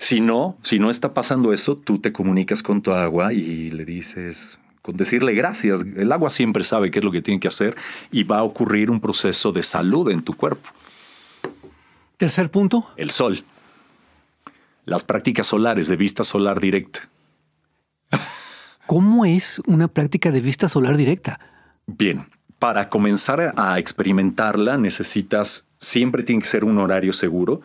Si 0.00 0.20
no, 0.20 0.56
si 0.62 0.78
no 0.78 0.90
está 0.90 1.12
pasando 1.12 1.52
eso, 1.52 1.76
tú 1.76 1.98
te 1.98 2.10
comunicas 2.10 2.62
con 2.62 2.80
tu 2.80 2.92
agua 2.92 3.34
y 3.34 3.70
le 3.70 3.84
dices, 3.84 4.58
con 4.80 4.96
decirle 4.96 5.34
gracias. 5.34 5.82
El 5.82 6.10
agua 6.10 6.30
siempre 6.30 6.62
sabe 6.62 6.90
qué 6.90 7.00
es 7.00 7.04
lo 7.04 7.12
que 7.12 7.20
tiene 7.20 7.38
que 7.38 7.48
hacer 7.48 7.76
y 8.10 8.24
va 8.24 8.38
a 8.38 8.42
ocurrir 8.42 8.90
un 8.90 8.98
proceso 8.98 9.52
de 9.52 9.62
salud 9.62 10.10
en 10.10 10.22
tu 10.22 10.34
cuerpo. 10.34 10.70
Tercer 12.16 12.50
punto. 12.50 12.88
El 12.96 13.10
sol. 13.10 13.44
Las 14.86 15.04
prácticas 15.04 15.46
solares 15.46 15.86
de 15.86 15.96
vista 15.96 16.24
solar 16.24 16.60
directa. 16.60 17.10
¿Cómo 18.86 19.26
es 19.26 19.60
una 19.66 19.86
práctica 19.86 20.30
de 20.30 20.40
vista 20.40 20.66
solar 20.66 20.96
directa? 20.96 21.38
Bien, 21.86 22.26
para 22.58 22.88
comenzar 22.88 23.52
a 23.54 23.78
experimentarla 23.78 24.78
necesitas, 24.78 25.68
siempre 25.78 26.22
tiene 26.22 26.40
que 26.40 26.48
ser 26.48 26.64
un 26.64 26.78
horario 26.78 27.12
seguro, 27.12 27.60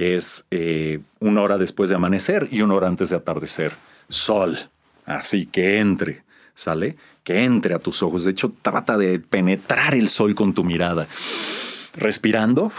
que 0.00 0.16
es 0.16 0.46
eh, 0.50 1.00
una 1.18 1.42
hora 1.42 1.58
después 1.58 1.90
de 1.90 1.96
amanecer 1.96 2.48
y 2.50 2.62
una 2.62 2.72
hora 2.72 2.88
antes 2.88 3.10
de 3.10 3.16
atardecer. 3.16 3.74
Sol, 4.08 4.58
así 5.04 5.44
que 5.44 5.78
entre, 5.78 6.22
¿sale? 6.54 6.96
Que 7.22 7.44
entre 7.44 7.74
a 7.74 7.80
tus 7.80 8.02
ojos. 8.02 8.24
De 8.24 8.30
hecho, 8.30 8.50
trata 8.62 8.96
de 8.96 9.18
penetrar 9.18 9.94
el 9.94 10.08
sol 10.08 10.34
con 10.34 10.54
tu 10.54 10.64
mirada. 10.64 11.06
Respirando. 11.98 12.72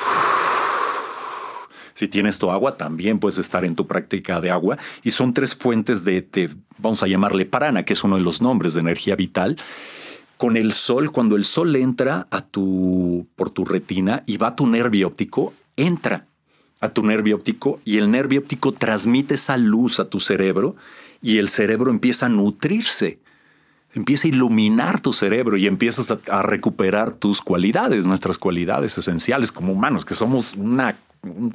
Si 1.94 2.08
tienes 2.08 2.40
tu 2.40 2.50
agua, 2.50 2.76
también 2.76 3.20
puedes 3.20 3.38
estar 3.38 3.66
en 3.66 3.76
tu 3.76 3.86
práctica 3.86 4.42
de 4.42 4.50
agua. 4.50 4.80
Y 5.04 5.12
son 5.12 5.36
tres 5.36 5.54
fuentes 5.54 6.04
de, 6.04 6.24
de, 6.24 6.50
vamos 6.80 7.04
a 7.04 7.08
llamarle 7.08 7.46
parana, 7.46 7.86
que 7.86 7.94
es 7.94 8.04
uno 8.04 8.16
de 8.16 8.24
los 8.24 8.42
nombres 8.42 8.74
de 8.74 8.82
energía 8.82 9.16
vital 9.16 9.58
con 10.38 10.58
el 10.58 10.72
sol, 10.72 11.12
cuando 11.12 11.36
el 11.36 11.46
sol 11.46 11.76
entra 11.76 12.26
a 12.32 12.42
tu, 12.42 13.28
por 13.36 13.52
tu 13.52 13.64
retina 13.64 14.24
y 14.26 14.38
va 14.38 14.48
a 14.48 14.56
tu 14.56 14.66
nervio 14.66 15.06
óptico, 15.06 15.54
entra 15.78 16.26
a 16.82 16.90
tu 16.90 17.04
nervio 17.04 17.36
óptico 17.36 17.80
y 17.86 18.00
el 18.00 18.12
nervio 18.12 18.42
óptico 18.42 18.74
transmite 18.74 19.36
esa 19.36 19.56
luz 19.56 20.00
a 20.00 20.10
tu 20.10 20.20
cerebro 20.20 20.76
y 21.22 21.38
el 21.38 21.48
cerebro 21.48 21.92
empieza 21.92 22.26
a 22.26 22.30
nutrirse, 22.30 23.20
empieza 23.94 24.28
a 24.28 24.30
iluminar 24.30 25.00
tu 25.00 25.14
cerebro 25.14 25.56
y 25.58 25.68
empiezas 25.68 26.12
a, 26.12 26.42
recuperar 26.42 27.14
tus 27.14 27.40
cualidades, 27.42 28.08
nuestras 28.08 28.40
cualidades 28.40 28.98
esenciales 28.98 29.52
como 29.52 29.72
humanos, 29.72 30.04
que 30.04 30.16
somos 30.16 30.56
una, 30.56 30.98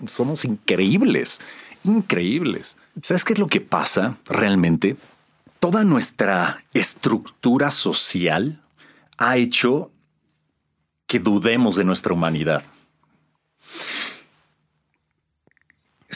somos 0.07 0.45
increíbles, 0.45 1.41
increíbles. 1.83 2.77
¿Sabes 3.03 3.25
qué 3.25 3.33
es 3.33 3.39
lo 3.41 3.49
que 3.49 3.61
pasa 3.61 4.17
realmente? 4.27 4.97
Toda 5.59 5.83
nuestra 5.83 6.63
estructura 6.73 7.73
social 7.73 8.61
ha 9.19 9.37
hecho 9.37 9.91
que 11.09 11.19
dudemos 11.19 11.75
de 11.75 11.85
nuestra 11.85 12.13
humanidad. 12.13 12.63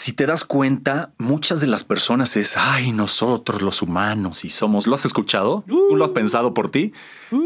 Si 0.00 0.14
te 0.14 0.24
das 0.24 0.44
cuenta, 0.44 1.12
muchas 1.18 1.60
de 1.60 1.66
las 1.66 1.84
personas 1.84 2.34
es, 2.38 2.56
ay, 2.56 2.90
nosotros 2.90 3.60
los 3.60 3.82
humanos 3.82 4.46
y 4.46 4.48
somos, 4.48 4.86
¿lo 4.86 4.94
has 4.94 5.04
escuchado? 5.04 5.62
¿Tú 5.68 5.94
lo 5.94 6.06
has 6.06 6.12
pensado 6.12 6.54
por 6.54 6.70
ti? 6.70 6.94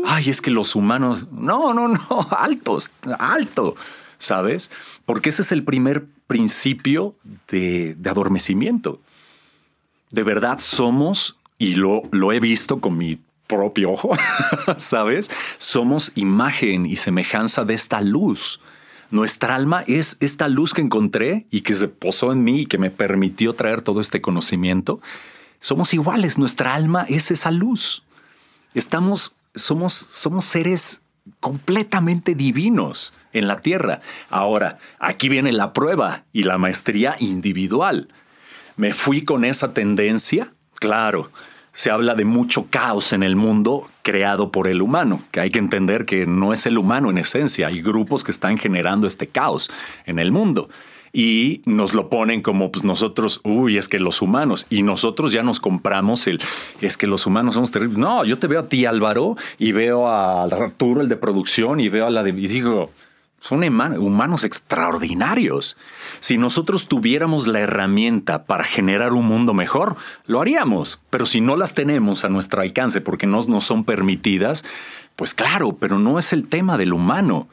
Ay, 0.05 0.31
es 0.31 0.41
que 0.41 0.53
los 0.53 0.77
humanos, 0.77 1.27
no, 1.33 1.75
no, 1.75 1.89
no, 1.89 2.29
altos, 2.39 2.93
alto, 3.19 3.75
¿sabes? 4.19 4.71
Porque 5.05 5.31
ese 5.31 5.43
es 5.43 5.51
el 5.51 5.65
primer 5.65 6.05
principio 6.29 7.17
de, 7.49 7.97
de 7.97 8.11
adormecimiento. 8.11 9.01
De 10.13 10.23
verdad 10.23 10.61
somos, 10.61 11.37
y 11.59 11.75
lo, 11.75 12.03
lo 12.13 12.31
he 12.31 12.39
visto 12.39 12.79
con 12.79 12.97
mi 12.97 13.19
propio 13.49 13.91
ojo, 13.91 14.17
¿sabes? 14.79 15.29
Somos 15.59 16.13
imagen 16.15 16.87
y 16.87 16.95
semejanza 16.95 17.65
de 17.65 17.75
esta 17.75 18.01
luz. 18.01 18.61
Nuestra 19.15 19.55
alma 19.55 19.85
es 19.87 20.17
esta 20.19 20.49
luz 20.49 20.75
que 20.75 20.81
encontré 20.81 21.47
y 21.49 21.61
que 21.61 21.75
se 21.75 21.87
posó 21.87 22.33
en 22.33 22.43
mí 22.43 22.63
y 22.63 22.67
que 22.67 22.79
me 22.79 22.91
permitió 22.91 23.53
traer 23.53 23.81
todo 23.81 24.01
este 24.01 24.21
conocimiento. 24.21 25.01
Somos 25.61 25.95
iguales, 25.95 26.37
nuestra 26.37 26.75
alma 26.75 27.07
es 27.09 27.31
esa 27.31 27.53
luz. 27.53 28.03
Estamos, 28.75 29.37
somos, 29.55 29.93
somos 29.93 30.47
seres 30.47 31.03
completamente 31.39 32.35
divinos 32.35 33.15
en 33.33 33.47
la 33.47 33.59
tierra. 33.59 34.01
Ahora, 34.31 34.81
aquí 34.99 35.29
viene 35.29 35.53
la 35.53 35.73
prueba 35.73 36.25
y 36.33 36.43
la 36.43 36.59
maestría 36.59 37.15
individual. 37.21 38.09
Me 38.75 38.93
fui 38.93 39.25
con 39.25 39.45
esa 39.45 39.73
tendencia, 39.73 40.53
claro 40.81 41.31
se 41.75 41.91
habla 41.91 42.15
de 42.15 42.25
mucho 42.25 42.67
caos 42.71 43.13
en 43.13 43.23
el 43.23 43.37
mundo 43.37 43.89
creado 44.03 44.51
por 44.51 44.69
el 44.69 44.81
humano, 44.81 45.21
que 45.31 45.41
hay 45.41 45.51
que 45.51 45.59
entender 45.59 46.07
que 46.07 46.25
no 46.25 46.53
es 46.53 46.67
el 46.67 46.79
humano 46.79 47.11
en 47.11 47.19
esencia, 47.19 47.67
hay 47.67 47.83
grupos 47.83 48.25
que 48.25 48.31
están 48.31 48.57
generando 48.57 49.07
este 49.07 49.27
caos 49.27 49.71
en 50.07 50.19
el 50.19 50.33
mundo. 50.33 50.71
Y 51.13 51.63
nos 51.65 51.95
lo 51.95 52.09
ponen 52.09 52.43
como 52.43 52.73
pues 52.73 52.85
nosotros, 52.85 53.41
uy, 53.45 53.79
es 53.79 53.89
que 53.89 54.01
los 54.01 54.21
humanos, 54.21 54.67
y 54.69 54.83
nosotros 54.83 55.31
ya 55.31 55.45
nos 55.45 55.61
compramos 55.61 56.27
el, 56.27 56.41
es 56.81 56.97
que 56.97 57.07
los 57.07 57.27
humanos 57.27 57.55
somos 57.55 57.71
terribles. 57.71 57.99
No, 57.99 58.25
yo 58.25 58.39
te 58.39 58.49
veo 58.49 58.61
a 58.61 58.69
ti 58.69 58.85
Álvaro 58.85 59.37
y 59.59 59.71
veo 59.71 60.09
a 60.09 60.43
Arturo, 60.43 61.03
el 61.03 61.09
de 61.09 61.17
producción, 61.17 61.79
y 61.79 61.89
veo 61.89 62.07
a 62.07 62.11
la 62.11 62.25
de, 62.25 62.31
y 62.31 62.49
digo, 62.49 62.91
son 63.45 63.63
humanos 63.63 64.43
extraordinarios. 64.43 65.77
Si 66.21 66.39
nosotros 66.39 66.89
tuviéramos 66.89 67.47
la 67.47 67.61
herramienta 67.61 68.45
para 68.45 68.65
generar 68.65 69.13
un 69.13 69.27
mundo 69.27 69.53
mejor, 69.53 69.97
lo 70.25 70.41
haríamos. 70.41 70.99
Pero 71.11 71.27
si 71.27 71.43
no 71.43 71.55
las 71.55 71.75
tenemos 71.75 72.25
a 72.25 72.31
nuestro 72.31 72.63
alcance 72.63 73.03
porque 73.03 73.27
no 73.27 73.43
nos 73.43 73.65
son 73.65 73.85
permitidas, 73.85 74.65
pues 75.15 75.35
claro, 75.35 75.77
pero 75.79 75.99
no 75.99 76.19
es 76.19 76.33
el 76.33 76.49
tema 76.49 76.79
del 76.79 76.95
humano. 76.95 77.47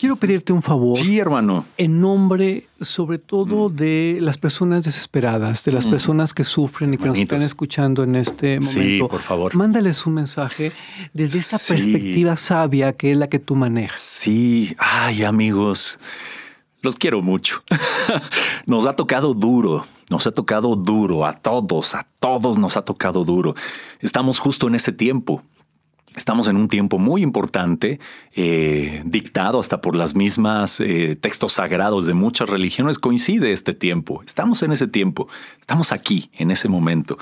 Quiero 0.00 0.16
pedirte 0.16 0.54
un 0.54 0.62
favor. 0.62 0.96
Sí, 0.96 1.18
hermano. 1.18 1.66
En 1.76 2.00
nombre, 2.00 2.64
sobre 2.80 3.18
todo, 3.18 3.68
mm. 3.68 3.76
de 3.76 4.18
las 4.22 4.38
personas 4.38 4.82
desesperadas, 4.82 5.62
de 5.66 5.72
las 5.72 5.84
mm. 5.84 5.90
personas 5.90 6.32
que 6.32 6.42
sufren 6.42 6.94
y 6.94 6.96
que 6.96 7.04
nos 7.04 7.18
están 7.18 7.42
escuchando 7.42 8.02
en 8.02 8.16
este 8.16 8.60
momento. 8.60 8.80
Sí, 8.80 8.98
por 8.98 9.20
favor. 9.20 9.54
Mándales 9.54 10.06
un 10.06 10.14
mensaje 10.14 10.72
desde 11.12 11.40
esa 11.40 11.58
perspectiva 11.58 12.34
sabia 12.36 12.94
que 12.94 13.12
es 13.12 13.18
la 13.18 13.28
que 13.28 13.38
tú 13.38 13.56
manejas. 13.56 14.00
Sí. 14.00 14.74
Ay, 14.78 15.22
amigos. 15.22 15.98
Los 16.80 16.96
quiero 16.96 17.20
mucho. 17.20 17.62
nos 18.64 18.86
ha 18.86 18.94
tocado 18.94 19.34
duro, 19.34 19.84
nos 20.08 20.26
ha 20.26 20.30
tocado 20.30 20.76
duro 20.76 21.26
a 21.26 21.34
todos, 21.34 21.94
a 21.94 22.06
todos 22.18 22.56
nos 22.56 22.78
ha 22.78 22.86
tocado 22.86 23.22
duro. 23.22 23.54
Estamos 24.00 24.38
justo 24.38 24.66
en 24.66 24.76
ese 24.76 24.92
tiempo. 24.92 25.42
Estamos 26.16 26.48
en 26.48 26.56
un 26.56 26.68
tiempo 26.68 26.98
muy 26.98 27.22
importante, 27.22 28.00
eh, 28.34 29.02
dictado 29.04 29.60
hasta 29.60 29.80
por 29.80 29.94
las 29.94 30.14
mismas 30.14 30.80
eh, 30.80 31.16
textos 31.20 31.54
sagrados 31.54 32.06
de 32.06 32.14
muchas 32.14 32.48
religiones. 32.48 32.98
Coincide 32.98 33.52
este 33.52 33.74
tiempo. 33.74 34.22
Estamos 34.26 34.62
en 34.62 34.72
ese 34.72 34.88
tiempo. 34.88 35.28
Estamos 35.60 35.92
aquí, 35.92 36.30
en 36.34 36.50
ese 36.50 36.68
momento. 36.68 37.16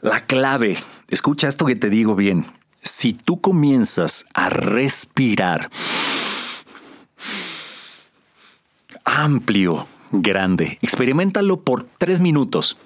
La 0.00 0.24
clave, 0.24 0.78
escucha 1.08 1.48
esto 1.48 1.66
que 1.66 1.76
te 1.76 1.90
digo 1.90 2.16
bien. 2.16 2.46
Si 2.82 3.12
tú 3.12 3.40
comienzas 3.40 4.24
a 4.32 4.48
respirar 4.48 5.68
amplio, 9.04 9.86
grande, 10.10 10.78
experimentalo 10.80 11.60
por 11.60 11.84
tres 11.98 12.20
minutos. 12.20 12.78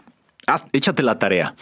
échate 0.72 1.02
la 1.02 1.18
tarea. 1.18 1.54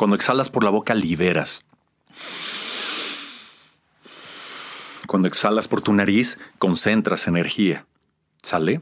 Cuando 0.00 0.16
exhalas 0.16 0.48
por 0.48 0.64
la 0.64 0.70
boca, 0.70 0.94
liberas. 0.94 1.66
Cuando 5.06 5.28
exhalas 5.28 5.68
por 5.68 5.82
tu 5.82 5.92
nariz, 5.92 6.38
concentras 6.58 7.28
energía. 7.28 7.84
¿Sale? 8.40 8.80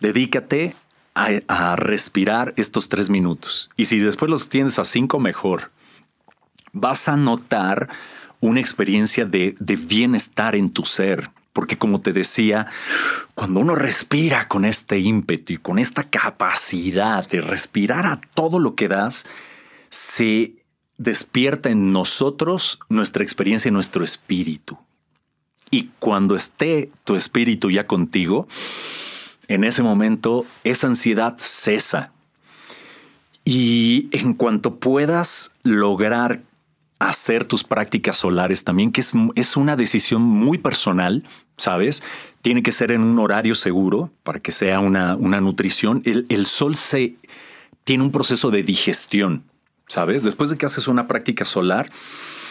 Dedícate 0.00 0.76
a, 1.14 1.76
respirar 1.76 2.52
estos 2.58 2.90
tres 2.90 3.08
minutos. 3.08 3.70
Y 3.74 3.86
si 3.86 4.00
después 4.00 4.30
los 4.30 4.50
tienes 4.50 4.78
a 4.78 4.84
cinco, 4.84 5.18
mejor. 5.18 5.70
Vas 6.72 7.08
a 7.08 7.16
notar 7.16 7.88
una 8.40 8.60
experiencia 8.60 9.24
de, 9.24 9.56
bienestar 9.58 10.54
en 10.56 10.68
tu 10.68 10.84
ser. 10.84 11.30
Porque 11.54 11.78
como 11.78 12.02
te 12.02 12.12
decía, 12.12 12.66
cuando 13.34 13.60
uno 13.60 13.76
respira 13.76 14.46
con 14.46 14.66
este 14.66 14.98
ímpetu 14.98 15.54
y 15.54 15.56
con 15.56 15.78
esta 15.78 16.04
capacidad 16.04 17.26
de 17.26 17.40
respirar 17.40 18.04
a 18.04 18.20
todo 18.34 18.58
lo 18.58 18.74
que 18.74 18.88
das, 18.88 19.24
se 19.90 20.54
despierta 20.96 21.70
en 21.70 21.92
nosotros 21.92 22.80
nuestra 22.88 23.22
experiencia 23.22 23.68
y 23.68 23.72
nuestro 23.72 24.04
espíritu. 24.04 24.78
Y 25.70 25.90
cuando 25.98 26.34
esté 26.34 26.90
tu 27.04 27.14
espíritu 27.14 27.70
ya 27.70 27.86
contigo, 27.86 28.48
en 29.48 29.64
ese 29.64 29.82
momento 29.82 30.44
esa 30.64 30.86
ansiedad 30.86 31.34
cesa. 31.38 32.12
Y 33.44 34.08
en 34.12 34.34
cuanto 34.34 34.76
puedas 34.76 35.54
lograr 35.62 36.42
hacer 36.98 37.44
tus 37.44 37.64
prácticas 37.64 38.18
solares 38.18 38.64
también, 38.64 38.92
que 38.92 39.00
es, 39.00 39.56
una 39.56 39.76
decisión 39.76 40.20
muy 40.22 40.58
personal, 40.58 41.24
¿sabes? 41.56 42.02
Tiene 42.42 42.62
que 42.62 42.72
ser 42.72 42.92
en 42.92 43.02
un 43.02 43.18
horario 43.18 43.54
seguro 43.54 44.10
para 44.22 44.40
que 44.40 44.52
sea 44.52 44.80
una, 44.80 45.16
una 45.16 45.40
nutrición. 45.40 46.02
El, 46.04 46.26
el 46.28 46.46
sol 46.46 46.76
se, 46.76 47.14
tiene 47.84 48.02
un 48.02 48.12
proceso 48.12 48.50
de 48.50 48.62
digestión. 48.62 49.44
¿Sabes? 49.88 50.22
Después 50.22 50.50
de 50.50 50.56
que 50.56 50.66
haces 50.66 50.86
una 50.86 51.08
práctica 51.08 51.44
solar, 51.44 51.90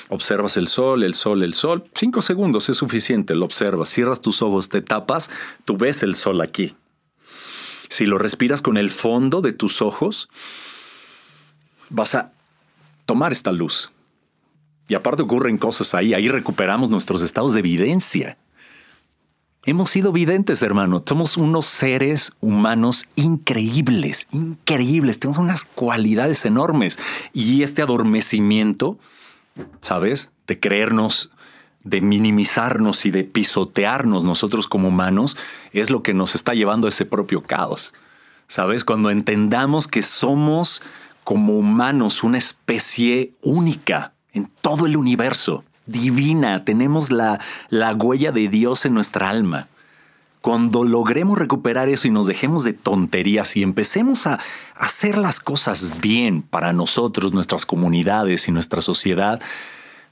observas 0.10 0.58
el 0.58 0.68
sol, 0.68 1.04
el 1.04 1.16
sol, 1.16 1.44
el 1.44 1.54
sol. 1.54 1.86
Cinco 1.94 2.22
segundos 2.22 2.68
es 2.70 2.78
suficiente, 2.78 3.36
lo 3.36 3.46
observas, 3.46 3.90
cierras 3.90 4.22
tus 4.22 4.42
ojos, 4.42 4.70
te 4.70 4.82
tapas, 4.82 5.30
tú 5.64 5.78
ves 5.78 6.04
el 6.04 6.16
sol 6.16 6.42
aquí. 6.42 6.76
Si 7.90 8.06
lo 8.06 8.18
respiras 8.18 8.62
con 8.62 8.78
el 8.78 8.90
fondo 8.90 9.42
de 9.42 9.54
tus 9.54 9.82
ojos, 9.82 10.28
vas 11.90 12.16
a 12.16 12.32
tomar 13.06 13.32
esta 13.32 13.52
luz. 13.52 13.92
Y 14.90 14.96
aparte 14.96 15.24
ocurren 15.24 15.58
cosas 15.58 15.94
ahí, 15.94 16.14
ahí 16.14 16.28
recuperamos 16.30 16.90
nuestros 16.90 17.22
estados 17.22 17.54
de 17.54 17.60
evidencia. 17.60 18.38
Hemos 19.68 19.90
sido 19.90 20.14
videntes, 20.14 20.62
hermano. 20.62 21.04
Somos 21.06 21.36
unos 21.36 21.66
seres 21.66 22.38
humanos 22.40 23.10
increíbles, 23.18 24.30
increíbles. 24.32 25.20
Tenemos 25.20 25.40
unas 25.40 25.66
cualidades 25.66 26.46
enormes. 26.46 26.98
Y 27.34 27.64
este 27.64 27.82
adormecimiento, 27.82 28.98
¿sabes? 29.82 30.32
De 30.48 30.58
creernos, 30.58 31.32
de 31.84 32.00
minimizarnos 32.00 33.06
y 33.06 33.12
de 33.12 33.26
pisotearnos 33.26 34.24
nosotros 34.24 34.68
como 34.68 34.88
humanos, 34.88 35.36
es 35.74 35.90
lo 35.90 36.02
que 36.02 36.14
nos 36.14 36.34
está 36.34 36.54
llevando 36.54 36.88
a 36.88 36.90
ese 36.90 37.04
propio 37.04 37.44
caos. 37.44 37.94
¿Sabes? 38.48 38.86
Cuando 38.86 39.10
entendamos 39.10 39.90
que 39.90 40.02
somos 40.02 40.82
como 41.26 41.58
humanos 41.58 42.24
una 42.24 42.38
especie 42.38 43.34
única 43.42 44.14
en 44.32 44.50
todo 44.62 44.86
el 44.86 44.96
universo 44.96 45.66
divina, 45.88 46.64
tenemos 46.64 47.12
la, 47.12 47.40
la 47.70 47.94
huella 47.94 48.32
de 48.32 48.48
Dios 48.48 48.86
en 48.86 48.94
nuestra 48.94 49.30
alma. 49.30 49.68
Cuando 50.42 50.84
logremos 50.84 51.38
recuperar 51.38 51.90
eso 51.90 52.08
y 52.08 52.12
nos 52.12 52.28
dejemos 52.28 52.64
de 52.64 52.74
tonterías 52.74 53.58
y 53.58 53.64
empecemos 53.64 54.28
a 54.28 54.40
hacer 54.76 55.18
las 55.18 55.40
cosas 55.40 56.00
bien 56.00 56.42
para 56.42 56.72
nosotros, 56.74 57.34
nuestras 57.34 57.66
comunidades 57.66 58.48
y 58.48 58.52
nuestra 58.52 58.82
sociedad, 58.82 59.42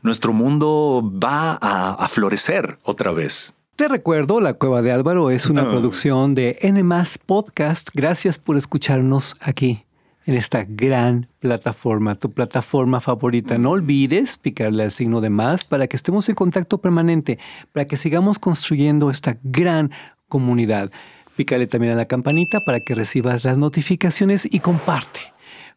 nuestro 0.01 0.33
mundo 0.33 1.09
va 1.23 1.57
a, 1.61 2.07
florecer 2.07 2.77
otra 2.83 3.11
vez. 3.11 3.53
Te 3.75 3.87
recuerdo, 3.87 4.41
La 4.41 4.53
Cueva 4.53 4.81
de 4.81 4.91
Álvaro 4.91 5.31
es 5.31 5.47
una 5.47 5.63
ah. 5.63 5.69
producción 5.69 6.35
de 6.35 6.57
N 6.61 6.83
Podcast. 7.25 7.89
Gracias 7.93 8.37
por 8.37 8.57
escucharnos 8.57 9.35
aquí 9.39 9.84
en 10.25 10.33
esta 10.33 10.65
gran 10.67 11.27
plataforma, 11.39 12.15
tu 12.15 12.31
plataforma 12.31 12.99
favorita. 12.99 13.57
No 13.57 13.71
olvides 13.71 14.37
picarle 14.37 14.83
al 14.83 14.91
signo 14.91 15.21
de 15.21 15.29
más 15.29 15.63
para 15.63 15.87
que 15.87 15.95
estemos 15.95 16.27
en 16.29 16.35
contacto 16.35 16.79
permanente, 16.79 17.37
para 17.71 17.85
que 17.85 17.95
sigamos 17.95 18.39
construyendo 18.39 19.11
esta 19.11 19.37
gran 19.43 19.91
comunidad. 20.27 20.91
Pícale 21.35 21.67
también 21.67 21.93
a 21.93 21.95
la 21.95 22.05
campanita 22.05 22.61
para 22.61 22.79
que 22.79 22.95
recibas 22.95 23.43
las 23.45 23.57
notificaciones 23.57 24.47
y 24.49 24.59
comparte. 24.59 25.19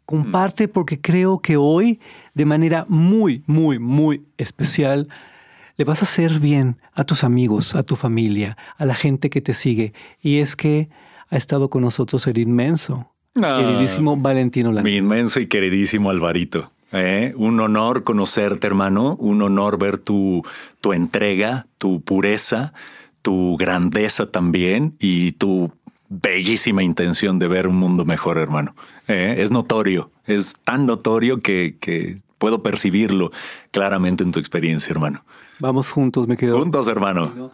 Comparte 0.07 0.68
porque 0.68 1.01
creo 1.01 1.40
que 1.40 1.59
hoy, 1.59 2.01
de 2.32 2.46
manera 2.46 2.86
muy, 2.88 3.42
muy, 3.46 3.78
muy 3.78 4.24
especial, 4.38 5.09
le 5.76 5.84
vas 5.84 6.01
a 6.01 6.07
hacer 6.07 6.40
bien 6.40 6.78
a 6.94 7.05
tus 7.05 7.22
amigos, 7.22 7.74
a 7.74 7.82
tu 7.82 7.96
familia, 7.96 8.57
a 8.78 8.86
la 8.86 8.94
gente 8.94 9.28
que 9.28 9.42
te 9.42 9.53
sigue. 9.53 9.92
Y 10.22 10.38
es 10.38 10.57
que 10.57 10.88
ha 11.28 11.36
estado 11.36 11.68
con 11.68 11.82
nosotros 11.82 12.26
el 12.26 12.38
inmenso, 12.38 13.12
Ah, 13.43 13.59
queridísimo 13.61 14.16
Valentino 14.16 14.72
Lange. 14.72 14.91
Mi 14.91 14.97
inmenso 14.97 15.41
y 15.41 15.47
queridísimo 15.47 16.11
Alvarito. 16.11 16.70
¿eh? 16.93 17.32
Un 17.36 17.61
honor 17.61 18.05
conocerte, 18.05 18.66
hermano. 18.66 19.16
Un 19.16 19.43
honor 19.43 19.78
ver 19.78 19.99
tu, 19.99 20.43
tu 20.80 20.93
entrega, 20.93 21.66
tu 21.78 22.01
pureza, 22.01 22.72
tu 23.22 23.57
grandeza 23.57 24.30
también 24.30 24.95
y 24.99 25.32
tu 25.32 25.72
bellísima 26.09 26.82
intención 26.82 27.39
de 27.39 27.49
ver 27.49 27.66
un 27.66 27.76
mundo 27.76 28.05
mejor, 28.05 28.39
hermano. 28.39 28.74
¿eh? 29.07 29.36
Es 29.39 29.51
notorio, 29.51 30.11
es 30.26 30.57
tan 30.64 30.86
notorio 30.86 31.41
que, 31.41 31.76
que 31.80 32.16
puedo 32.39 32.62
percibirlo 32.62 33.30
claramente 33.70 34.24
en 34.24 34.32
tu 34.32 34.39
experiencia, 34.39 34.93
hermano. 34.93 35.24
Vamos 35.59 35.91
juntos, 35.91 36.28
me 36.28 36.36
quedo. 36.36 36.59
Juntos, 36.59 36.89
hermano. 36.89 37.51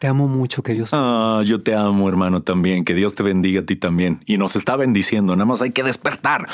Te 0.00 0.06
amo 0.06 0.28
mucho, 0.28 0.62
que 0.62 0.72
Dios. 0.72 0.88
Ah, 0.94 1.42
yo 1.44 1.60
te 1.60 1.74
amo, 1.74 2.08
hermano, 2.08 2.40
también. 2.40 2.86
Que 2.86 2.94
Dios 2.94 3.14
te 3.14 3.22
bendiga 3.22 3.60
a 3.60 3.66
ti 3.66 3.76
también. 3.76 4.22
Y 4.24 4.38
nos 4.38 4.56
está 4.56 4.74
bendiciendo. 4.76 5.36
Nada 5.36 5.44
más 5.44 5.60
hay 5.60 5.72
que 5.72 5.82
despertar. 5.82 6.48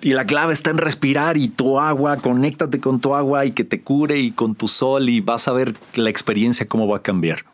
Y 0.00 0.14
la 0.14 0.24
clave 0.24 0.54
está 0.54 0.70
en 0.70 0.78
respirar 0.78 1.36
y 1.36 1.48
tu 1.48 1.78
agua, 1.78 2.16
conéctate 2.16 2.80
con 2.80 2.98
tu 2.98 3.14
agua 3.14 3.44
y 3.44 3.50
que 3.50 3.64
te 3.64 3.82
cure 3.82 4.18
y 4.18 4.30
con 4.30 4.54
tu 4.54 4.68
sol 4.68 5.10
y 5.10 5.20
vas 5.20 5.48
a 5.48 5.52
ver 5.52 5.74
la 5.96 6.08
experiencia 6.08 6.66
cómo 6.66 6.88
va 6.88 6.96
a 6.96 7.02
cambiar. 7.02 7.44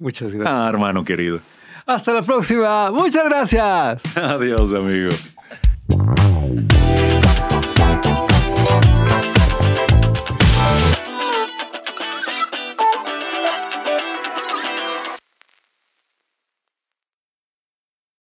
Muchas 0.00 0.32
gracias. 0.32 0.52
Ah, 0.52 0.68
hermano 0.68 1.04
querido. 1.04 1.38
Hasta 1.86 2.12
la 2.12 2.22
próxima. 2.22 2.90
Muchas 2.90 3.24
gracias. 3.24 4.02
Adiós, 4.16 4.74
amigos. 4.74 5.32